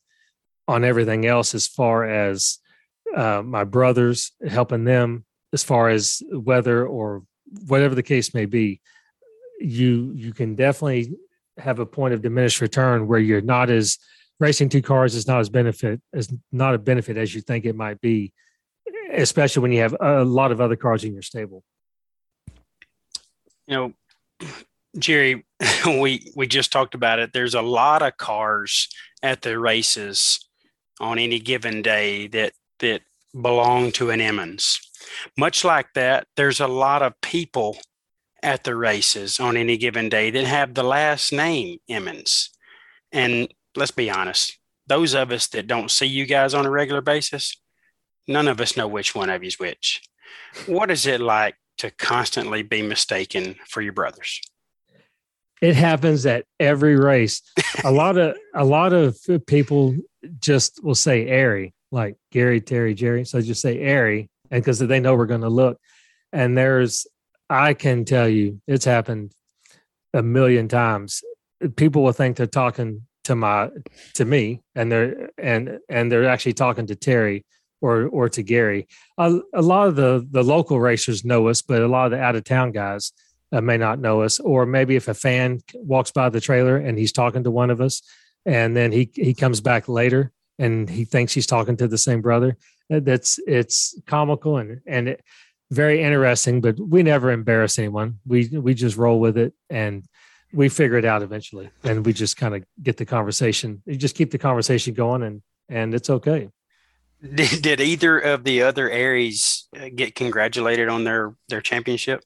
[0.67, 2.57] on everything else as far as
[3.15, 7.23] uh, my brothers helping them as far as weather or
[7.67, 8.81] whatever the case may be
[9.59, 11.13] you you can definitely
[11.57, 13.97] have a point of diminished return where you're not as
[14.39, 17.75] racing two cars is not as benefit as not a benefit as you think it
[17.75, 18.31] might be
[19.11, 21.63] especially when you have a lot of other cars in your stable.
[23.65, 23.93] You know
[24.97, 25.45] jerry
[25.85, 27.33] we we just talked about it.
[27.33, 28.89] There's a lot of cars
[29.23, 30.39] at the races
[30.99, 33.01] on any given day that that
[33.39, 34.79] belong to an emmons
[35.37, 37.77] much like that there's a lot of people
[38.43, 42.49] at the races on any given day that have the last name emmons
[43.11, 44.57] and let's be honest
[44.87, 47.57] those of us that don't see you guys on a regular basis
[48.27, 50.01] none of us know which one of you's which
[50.65, 54.41] what is it like to constantly be mistaken for your brothers
[55.61, 57.41] it happens at every race.
[57.83, 59.17] a lot of a lot of
[59.47, 59.95] people
[60.39, 63.25] just will say Airy, like Gary, Terry, Jerry.
[63.25, 65.79] So just say Airy, and because they know we're going to look.
[66.31, 67.07] And there's,
[67.49, 69.31] I can tell you, it's happened
[70.13, 71.23] a million times.
[71.75, 73.69] People will think they're talking to my
[74.13, 77.45] to me, and they're and and they're actually talking to Terry
[77.81, 78.87] or or to Gary.
[79.17, 82.19] A, a lot of the the local racers know us, but a lot of the
[82.19, 83.11] out of town guys
[83.51, 86.97] uh, may not know us, or maybe if a fan walks by the trailer and
[86.97, 88.01] he's talking to one of us,
[88.45, 92.21] and then he he comes back later and he thinks he's talking to the same
[92.21, 92.57] brother.
[92.89, 95.23] That's it's comical and and it,
[95.69, 98.19] very interesting, but we never embarrass anyone.
[98.25, 100.05] We we just roll with it and
[100.53, 103.81] we figure it out eventually, and we just kind of get the conversation.
[103.85, 106.49] You just keep the conversation going, and and it's okay.
[107.21, 112.23] Did, did either of the other Aries uh, get congratulated on their their championship?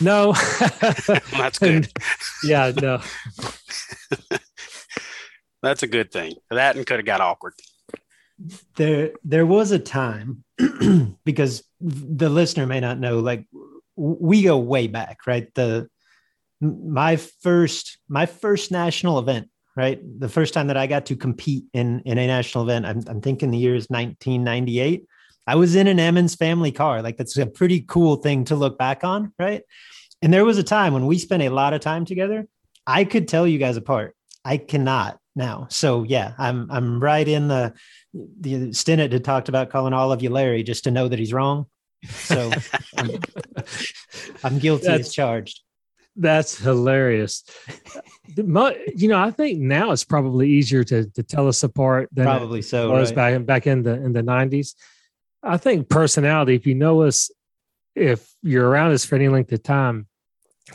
[0.00, 0.32] No.
[1.32, 1.90] that's good.
[2.42, 3.00] yeah, no.
[5.62, 6.34] that's a good thing.
[6.50, 7.54] That and could have got awkward.
[8.76, 10.44] There there was a time
[11.24, 13.46] because the listener may not know like
[13.96, 15.52] we go way back, right?
[15.54, 15.88] The
[16.60, 20.00] my first my first national event, right?
[20.18, 23.20] The first time that I got to compete in in a national event, I'm, I'm
[23.20, 25.06] thinking the year is 1998
[25.46, 27.02] I was in an Emmons family car.
[27.02, 29.62] Like that's a pretty cool thing to look back on, right?
[30.22, 32.46] And there was a time when we spent a lot of time together.
[32.86, 34.16] I could tell you guys apart.
[34.44, 35.66] I cannot now.
[35.70, 37.74] So yeah, I'm I'm right in the
[38.14, 41.32] the Stinnett had talked about calling all of you Larry just to know that he's
[41.32, 41.66] wrong.
[42.08, 42.52] So
[42.96, 43.10] I'm,
[44.44, 45.60] I'm guilty that's, as charged.
[46.16, 47.44] That's hilarious.
[48.36, 52.62] you know, I think now it's probably easier to to tell us apart than probably
[52.62, 53.38] so was right.
[53.38, 54.76] back back in the in the nineties.
[55.42, 57.30] I think personality, if you know us,
[57.94, 60.06] if you're around us for any length of time,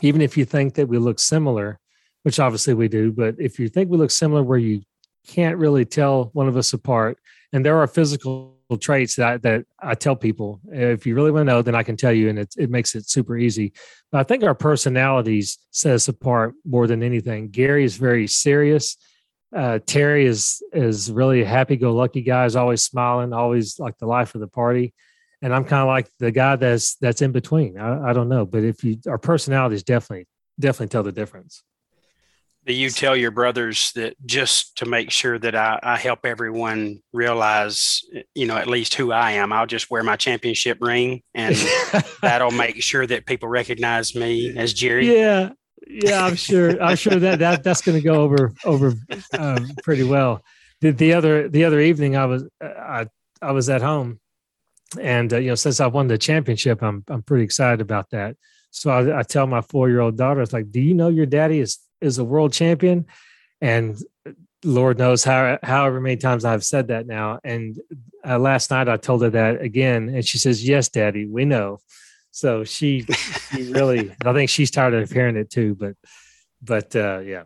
[0.02, 1.80] even if you think that we look similar,
[2.22, 4.82] which obviously we do, but if you think we look similar where you
[5.26, 7.18] can't really tell one of us apart,
[7.52, 11.52] and there are physical traits that that I tell people, if you really want to
[11.52, 13.72] know, then I can tell you, and it, it makes it super easy.
[14.12, 17.48] But I think our personalities set us apart more than anything.
[17.48, 18.96] Gary is very serious
[19.54, 22.44] uh, Terry is is really a happy-go-lucky guy.
[22.44, 24.94] Is always smiling, always like the life of the party.
[25.42, 27.78] And I'm kind of like the guy that's that's in between.
[27.78, 30.28] I, I don't know, but if you our personalities definitely
[30.58, 31.62] definitely tell the difference.
[32.70, 37.00] Do you tell your brothers that just to make sure that I, I help everyone
[37.12, 38.00] realize,
[38.36, 39.52] you know, at least who I am?
[39.52, 41.56] I'll just wear my championship ring, and
[42.22, 45.12] that'll make sure that people recognize me as Jerry.
[45.12, 45.50] Yeah,
[45.88, 46.80] yeah, I'm sure.
[46.80, 48.94] I'm sure that that that's going to go over over
[49.36, 50.40] um, pretty well.
[50.80, 53.08] The, the other the other evening, I was I
[53.42, 54.20] I was at home,
[55.00, 58.36] and uh, you know, since I won the championship, I'm I'm pretty excited about that.
[58.70, 61.26] So I, I tell my four year old daughter, "It's like, do you know your
[61.26, 63.06] daddy is is a world champion?"
[63.60, 63.96] And
[64.64, 67.40] Lord knows how however many times I've said that now.
[67.44, 67.80] And
[68.26, 71.78] uh, last night I told her that again, and she says, "Yes, Daddy, we know."
[72.30, 75.74] So she, she really, I think she's tired of hearing it too.
[75.74, 75.94] But,
[76.62, 77.44] but uh, yeah.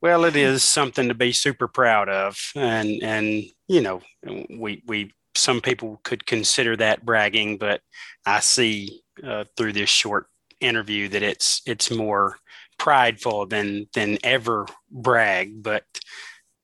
[0.00, 4.02] Well, it is something to be super proud of, and and you know,
[4.50, 7.80] we we some people could consider that bragging, but
[8.26, 10.26] I see uh, through this short
[10.60, 12.36] interview that it's it's more
[12.84, 15.62] prideful than than ever brag.
[15.62, 15.84] But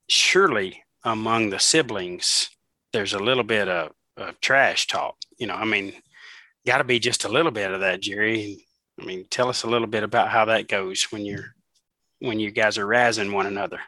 [0.07, 2.47] surely among the siblings,
[2.93, 5.15] there's a little bit of, of trash talk.
[5.39, 5.93] You know, I mean,
[6.67, 8.63] got to be just a little bit of that, Jerry.
[8.99, 11.55] I mean, tell us a little bit about how that goes when you're
[12.19, 13.79] when you guys are razzing one another.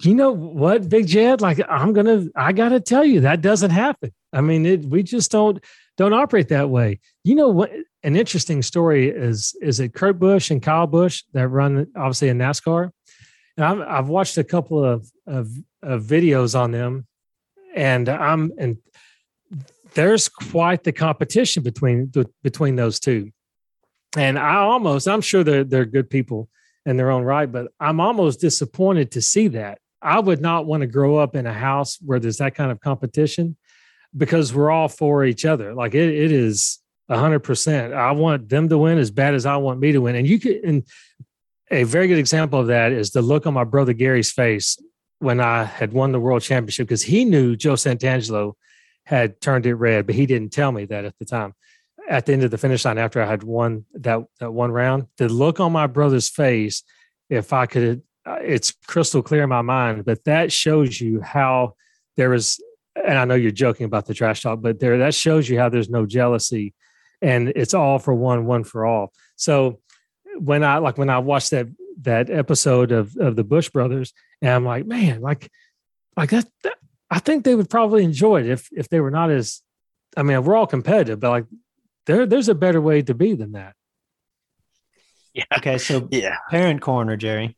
[0.00, 1.42] you know what, Big Jed?
[1.42, 4.14] Like I'm gonna, I gotta tell you that doesn't happen.
[4.32, 5.62] I mean, it, we just don't
[5.98, 7.00] don't operate that way.
[7.22, 7.70] You know what?
[8.04, 12.36] An interesting story is is it Kurt Busch and Kyle Busch that run obviously in
[12.36, 12.90] NASCAR,
[13.56, 15.48] and I've, I've watched a couple of, of
[15.82, 17.06] of videos on them,
[17.74, 18.76] and I'm and
[19.94, 22.12] there's quite the competition between
[22.42, 23.32] between those two,
[24.18, 26.50] and I almost I'm sure they're they're good people
[26.84, 29.78] in their own right, but I'm almost disappointed to see that.
[30.02, 32.80] I would not want to grow up in a house where there's that kind of
[32.80, 33.56] competition
[34.14, 35.72] because we're all for each other.
[35.72, 37.92] Like it, it is hundred percent.
[37.92, 40.16] I want them to win as bad as I want me to win.
[40.16, 40.84] And you could, and
[41.70, 44.78] a very good example of that is the look on my brother Gary's face
[45.18, 48.54] when I had won the world championship because he knew Joe Santangelo
[49.04, 51.54] had turned it red, but he didn't tell me that at the time.
[52.08, 55.06] At the end of the finish line, after I had won that that one round,
[55.16, 56.82] the look on my brother's face,
[57.30, 60.04] if I could, uh, it's crystal clear in my mind.
[60.04, 61.76] But that shows you how
[62.16, 62.60] there is
[62.96, 65.68] and I know you're joking about the trash talk, but there that shows you how
[65.68, 66.74] there's no jealousy
[67.24, 69.12] and it's all for one, one for all.
[69.36, 69.80] So
[70.38, 71.68] when I like when I watched that
[72.02, 75.50] that episode of of the Busch brothers, and I'm like, man, like
[76.16, 76.74] like that, that
[77.10, 79.62] I think they would probably enjoy it if if they were not as
[80.16, 81.46] I mean, we're all competitive, but like
[82.06, 83.74] there there's a better way to be than that.
[85.32, 85.44] Yeah.
[85.56, 86.36] Okay, so yeah.
[86.50, 87.56] Parent corner, Jerry.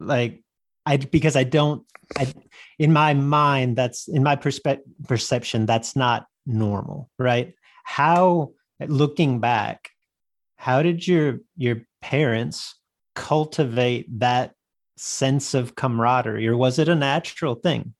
[0.00, 0.42] Like
[0.86, 1.84] I because I don't
[2.16, 2.32] I
[2.78, 7.54] in my mind that's in my perspe- perception that's not normal, right?
[7.84, 8.50] How
[8.80, 9.90] looking back,
[10.56, 12.74] how did your your parents
[13.14, 14.54] cultivate that
[14.96, 17.94] sense of camaraderie or was it a natural thing?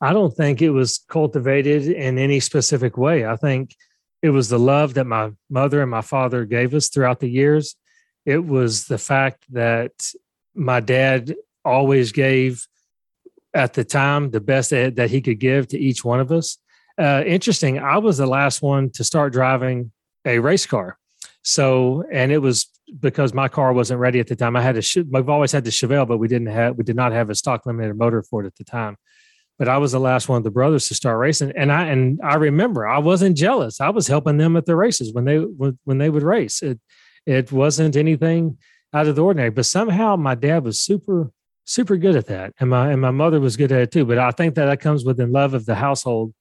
[0.00, 3.24] I don't think it was cultivated in any specific way.
[3.24, 3.76] I think
[4.20, 7.76] it was the love that my mother and my father gave us throughout the years.
[8.24, 9.92] It was the fact that
[10.54, 11.34] my dad
[11.64, 12.66] always gave
[13.54, 16.58] at the time the best that, he could give to each one of us.
[16.98, 17.78] Uh, interesting.
[17.78, 19.92] I was the last one to start driving
[20.24, 20.98] a race car.
[21.42, 22.68] So, and it was
[23.00, 24.54] because my car wasn't ready at the time.
[24.56, 27.12] I had a, we've always had the Chevelle, but we didn't have, we did not
[27.12, 28.96] have a stock limited motor for it at the time.
[29.58, 32.18] But I was the last one of the brothers to start racing, and I and
[32.24, 33.80] I remember I wasn't jealous.
[33.80, 36.62] I was helping them at the races when they when they would race.
[36.62, 36.80] It
[37.26, 38.58] it wasn't anything
[38.92, 39.50] out of the ordinary.
[39.50, 41.30] But somehow my dad was super
[41.64, 44.04] super good at that, and my and my mother was good at it too.
[44.04, 46.32] But I think that that comes within love of the household,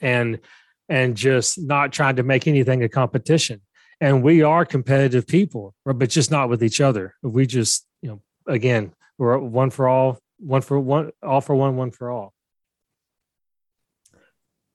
[0.00, 0.40] and
[0.88, 3.60] and just not trying to make anything a competition.
[4.00, 7.14] And we are competitive people, but just not with each other.
[7.22, 11.76] We just you know again we're one for all, one for one, all for one,
[11.76, 12.32] one for all.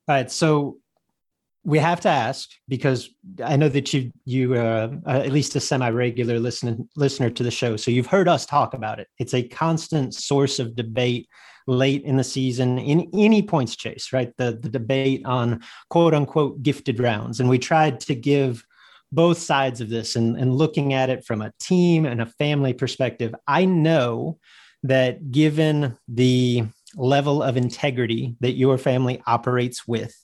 [0.08, 0.30] All right.
[0.30, 0.78] So
[1.66, 3.10] we have to ask because
[3.44, 7.52] I know that you you uh, at least a semi regular listening listener to the
[7.52, 9.08] show, so you've heard us talk about it.
[9.18, 11.28] It's a constant source of debate
[11.68, 14.32] late in the season in any points chase, right?
[14.38, 18.64] The the debate on quote unquote gifted rounds, and we tried to give
[19.12, 22.74] both sides of this and, and looking at it from a team and a family
[22.74, 23.34] perspective.
[23.48, 24.38] I know
[24.84, 26.66] that given the
[26.96, 30.16] level of integrity that your family operates with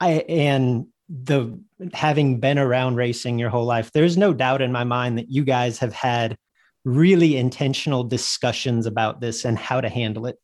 [0.00, 1.58] I and the
[1.92, 5.44] having been around racing your whole life, there's no doubt in my mind that you
[5.44, 6.36] guys have had
[6.84, 10.36] really intentional discussions about this and how to handle it.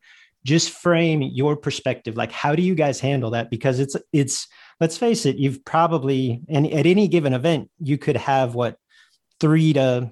[0.45, 2.17] Just frame your perspective.
[2.17, 3.51] Like, how do you guys handle that?
[3.51, 4.49] Because it's it's
[4.81, 8.77] let's face it, you've probably and at any given event, you could have what
[9.41, 10.11] three to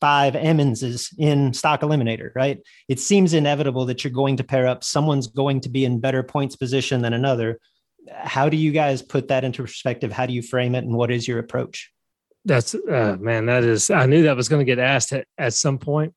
[0.00, 2.58] five Emmonses in stock eliminator, right?
[2.88, 4.84] It seems inevitable that you're going to pair up.
[4.84, 7.58] Someone's going to be in better points position than another
[8.12, 10.12] how do you guys put that into perspective?
[10.12, 11.92] How do you frame it, and what is your approach?
[12.44, 13.90] That's uh, man, that is.
[13.90, 16.14] I knew that was going to get asked at, at some point,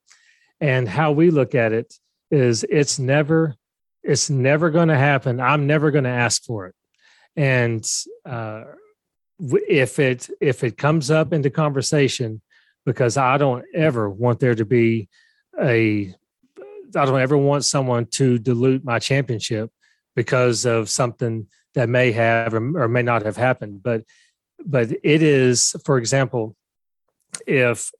[0.60, 1.94] and how we look at it
[2.30, 3.54] is it's never,
[4.02, 5.40] it's never going to happen.
[5.40, 6.74] I'm never going to ask for it,
[7.36, 7.86] and
[8.26, 8.64] uh,
[9.40, 12.42] if it if it comes up into conversation,
[12.84, 15.08] because I don't ever want there to be
[15.60, 16.14] a
[16.96, 19.70] I don't ever want someone to dilute my championship
[20.16, 24.04] because of something that may have or, or may not have happened but
[24.64, 26.56] but it is for example
[27.46, 27.92] if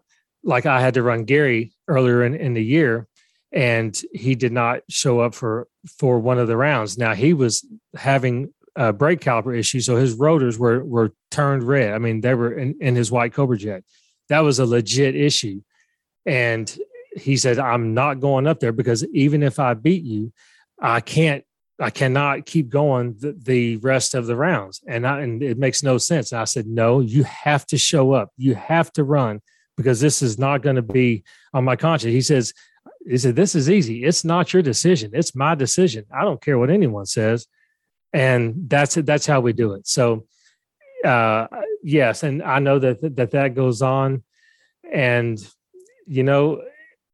[0.42, 3.06] like i had to run gary earlier in, in the year
[3.52, 5.68] and he did not show up for
[5.98, 6.98] for one of the rounds.
[6.98, 7.66] Now he was
[7.96, 11.94] having a brake caliper issue so his rotors were were turned red.
[11.94, 13.84] I mean they were in, in his white cobra jet.
[14.28, 15.62] That was a legit issue.
[16.26, 16.76] And
[17.16, 20.30] he said i'm not going up there because even if i beat you
[20.80, 21.42] i can't
[21.80, 24.80] I cannot keep going the, the rest of the rounds.
[24.86, 26.32] And, I, and it makes no sense.
[26.32, 28.30] And I said, no, you have to show up.
[28.36, 29.40] You have to run
[29.76, 31.22] because this is not going to be
[31.54, 32.12] on my conscience.
[32.12, 32.52] He says,
[33.08, 34.04] he said, This is easy.
[34.04, 35.12] It's not your decision.
[35.14, 36.04] It's my decision.
[36.12, 37.46] I don't care what anyone says.
[38.12, 39.06] And that's it.
[39.06, 39.86] That's how we do it.
[39.86, 40.26] So,
[41.04, 41.46] uh,
[41.82, 42.22] yes.
[42.22, 44.24] And I know that, that that goes on.
[44.90, 45.38] And,
[46.06, 46.62] you know,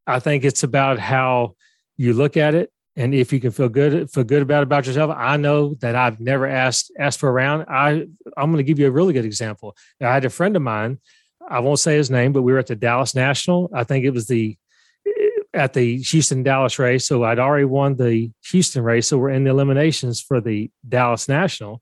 [0.07, 1.55] I think it's about how
[1.97, 5.13] you look at it and if you can feel good feel good about about yourself
[5.15, 7.65] i know that i've never asked asked for a round.
[7.69, 8.07] I
[8.37, 9.75] i'm going to give you a really good example.
[10.01, 10.99] I had a friend of mine
[11.47, 13.69] i won't say his name but we were at the dallas national.
[13.73, 14.57] I think it was the
[15.53, 17.07] at the houston dallas race.
[17.07, 19.07] So i'd already won the houston race.
[19.07, 21.81] So we're in the eliminations for the dallas national.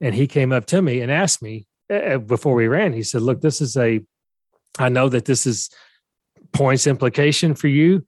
[0.00, 3.22] And he came up to me and asked me uh, before we ran he said
[3.22, 4.00] look this is a
[4.78, 5.70] i know that this is
[6.52, 8.06] points implication for you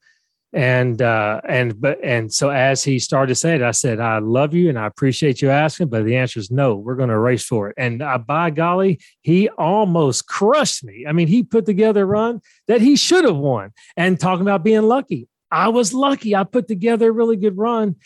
[0.56, 4.16] and uh and but and so as he started to say it i said i
[4.18, 7.18] love you and i appreciate you asking but the answer is no we're going to
[7.18, 7.74] race for it.
[7.76, 11.04] And uh, by golly he almost crushed me.
[11.06, 13.72] I mean he put together a run that he should have won.
[13.98, 16.34] And talking about being lucky i was lucky.
[16.34, 17.96] I put together a really good run.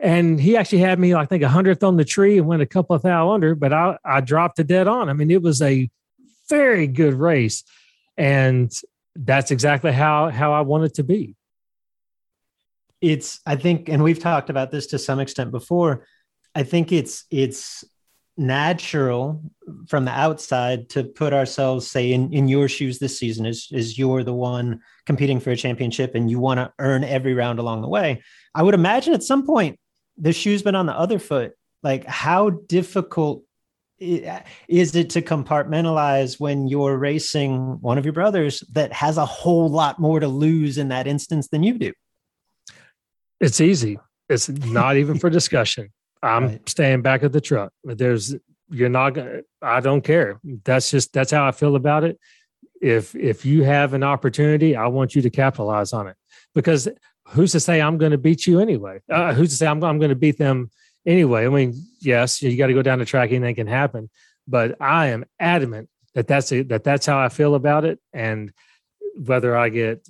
[0.00, 2.66] And he actually had me i think a hundredth on the tree and went a
[2.66, 5.10] couple of thou under but i i dropped the dead on.
[5.10, 5.90] I mean it was a
[6.48, 7.64] very good race.
[8.16, 8.72] And
[9.14, 11.34] that's exactly how how i want it to be
[13.00, 16.04] it's i think and we've talked about this to some extent before
[16.54, 17.84] i think it's it's
[18.38, 19.42] natural
[19.88, 23.98] from the outside to put ourselves say in, in your shoes this season is is
[23.98, 27.82] you're the one competing for a championship and you want to earn every round along
[27.82, 28.22] the way.
[28.54, 29.78] I would imagine at some point
[30.16, 31.52] the shoe's been on the other foot.
[31.82, 33.42] Like how difficult
[33.98, 39.68] is it to compartmentalize when you're racing one of your brothers that has a whole
[39.68, 41.92] lot more to lose in that instance than you do
[43.40, 43.98] it's easy.
[44.28, 45.92] It's not even for discussion.
[46.22, 46.68] I'm right.
[46.68, 47.72] staying back at the truck.
[47.84, 48.34] There's
[48.70, 50.40] you're not gonna I don't care.
[50.64, 52.18] That's just that's how I feel about it.
[52.80, 56.16] If if you have an opportunity, I want you to capitalize on it.
[56.54, 56.88] Because
[57.28, 59.00] who's to say I'm going to beat you anyway?
[59.10, 60.70] Uh, who's to say I'm, I'm going to beat them
[61.06, 61.46] anyway?
[61.46, 64.10] I mean, yes, you got to go down the track, anything can happen.
[64.46, 68.52] But I am adamant that that's a, that that's how I feel about it, and
[69.14, 70.08] whether I get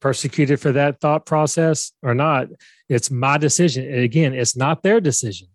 [0.00, 2.48] persecuted for that thought process or not,
[2.88, 3.84] it's my decision.
[3.84, 5.48] And again, it's not their decision.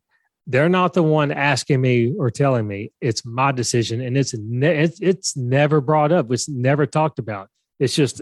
[0.46, 2.92] They're not the one asking me or telling me.
[3.00, 6.32] It's my decision, and it's ne- it's, never brought up.
[6.32, 7.50] It's never talked about.
[7.80, 8.22] It's just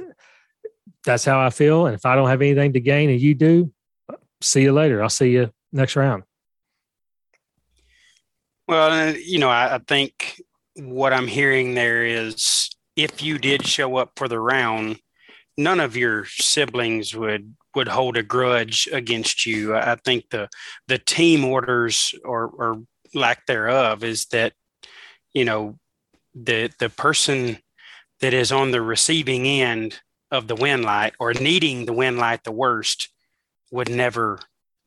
[1.03, 1.88] that's how I feel.
[1.88, 3.73] And if I don't have anything to gain, and you do,
[4.40, 5.02] see you later.
[5.02, 6.23] I'll see you next round.
[8.68, 10.41] Well, uh, you know, I, I think
[10.76, 14.99] what I'm hearing there is if you did show up for the round
[15.64, 19.76] none of your siblings would would hold a grudge against you.
[19.76, 20.50] I think the
[20.88, 22.84] the team orders or, or
[23.14, 24.54] lack thereof is that
[25.34, 25.78] you know
[26.34, 27.58] the the person
[28.20, 32.44] that is on the receiving end of the win light or needing the win light
[32.44, 33.10] the worst
[33.72, 34.40] would never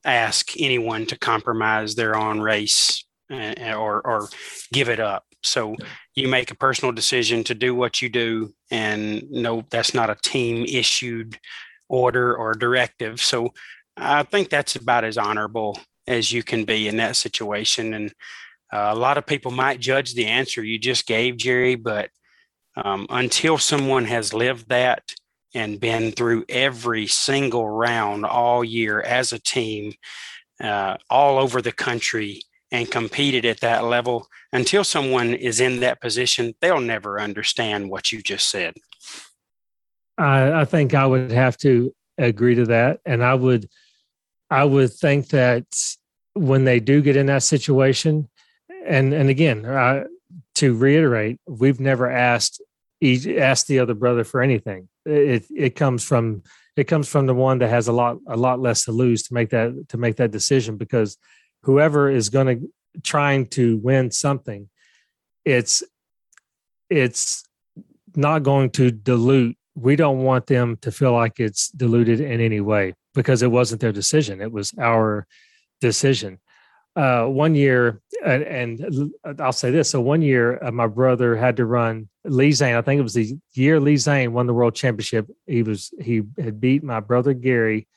[0.05, 4.29] ask anyone to compromise their own race uh, or or
[4.73, 5.25] give it up.
[5.45, 5.77] So
[6.15, 10.17] you make a personal decision to do what you do, and no, that's not a
[10.23, 11.39] team issued
[11.89, 13.21] order or directive.
[13.21, 13.53] So
[13.97, 17.95] I think that's about as honorable as you can be in that situation.
[17.95, 18.13] And
[18.73, 22.11] uh, a lot of people might judge the answer you just gave, Jerry, but
[22.77, 25.03] um, until someone has lived that
[25.55, 29.93] and been through every single round all year as a team,
[30.61, 32.43] uh, all over the country,
[32.75, 38.11] and competed at that level, until someone is in that position, they'll never understand what
[38.11, 38.75] you just said.
[40.19, 43.69] I, I think I would have to agree to that, and I would,
[44.51, 45.67] I would think that
[46.33, 48.29] when they do get in that situation,
[48.85, 50.05] and and again, uh,
[50.57, 52.61] to reiterate, we've never asked
[53.01, 54.89] each asked the other brother for anything.
[55.07, 56.43] It it comes from
[56.77, 59.35] it comes from the one that has a lot a lot less to lose to
[59.35, 61.19] make that to make that decision because
[61.65, 62.69] whoever is going to
[63.03, 64.69] trying to win something,
[65.45, 65.83] it's
[66.89, 67.45] it's
[68.15, 69.57] not going to dilute.
[69.75, 73.81] We don't want them to feel like it's diluted in any way because it wasn't
[73.81, 74.41] their decision.
[74.41, 75.27] It was our
[75.81, 76.39] decision.
[76.97, 81.57] Uh, one year, and, and, I'll say this: so one year, uh, my brother had
[81.57, 82.77] to run Lee Zane.
[82.77, 85.29] I think it was the year Lee Zane won the world championship.
[85.47, 87.89] He was he had beat my brother Gary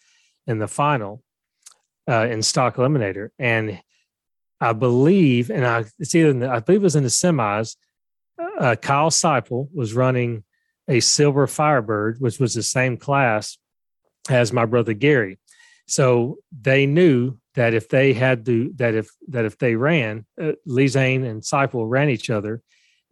[0.48, 1.22] in the final
[2.08, 3.82] uh, in stock eliminator, and
[4.60, 7.76] I believe, and I it's either the, I believe it was in the semis.
[8.60, 10.44] Uh, Kyle Seipel was running
[10.88, 13.58] a silver Firebird, which was the same class
[14.30, 15.40] as my brother Gary.
[15.88, 20.54] So they knew that if they had to, that if that if they ran, uh,
[20.66, 22.62] Lee Zane and Seipel ran each other,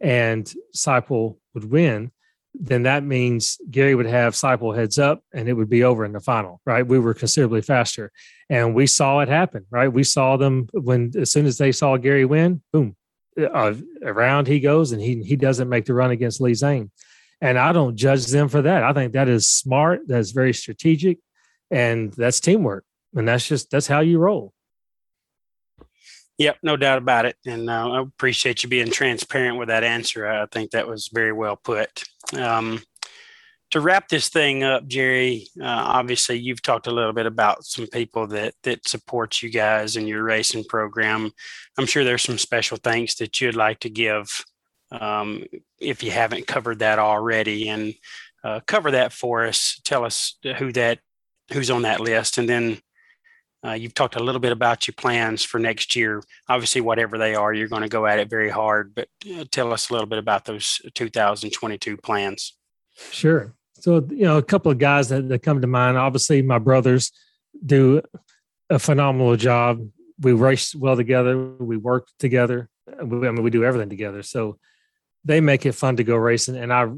[0.00, 2.10] and Seipel would win,
[2.58, 6.12] then that means Gary would have Seipel heads up and it would be over in
[6.12, 6.86] the final, right?
[6.86, 8.10] We were considerably faster.
[8.48, 9.88] And we saw it happen, right?
[9.88, 12.96] We saw them when, as soon as they saw Gary win, boom,
[13.38, 16.90] uh, around he goes and he, he doesn't make the run against Lee Zane.
[17.40, 18.82] And I don't judge them for that.
[18.82, 20.02] I think that is smart.
[20.06, 21.18] That's very strategic
[21.70, 22.84] and that's teamwork.
[23.14, 24.52] And that's just, that's how you roll.
[26.38, 27.36] Yep, no doubt about it.
[27.46, 30.26] And uh, I appreciate you being transparent with that answer.
[30.26, 32.02] I think that was very well put.
[32.36, 32.82] Um,
[33.70, 37.86] to wrap this thing up, Jerry, uh, obviously you've talked a little bit about some
[37.88, 41.32] people that that support you guys in your racing program.
[41.76, 44.44] I'm sure there's some special thanks that you'd like to give
[44.92, 45.44] um,
[45.80, 47.94] if you haven't covered that already, and
[48.44, 49.80] uh, cover that for us.
[49.84, 51.00] Tell us who that
[51.52, 52.78] who's on that list, and then
[53.66, 56.22] uh, you've talked a little bit about your plans for next year.
[56.48, 58.94] Obviously, whatever they are, you're going to go at it very hard.
[58.94, 62.54] But uh, tell us a little bit about those 2022 plans.
[63.10, 63.54] Sure.
[63.74, 65.98] So, you know, a couple of guys that, that come to mind.
[65.98, 67.12] Obviously, my brothers
[67.64, 68.02] do
[68.70, 69.88] a phenomenal job.
[70.20, 71.36] We race well together.
[71.38, 72.68] We work together.
[73.02, 74.22] We, I mean, we do everything together.
[74.22, 74.58] So
[75.24, 76.56] they make it fun to go racing.
[76.56, 76.88] And I,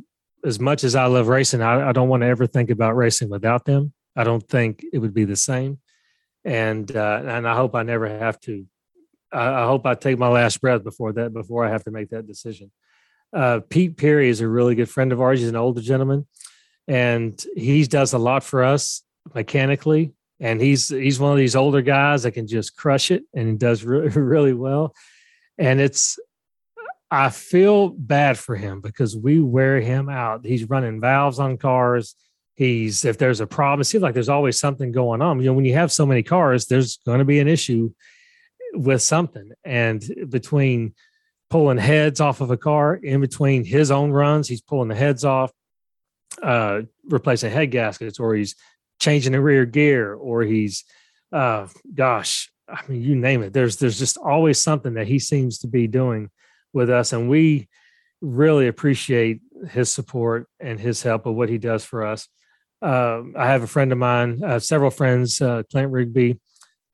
[0.45, 3.31] as much as I love racing, I, I don't want to ever think about racing
[3.31, 3.93] without them.
[4.15, 5.79] I don't think it would be the same
[6.45, 8.67] and uh, and I hope I never have to.
[9.33, 12.11] I, I, hope I take my last breath before that before I have to make
[12.11, 12.71] that decision.
[13.33, 15.41] Uh, Pete Perry is a really good friend of ours.
[15.41, 16.27] He's an older gentleman,
[16.87, 19.03] and he does a lot for us
[19.35, 20.13] mechanically.
[20.41, 23.55] And he's he's one of these older guys that can just crush it and he
[23.57, 24.95] does really really well.
[25.59, 26.19] And it's
[27.11, 30.45] I feel bad for him because we wear him out.
[30.45, 32.15] He's running valves on cars
[32.59, 35.39] he's if there's a problem it seems like there's always something going on.
[35.39, 37.93] You know when you have so many cars there's going to be an issue
[38.75, 39.53] with something.
[39.65, 40.95] And between
[41.51, 45.25] pulling heads off of a car in between his own runs he's pulling the heads
[45.25, 45.51] off
[46.43, 48.55] uh replacing head gaskets or he's
[49.01, 50.85] changing the rear gear or he's
[51.33, 53.53] uh gosh i mean you name it.
[53.53, 56.29] There's there's just always something that he seems to be doing
[56.73, 57.13] with us.
[57.13, 57.69] And we
[58.21, 59.41] really appreciate
[59.71, 62.29] his support and his help of what he does for us
[62.83, 66.39] I have a friend of mine, uh, several friends, uh, Clint Rigby,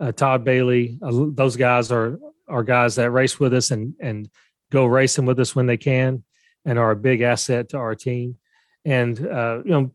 [0.00, 0.98] uh, Todd Bailey.
[1.02, 4.28] Uh, those guys are are guys that race with us and and
[4.70, 6.24] go racing with us when they can,
[6.64, 8.36] and are a big asset to our team.
[8.84, 9.92] And uh, you know,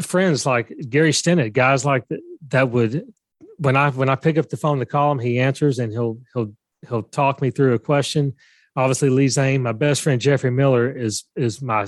[0.00, 3.12] friends like Gary Stinnett, guys like that, that would
[3.58, 6.18] when I when I pick up the phone to call him, he answers and he'll
[6.32, 6.52] he'll
[6.88, 8.34] he'll talk me through a question.
[8.76, 11.86] Obviously, Lee Zane, my best friend Jeffrey Miller is is my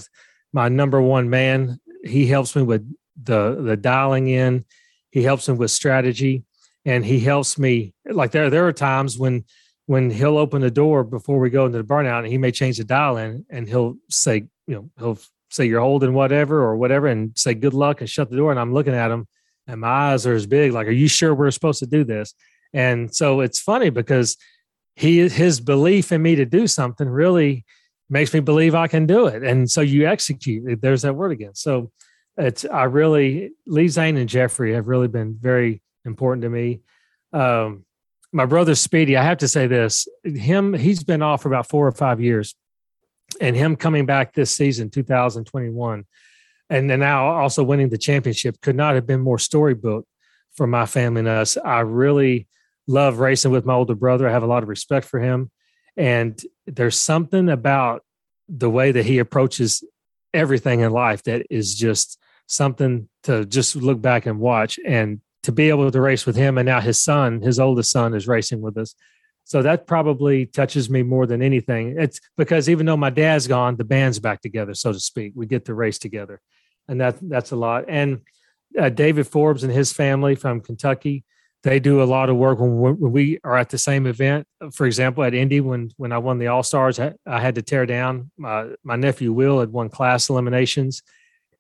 [0.53, 1.81] my number one man.
[2.05, 2.89] He helps me with
[3.21, 4.65] the the dialing in.
[5.11, 6.45] He helps him with strategy,
[6.85, 7.95] and he helps me.
[8.09, 9.45] Like there there are times when
[9.87, 12.79] when he'll open the door before we go into the burnout, and he may change
[12.79, 15.19] the dial in, and he'll say, you know, he'll
[15.51, 18.51] say you're holding whatever or whatever, and say good luck and shut the door.
[18.51, 19.27] And I'm looking at him,
[19.67, 20.73] and my eyes are as big.
[20.73, 22.35] Like, are you sure we're supposed to do this?
[22.73, 24.37] And so it's funny because
[24.97, 27.65] he his belief in me to do something really
[28.09, 29.43] makes me believe I can do it.
[29.43, 30.81] And so you execute.
[30.81, 31.55] There's that word again.
[31.55, 31.91] So
[32.37, 36.81] it's I really Lee Zane and Jeffrey have really been very important to me.
[37.33, 37.85] Um,
[38.33, 41.87] my brother Speedy, I have to say this: him he's been off for about four
[41.87, 42.55] or five years,
[43.41, 46.05] and him coming back this season, 2021,
[46.69, 50.07] and then now also winning the championship could not have been more storybook
[50.55, 51.57] for my family and us.
[51.57, 52.49] I really
[52.87, 54.29] love racing with my older brother.
[54.29, 55.51] I have a lot of respect for him,
[55.97, 58.03] and there's something about
[58.49, 59.83] the way that he approaches
[60.35, 65.53] everything in life that is just something to just look back and watch and to
[65.53, 66.59] be able to race with him.
[66.59, 68.95] And now his son, his oldest son, is racing with us.
[69.45, 71.95] So that probably touches me more than anything.
[71.99, 75.35] It's because even though my dad's gone, the band's back together, so to speak.
[75.37, 76.41] We get to race together,
[76.89, 77.85] and that that's a lot.
[77.87, 78.23] And
[78.77, 81.25] uh, David Forbes and his family from Kentucky,
[81.63, 84.49] they do a lot of work when, when we are at the same event.
[84.73, 87.87] For example, at Indy, when when I won the All Stars, I, had to tear
[87.87, 88.33] down.
[88.37, 91.05] My my nephew Will had won class eliminations,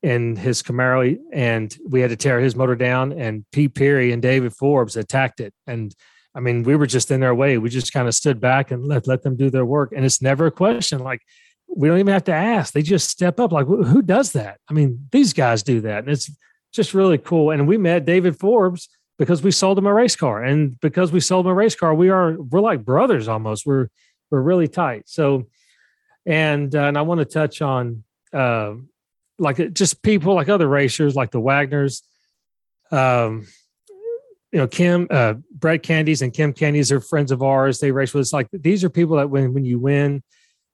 [0.03, 3.13] in his Camaro, and we had to tear his motor down.
[3.13, 5.53] And Pete Perry and David Forbes attacked it.
[5.67, 5.95] And
[6.35, 7.59] I mean, we were just in their way.
[7.59, 9.93] We just kind of stood back and let let them do their work.
[9.97, 11.01] And it's never a question.
[11.01, 11.23] Like
[11.69, 12.73] we don't even have to ask.
[12.73, 13.53] They just step up.
[13.53, 14.59] Like who does that?
[14.69, 16.31] I mean, these guys do that, and it's
[16.73, 17.51] just really cool.
[17.51, 21.21] And we met David Forbes because we sold him a race car, and because we
[21.21, 23.65] sold him a race car, we are we're like brothers almost.
[23.67, 23.89] We're
[24.31, 25.05] we're really tight.
[25.07, 25.47] So,
[26.27, 28.05] and uh, and I want to touch on.
[28.33, 28.75] Uh,
[29.39, 32.03] like just people like other racers like the Wagners,
[32.91, 33.47] um,
[34.53, 37.79] you know, Kim, uh, Brett Candies and Kim Candies are friends of ours.
[37.79, 38.33] They race with us.
[38.33, 40.23] Like these are people that when when you win,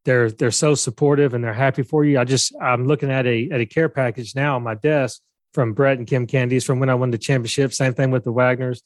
[0.04, 2.18] they're they're so supportive and they're happy for you.
[2.18, 5.20] I just I'm looking at a at a care package now on my desk
[5.54, 7.72] from Brett and Kim Candies from when I won the championship.
[7.72, 8.82] Same thing with the Wagners.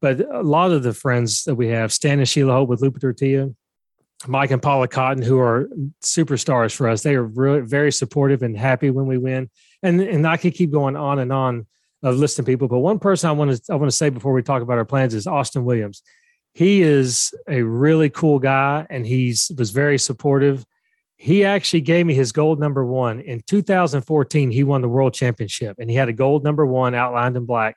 [0.00, 3.00] But a lot of the friends that we have, Stan and Sheila Holt with Lupe
[3.00, 3.48] Tortilla,
[4.26, 5.68] Mike and Paula Cotton, who are
[6.02, 9.50] superstars for us, they are really very supportive and happy when we win.
[9.82, 11.66] And and I could keep going on and on
[12.02, 12.68] of listing people.
[12.68, 14.84] But one person I want to I want to say before we talk about our
[14.84, 16.02] plans is Austin Williams.
[16.54, 20.64] He is a really cool guy, and he's was very supportive.
[21.16, 24.50] He actually gave me his gold number one in 2014.
[24.50, 27.76] He won the world championship, and he had a gold number one outlined in black.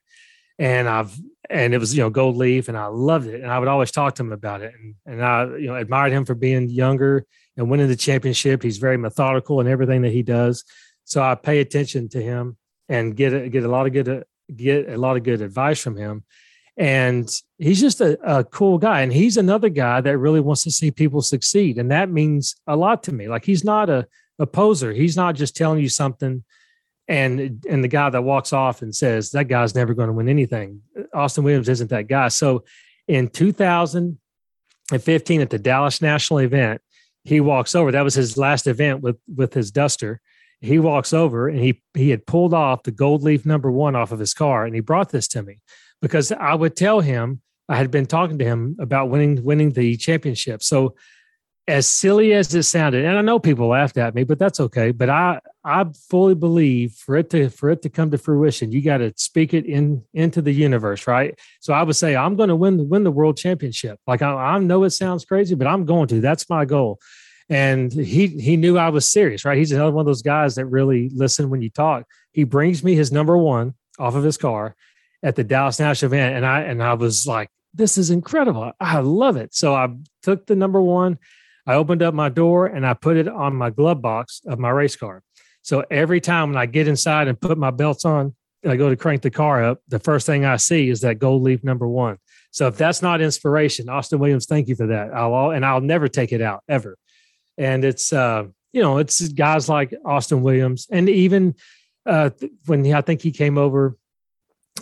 [0.59, 1.17] And I've
[1.49, 3.91] and it was you know gold leaf and i loved it and i would always
[3.91, 7.25] talk to him about it and, and i you know admired him for being younger
[7.57, 8.63] and winning the championship.
[8.63, 10.63] He's very methodical in everything that he does
[11.05, 12.57] so i pay attention to him
[12.87, 14.23] and get a, get a lot of good
[14.55, 16.23] get a lot of good advice from him
[16.77, 20.71] and he's just a, a cool guy and he's another guy that really wants to
[20.71, 23.27] see people succeed and that means a lot to me.
[23.27, 24.07] Like he's not a,
[24.39, 26.43] a poser he's not just telling you something
[27.09, 30.29] and and the guy that walks off and says that guy's never going to win
[30.29, 30.81] anything.
[31.13, 32.29] Austin williams isn't that guy.
[32.29, 32.63] So
[33.07, 36.81] in 2015 at the dallas national event
[37.23, 37.91] he walks over.
[37.91, 40.21] That was his last event with with his duster.
[40.61, 44.11] He walks over and he he had pulled off the gold leaf number one off
[44.11, 45.61] of his car and he brought this to me
[46.01, 49.97] because i would tell him i had been talking to him about winning winning the
[49.97, 50.61] championship.
[50.61, 50.93] So
[51.69, 54.89] as silly as it sounded, and I know people laughed at me, but that's okay.
[54.91, 58.81] But I I fully believe for it to for it to come to fruition, you
[58.81, 61.37] got to speak it in into the universe, right?
[61.59, 63.99] So I would say I'm going to win the win the world championship.
[64.07, 66.19] Like I, I know it sounds crazy, but I'm going to.
[66.19, 66.99] That's my goal.
[67.49, 69.57] And he he knew I was serious, right?
[69.57, 72.05] He's another one of those guys that really listen when you talk.
[72.31, 74.75] He brings me his number one off of his car
[75.21, 78.71] at the Dallas Nash event, and I and I was like, this is incredible.
[78.79, 79.53] I love it.
[79.53, 79.89] So I
[80.23, 81.19] took the number one
[81.69, 84.71] I opened up my door and I put it on my glove box of my
[84.71, 85.21] race car.
[85.61, 88.33] So every time when I get inside and put my belts on,
[88.65, 91.43] I go to crank the car up, the first thing I see is that gold
[91.43, 92.17] leaf number one.
[92.49, 95.13] So if that's not inspiration, Austin Williams, thank you for that.
[95.13, 96.97] I'll and I'll never take it out ever.
[97.55, 101.53] And it's uh, you know, it's guys like Austin Williams, and even
[102.07, 102.31] uh,
[102.65, 103.95] when he, I think he came over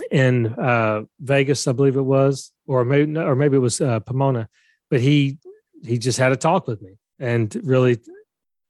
[0.10, 4.48] in uh, Vegas, I believe it was, or maybe or maybe it was uh, Pomona,
[4.90, 5.38] but he
[5.84, 8.00] he just had a talk with me and really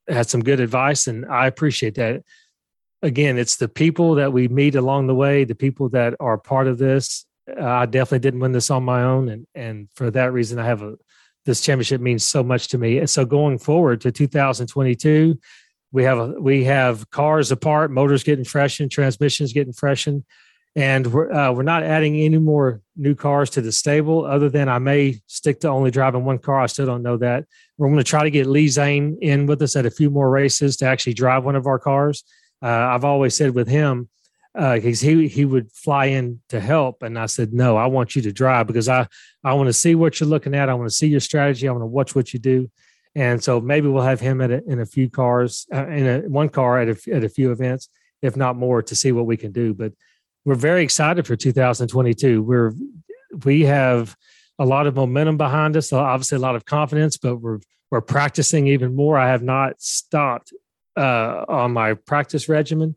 [0.08, 1.08] had some good advice.
[1.08, 2.24] And i appreciate that.
[3.02, 6.68] Again it's the people that we meet along the way the people that are part
[6.68, 7.26] of this.
[7.50, 9.30] Uh, i definitely didn't win this on my own.
[9.30, 10.96] And and for that reason i have a
[11.46, 12.98] this championship means so much to me.
[12.98, 15.40] And so going forward to 2022
[15.92, 20.24] we have a, we have cars apart motors getting freshened transmissions getting freshened
[20.78, 24.70] and we're uh, we're not adding any more new cars to the stable other than
[24.70, 26.62] I may stick to only driving one car.
[26.62, 27.46] I still don't know that.
[27.80, 30.30] We're going to try to get Lee Zane in with us at a few more
[30.30, 32.24] races to actually drive one of our cars.
[32.62, 34.08] Uh, I've always said with him,
[34.54, 38.16] because uh, he he would fly in to help, and I said no, I want
[38.16, 39.08] you to drive because I
[39.44, 40.70] I want to see what you're looking at.
[40.70, 41.68] I want to see your strategy.
[41.68, 42.70] I want to watch what you do,
[43.16, 46.20] and so maybe we'll have him at a, in a few cars, uh, in a
[46.30, 47.90] one car at a, at a few events,
[48.22, 49.74] if not more, to see what we can do.
[49.74, 49.94] But
[50.48, 52.42] we're very excited for 2022.
[52.42, 52.72] We're
[53.44, 54.16] we have
[54.58, 57.60] a lot of momentum behind us, obviously a lot of confidence, but we're
[57.92, 59.18] we're practicing even more.
[59.18, 60.54] I have not stopped
[60.96, 62.96] uh, on my practice regimen.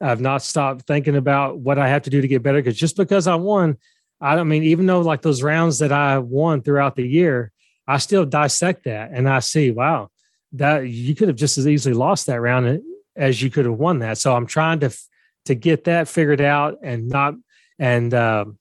[0.00, 2.58] I've not stopped thinking about what I have to do to get better.
[2.58, 3.76] Because just because I won,
[4.20, 7.52] I don't mean even though like those rounds that I won throughout the year,
[7.86, 10.10] I still dissect that and I see, wow,
[10.54, 12.82] that you could have just as easily lost that round
[13.14, 14.18] as you could have won that.
[14.18, 14.90] So I'm trying to
[15.48, 17.34] to get that figured out and not
[17.78, 18.58] and um,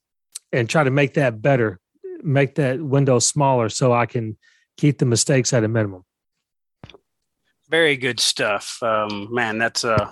[0.53, 1.80] and try to make that better,
[2.23, 4.38] make that window smaller so I can
[4.77, 6.05] keep the mistakes at a minimum.
[7.69, 9.57] Very good stuff, um, man.
[9.57, 10.09] That's a,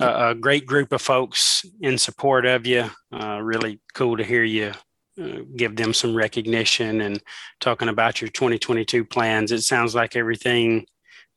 [0.00, 2.90] a, great group of folks in support of you.
[3.12, 4.72] Uh, really cool to hear you
[5.22, 7.22] uh, give them some recognition and
[7.60, 9.52] talking about your 2022 plans.
[9.52, 10.86] It sounds like everything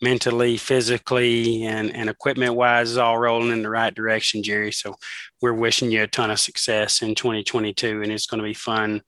[0.01, 4.71] mentally, physically, and, and equipment wise is all rolling in the right direction, Jerry.
[4.71, 4.95] So
[5.41, 9.01] we're wishing you a ton of success in 2022, and it's going to be fun.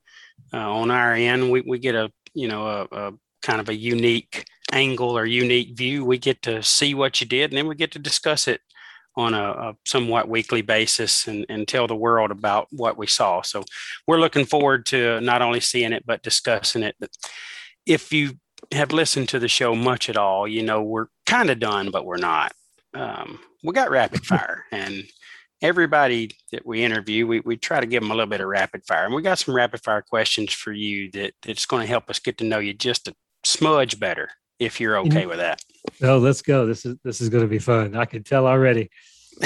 [0.54, 3.12] Uh, on our end, we, we get a you know a, a,
[3.42, 6.06] kind of a unique angle or unique view.
[6.06, 8.62] We get to see what you did, and then we get to discuss it
[9.16, 13.42] on a, a, somewhat weekly basis and, and tell the world about what we saw.
[13.42, 13.64] So
[14.08, 16.96] we're looking forward to not only seeing it but discussing it.
[17.86, 18.34] If you
[18.72, 22.06] have listened to the show much at all, you know, we're kind of done, but
[22.06, 22.54] we're not.
[22.94, 25.04] Um, we got rapid fire, and
[25.62, 28.86] everybody that we interview, we, we try to give them a little bit of rapid
[28.86, 29.06] fire.
[29.06, 32.20] And we got some rapid fire questions for you that that's going to help us
[32.20, 33.16] get to know you just a
[33.46, 34.30] smudge better
[34.60, 35.62] if you're okay with that.
[36.02, 36.66] No, let's go.
[36.66, 37.96] This is this is going to be fun.
[37.96, 38.90] I can tell already.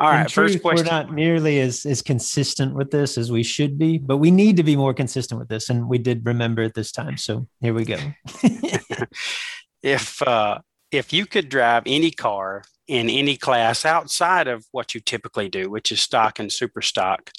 [0.00, 0.86] All right, In first truth, question.
[0.86, 4.56] We're not nearly as as consistent with this as we should be, but we need
[4.56, 7.16] to be more consistent with this, and we did remember it this time.
[7.16, 7.98] So here we go.
[9.82, 10.58] if uh,
[10.90, 15.70] if you could drive any car in any class outside of what you typically do,
[15.70, 17.30] which is stock and super stock,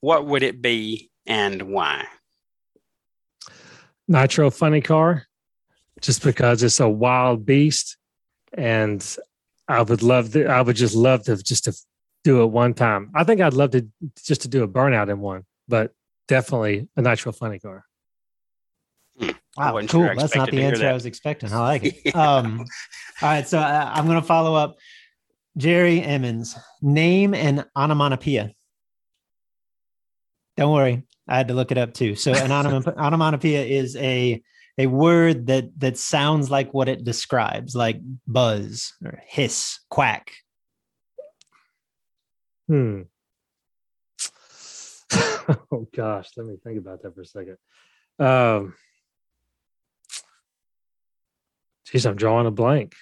[0.00, 2.06] what would it be and why?
[4.06, 5.26] Nitro funny car,
[6.00, 7.96] just because it's a wild beast,
[8.52, 9.16] and
[9.68, 10.46] I would love to.
[10.46, 11.74] I would just love to just to
[12.22, 13.10] do it one time.
[13.14, 13.86] I think I'd love to
[14.24, 15.92] just to do a burnout in one, but
[16.28, 17.84] definitely a nitro funny car.
[19.20, 20.00] I Wow, wasn't cool.
[20.02, 21.52] sure I That's not the to hear answer I was expecting.
[21.52, 21.94] I like it.
[22.04, 22.12] Yeah.
[22.38, 22.60] Um,
[23.22, 24.76] all right, so uh, I'm going to follow up.
[25.56, 28.52] Jerry Emmons, name an onomatopoeia.
[30.56, 32.16] Don't worry, I had to look it up too.
[32.16, 34.42] So an onom- onomatopoeia is a
[34.78, 40.32] a word that that sounds like what it describes, like buzz or hiss, quack.
[42.68, 43.02] Hmm.
[45.12, 47.56] oh gosh, let me think about that for a second.
[48.18, 48.74] Um,
[51.86, 52.94] geez, I'm drawing a blank.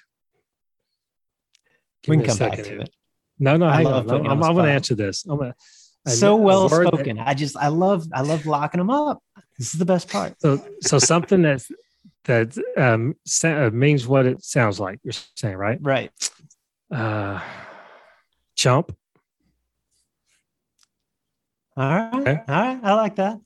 [2.03, 2.81] Give we can a come back second to here.
[2.81, 2.91] it.
[3.39, 4.09] No, no, I hang love on.
[4.09, 5.25] putting I'm, I'm, going to answer this.
[5.25, 5.55] I'm gonna,
[6.07, 7.19] So well word that- spoken.
[7.19, 9.23] I just I love I love locking them up.
[9.63, 10.35] This is the best part.
[10.41, 11.65] so, so something that
[12.25, 14.99] that um, sa- uh, means what it sounds like.
[15.05, 15.79] You're saying, right?
[15.81, 16.11] Right.
[16.91, 17.39] Uh,
[18.57, 18.97] chump.
[21.77, 22.13] All right.
[22.13, 22.41] Okay.
[22.49, 22.81] All right.
[22.83, 23.39] I like that.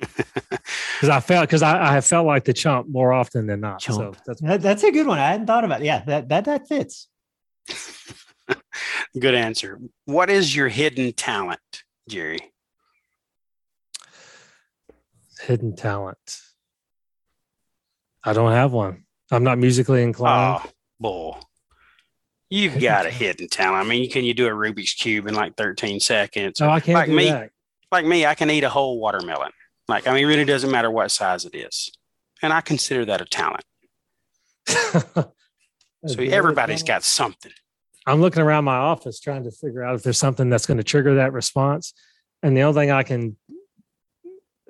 [0.98, 3.80] Because I felt because I, I have felt like the chump more often than not.
[3.80, 4.16] So Chump.
[4.26, 5.20] that's That, that's a good one.
[5.20, 5.84] I hadn't thought about it.
[5.84, 7.06] Yeah, that that that fits.
[9.20, 9.78] Good answer.
[10.06, 12.40] What is your hidden talent, Jerry?
[15.40, 16.40] Hidden talent.
[18.24, 19.04] I don't have one.
[19.30, 20.34] I'm not musically inclined.
[20.34, 20.70] Ah, oh,
[21.00, 21.38] bull.
[22.50, 23.86] You've Hidden got a hidden talent.
[23.86, 26.58] I mean, can you do a Rubik's Cube in like 13 seconds?
[26.58, 27.30] so I can't like do me.
[27.30, 27.50] that.
[27.92, 29.52] like me, I can eat a whole watermelon.
[29.86, 31.90] Like, I mean, it really doesn't matter what size it is.
[32.42, 33.64] And I consider that a talent.
[36.06, 37.52] So everybody's got something.
[38.06, 40.84] I'm looking around my office trying to figure out if there's something that's going to
[40.84, 41.92] trigger that response.
[42.42, 43.36] And the only thing I can,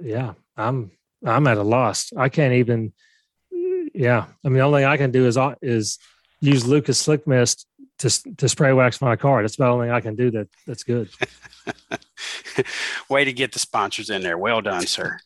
[0.03, 0.91] yeah, I'm
[1.25, 2.13] I'm at a loss.
[2.17, 2.93] I can't even.
[3.95, 5.99] Yeah, I mean, the only thing I can do is uh, is
[6.41, 7.67] use Lucas Slick Mist
[7.99, 9.43] to to spray wax my car.
[9.43, 11.09] That's about the only thing I can do that that's good.
[13.09, 14.37] Way to get the sponsors in there.
[14.37, 15.19] Well done, sir.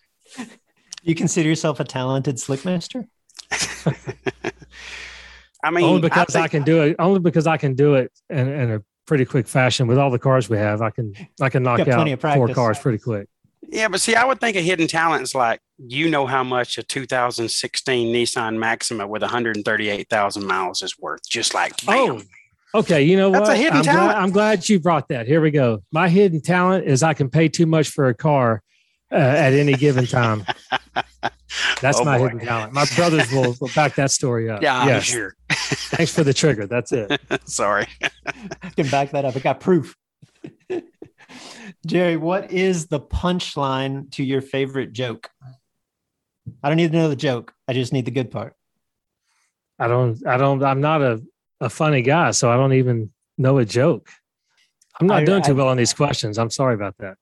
[1.03, 3.09] You consider yourself a talented slickmaster?
[5.65, 6.97] I mean, only because I, think- can do it.
[6.99, 10.19] Only because I can do it in, in a pretty quick fashion with all the
[10.19, 10.81] cars we have.
[10.81, 13.29] I can I can knock out four cars pretty quick.
[13.69, 16.79] Yeah, but see, I would think a hidden talent is like you know how much
[16.79, 21.21] a 2016 Nissan Maxima with 138,000 miles is worth.
[21.29, 22.23] Just like, bam.
[22.75, 23.03] Oh, okay.
[23.03, 23.57] You know That's what?
[23.57, 24.19] a hidden I'm glad, talent.
[24.19, 25.27] I'm glad you brought that.
[25.27, 25.83] Here we go.
[25.93, 28.63] My hidden talent is I can pay too much for a car
[29.11, 30.45] uh, at any given time.
[31.81, 32.25] That's Oh, my boy.
[32.29, 32.73] hidden talent.
[32.73, 34.63] My brothers will, will back that story up.
[34.63, 35.05] yeah, I'm Yes.
[35.05, 35.35] sure.
[35.51, 36.67] Thanks for the trigger.
[36.67, 37.21] That's it.
[37.45, 37.87] Sorry.
[38.63, 39.35] I can back that up.
[39.37, 39.97] I got proof.
[41.87, 45.31] Jerry, what is the punchline to your favorite joke?
[46.63, 47.53] I don't need to know the joke.
[47.67, 48.55] I just need the good part.
[49.79, 50.25] I don't.
[50.27, 50.63] I don't.
[50.63, 51.23] I'm not a,
[51.61, 54.11] a funny guy, so I don't even know a joke.
[55.01, 56.39] I'm not I- doing too I- well on these questions.
[56.39, 57.17] I'm sorry about that.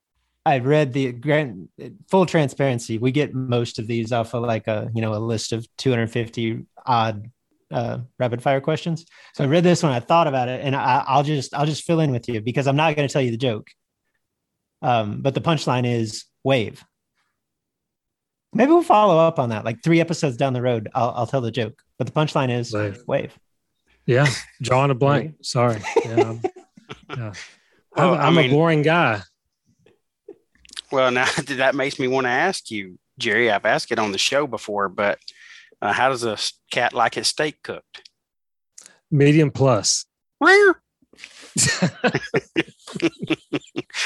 [0.46, 1.68] I read the grant
[2.08, 2.96] full transparency.
[2.96, 6.64] We get most of these off of like a you know a list of 250
[6.86, 7.30] odd
[7.70, 9.04] uh, rapid fire questions.
[9.34, 9.92] So I read this one.
[9.92, 12.66] I thought about it, and I, I'll just I'll just fill in with you because
[12.66, 13.68] I'm not going to tell you the joke.
[14.82, 16.84] Um, but the punchline is wave.
[18.52, 19.64] Maybe we'll follow up on that.
[19.64, 21.82] Like three episodes down the road, I'll, I'll tell the joke.
[21.98, 23.02] But the punchline is Wave.
[23.06, 23.38] wave.
[24.06, 24.26] Yeah,
[24.60, 25.36] drawing a blank.
[25.42, 25.80] Sorry.
[26.04, 26.40] Yeah, I'm,
[27.10, 27.32] yeah.
[27.94, 29.22] Well, I'm, I I'm mean- a boring guy.
[30.90, 33.50] Well, now that makes me want to ask you, Jerry.
[33.50, 35.18] I've asked it on the show before, but
[35.80, 36.36] uh, how does a
[36.72, 38.08] cat like its steak cooked?
[39.10, 40.06] Medium plus.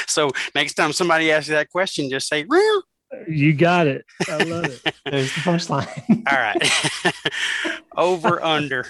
[0.07, 2.83] so next time somebody asks you that question, just say real.
[3.29, 4.05] You got it.
[4.29, 4.95] I love it.
[5.05, 6.23] There's the punchline.
[6.31, 7.75] All right.
[7.97, 8.87] over under.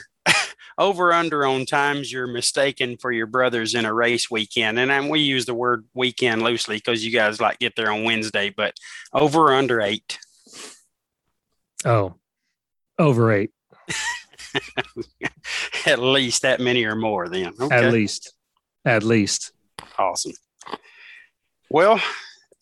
[0.77, 4.78] Over under on times you're mistaken for your brothers in a race weekend.
[4.78, 8.03] And then we use the word weekend loosely because you guys like get there on
[8.03, 8.74] Wednesday, but
[9.12, 10.19] over under eight.
[11.85, 12.15] Oh,
[12.99, 13.51] over eight
[15.86, 17.53] At least that many or more then.
[17.61, 17.74] Okay.
[17.74, 18.32] at least.
[18.85, 19.53] At least.
[19.99, 20.32] Awesome.
[21.70, 22.01] Well,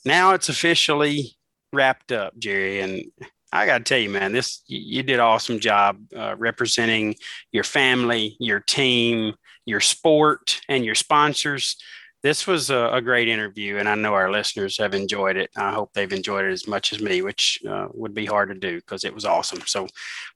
[0.05, 1.37] now it's officially
[1.73, 3.05] wrapped up, Jerry, and
[3.53, 7.17] I got to tell you, man, this you did awesome job uh, representing
[7.53, 9.35] your family, your team,
[9.67, 11.77] your sport, and your sponsors.
[12.23, 15.51] This was a, a, great interview, and I know our listeners have enjoyed it.
[15.57, 18.55] I hope they've enjoyed it as much as me, which uh, would be hard to
[18.55, 19.61] do because it was awesome.
[19.67, 19.89] So,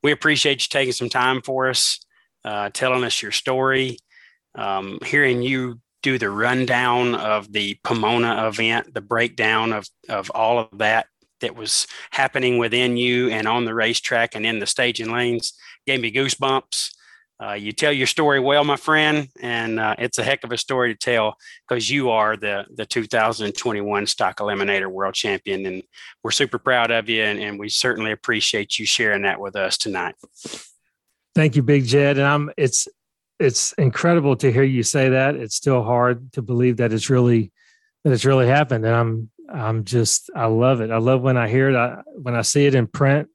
[0.02, 2.00] we appreciate you taking some time for us,
[2.44, 3.98] uh, telling us your story,
[4.56, 10.60] um, hearing you do the rundown of the Pomona event, the breakdown of of all
[10.60, 11.06] of that
[11.40, 15.54] that was happening within you and on the racetrack and in the staging lanes
[15.84, 16.92] gave me goosebumps.
[17.42, 20.56] Uh, you tell your story well, my friend, and uh, it's a heck of a
[20.56, 21.36] story to tell
[21.68, 25.82] because you are the the 2021 Stock Eliminator World Champion, and
[26.22, 29.76] we're super proud of you, and, and we certainly appreciate you sharing that with us
[29.76, 30.14] tonight.
[31.34, 32.86] Thank you, Big Jed, and I'm it's
[33.38, 35.34] it's incredible to hear you say that.
[35.34, 37.52] It's still hard to believe that it's really
[38.04, 40.90] that it's really happened, and I'm I'm just I love it.
[40.90, 41.76] I love when I hear it.
[41.76, 43.28] I, when I see it in print,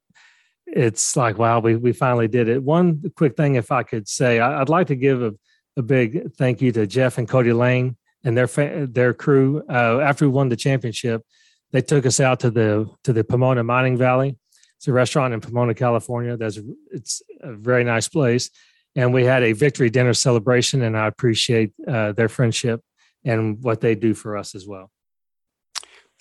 [0.65, 2.63] it's like wow, we we finally did it.
[2.63, 5.33] One quick thing, if I could say, I, would like to give a,
[5.77, 8.47] a big thank you to Jeff and Cody Lane and their
[8.87, 9.63] their crew.
[9.69, 11.23] Uh, after we won the championship,
[11.71, 14.37] they took us out to the to the Pomona Mining Valley.
[14.77, 16.37] It's a restaurant in Pomona, California.
[16.37, 16.59] That's
[16.91, 18.49] it's a very nice place,
[18.95, 20.81] and we had a victory dinner celebration.
[20.81, 22.81] And I appreciate uh, their friendship
[23.23, 24.91] and what they do for us as well.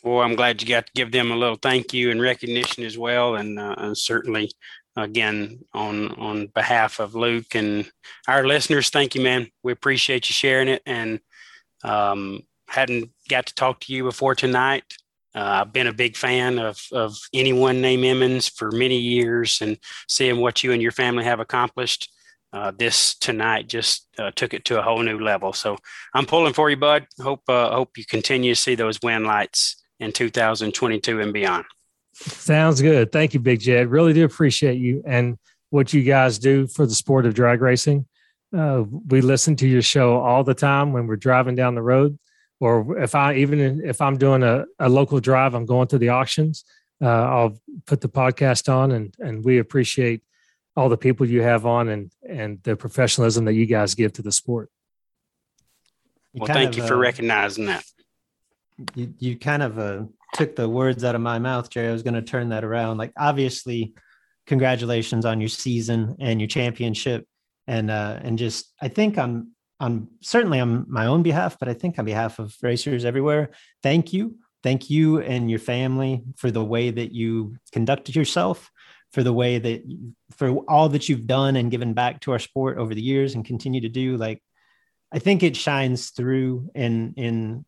[0.02, 2.96] Well, I'm glad you got to give them a little thank you and recognition as
[2.96, 4.50] well, and, uh, certainly,
[4.96, 7.90] again, on on behalf of Luke and
[8.26, 9.48] our listeners, thank you, man.
[9.62, 11.20] We appreciate you sharing it, and
[11.84, 14.84] um, hadn't got to talk to you before tonight.
[15.34, 19.76] Uh, I've been a big fan of of anyone named Emmons for many years, and
[20.08, 22.10] seeing what you and your family have accomplished.
[22.52, 25.52] Uh, this tonight just uh, took it to a whole new level.
[25.52, 25.76] So
[26.14, 27.06] I'm pulling for you, bud.
[27.20, 31.64] Hope uh, hope you continue to see those win lights in 2022 and beyond.
[32.14, 33.12] Sounds good.
[33.12, 33.88] Thank you, Big Jed.
[33.88, 35.38] Really do appreciate you and
[35.70, 38.06] what you guys do for the sport of drag racing.
[38.56, 42.18] Uh, we listen to your show all the time when we're driving down the road,
[42.58, 46.08] or if I even if I'm doing a, a local drive, I'm going to the
[46.08, 46.64] auctions.
[47.00, 50.22] Uh, I'll put the podcast on, and and we appreciate
[50.76, 54.22] all the people you have on and and the professionalism that you guys give to
[54.22, 54.70] the sport.
[56.34, 57.84] Well, thank of, you for uh, recognizing that
[58.94, 61.88] you, you kind of uh, took the words out of my mouth, Jerry.
[61.88, 62.98] I was going to turn that around.
[62.98, 63.94] Like, obviously,
[64.46, 67.26] congratulations on your season and your championship,
[67.66, 71.74] and uh, and just I think on on certainly on my own behalf, but I
[71.74, 73.50] think on behalf of racers everywhere,
[73.82, 78.70] thank you, thank you and your family for the way that you conducted yourself,
[79.12, 79.82] for the way that
[80.36, 83.44] for all that you've done and given back to our sport over the years and
[83.44, 84.16] continue to do.
[84.16, 84.42] Like,
[85.12, 87.64] I think it shines through in in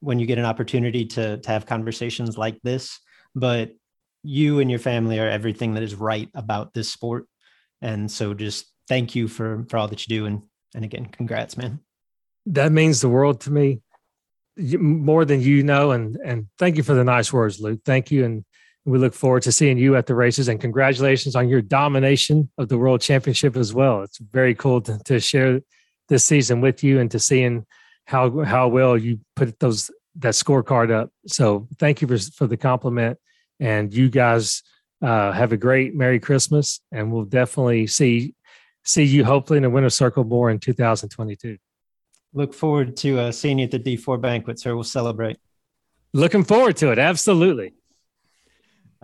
[0.00, 2.98] when you get an opportunity to to have conversations like this.
[3.34, 3.72] But
[4.22, 7.26] you and your family are everything that is right about this sport.
[7.82, 10.26] And so just thank you for for all that you do.
[10.26, 10.42] And
[10.74, 11.80] and again congrats man.
[12.46, 13.80] That means the world to me.
[14.56, 15.92] More than you know.
[15.92, 17.80] And and thank you for the nice words luke.
[17.84, 18.24] Thank you.
[18.24, 18.44] And
[18.86, 22.68] we look forward to seeing you at the races and congratulations on your domination of
[22.68, 25.60] the world championship as well it's very cool to, to share
[26.08, 27.64] this season with you and to seeing
[28.06, 31.10] how how well you put those that scorecard up.
[31.26, 33.18] So thank you for for the compliment,
[33.60, 34.62] and you guys
[35.02, 38.34] uh, have a great Merry Christmas, and we'll definitely see
[38.84, 41.56] see you hopefully in the winner circle more in 2022.
[42.34, 44.74] Look forward to uh, seeing you at the D4 banquet, sir.
[44.74, 45.38] We'll celebrate.
[46.12, 46.98] Looking forward to it.
[46.98, 47.74] Absolutely.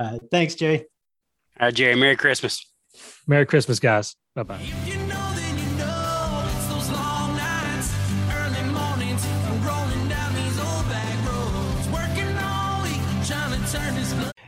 [0.01, 0.86] Uh, thanks, Jay.
[1.60, 1.94] All right, Jerry.
[1.94, 2.66] Merry Christmas.
[3.27, 4.16] Merry Christmas, guys.
[4.35, 4.60] Bye bye.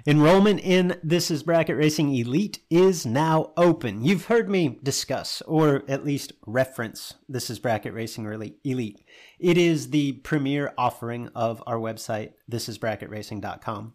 [0.04, 4.04] Enrollment in This is Bracket Racing Elite is now open.
[4.04, 8.24] You've heard me discuss, or at least reference, This is Bracket Racing
[8.64, 9.04] Elite.
[9.38, 13.94] It is the premier offering of our website, thisisbracketracing.com.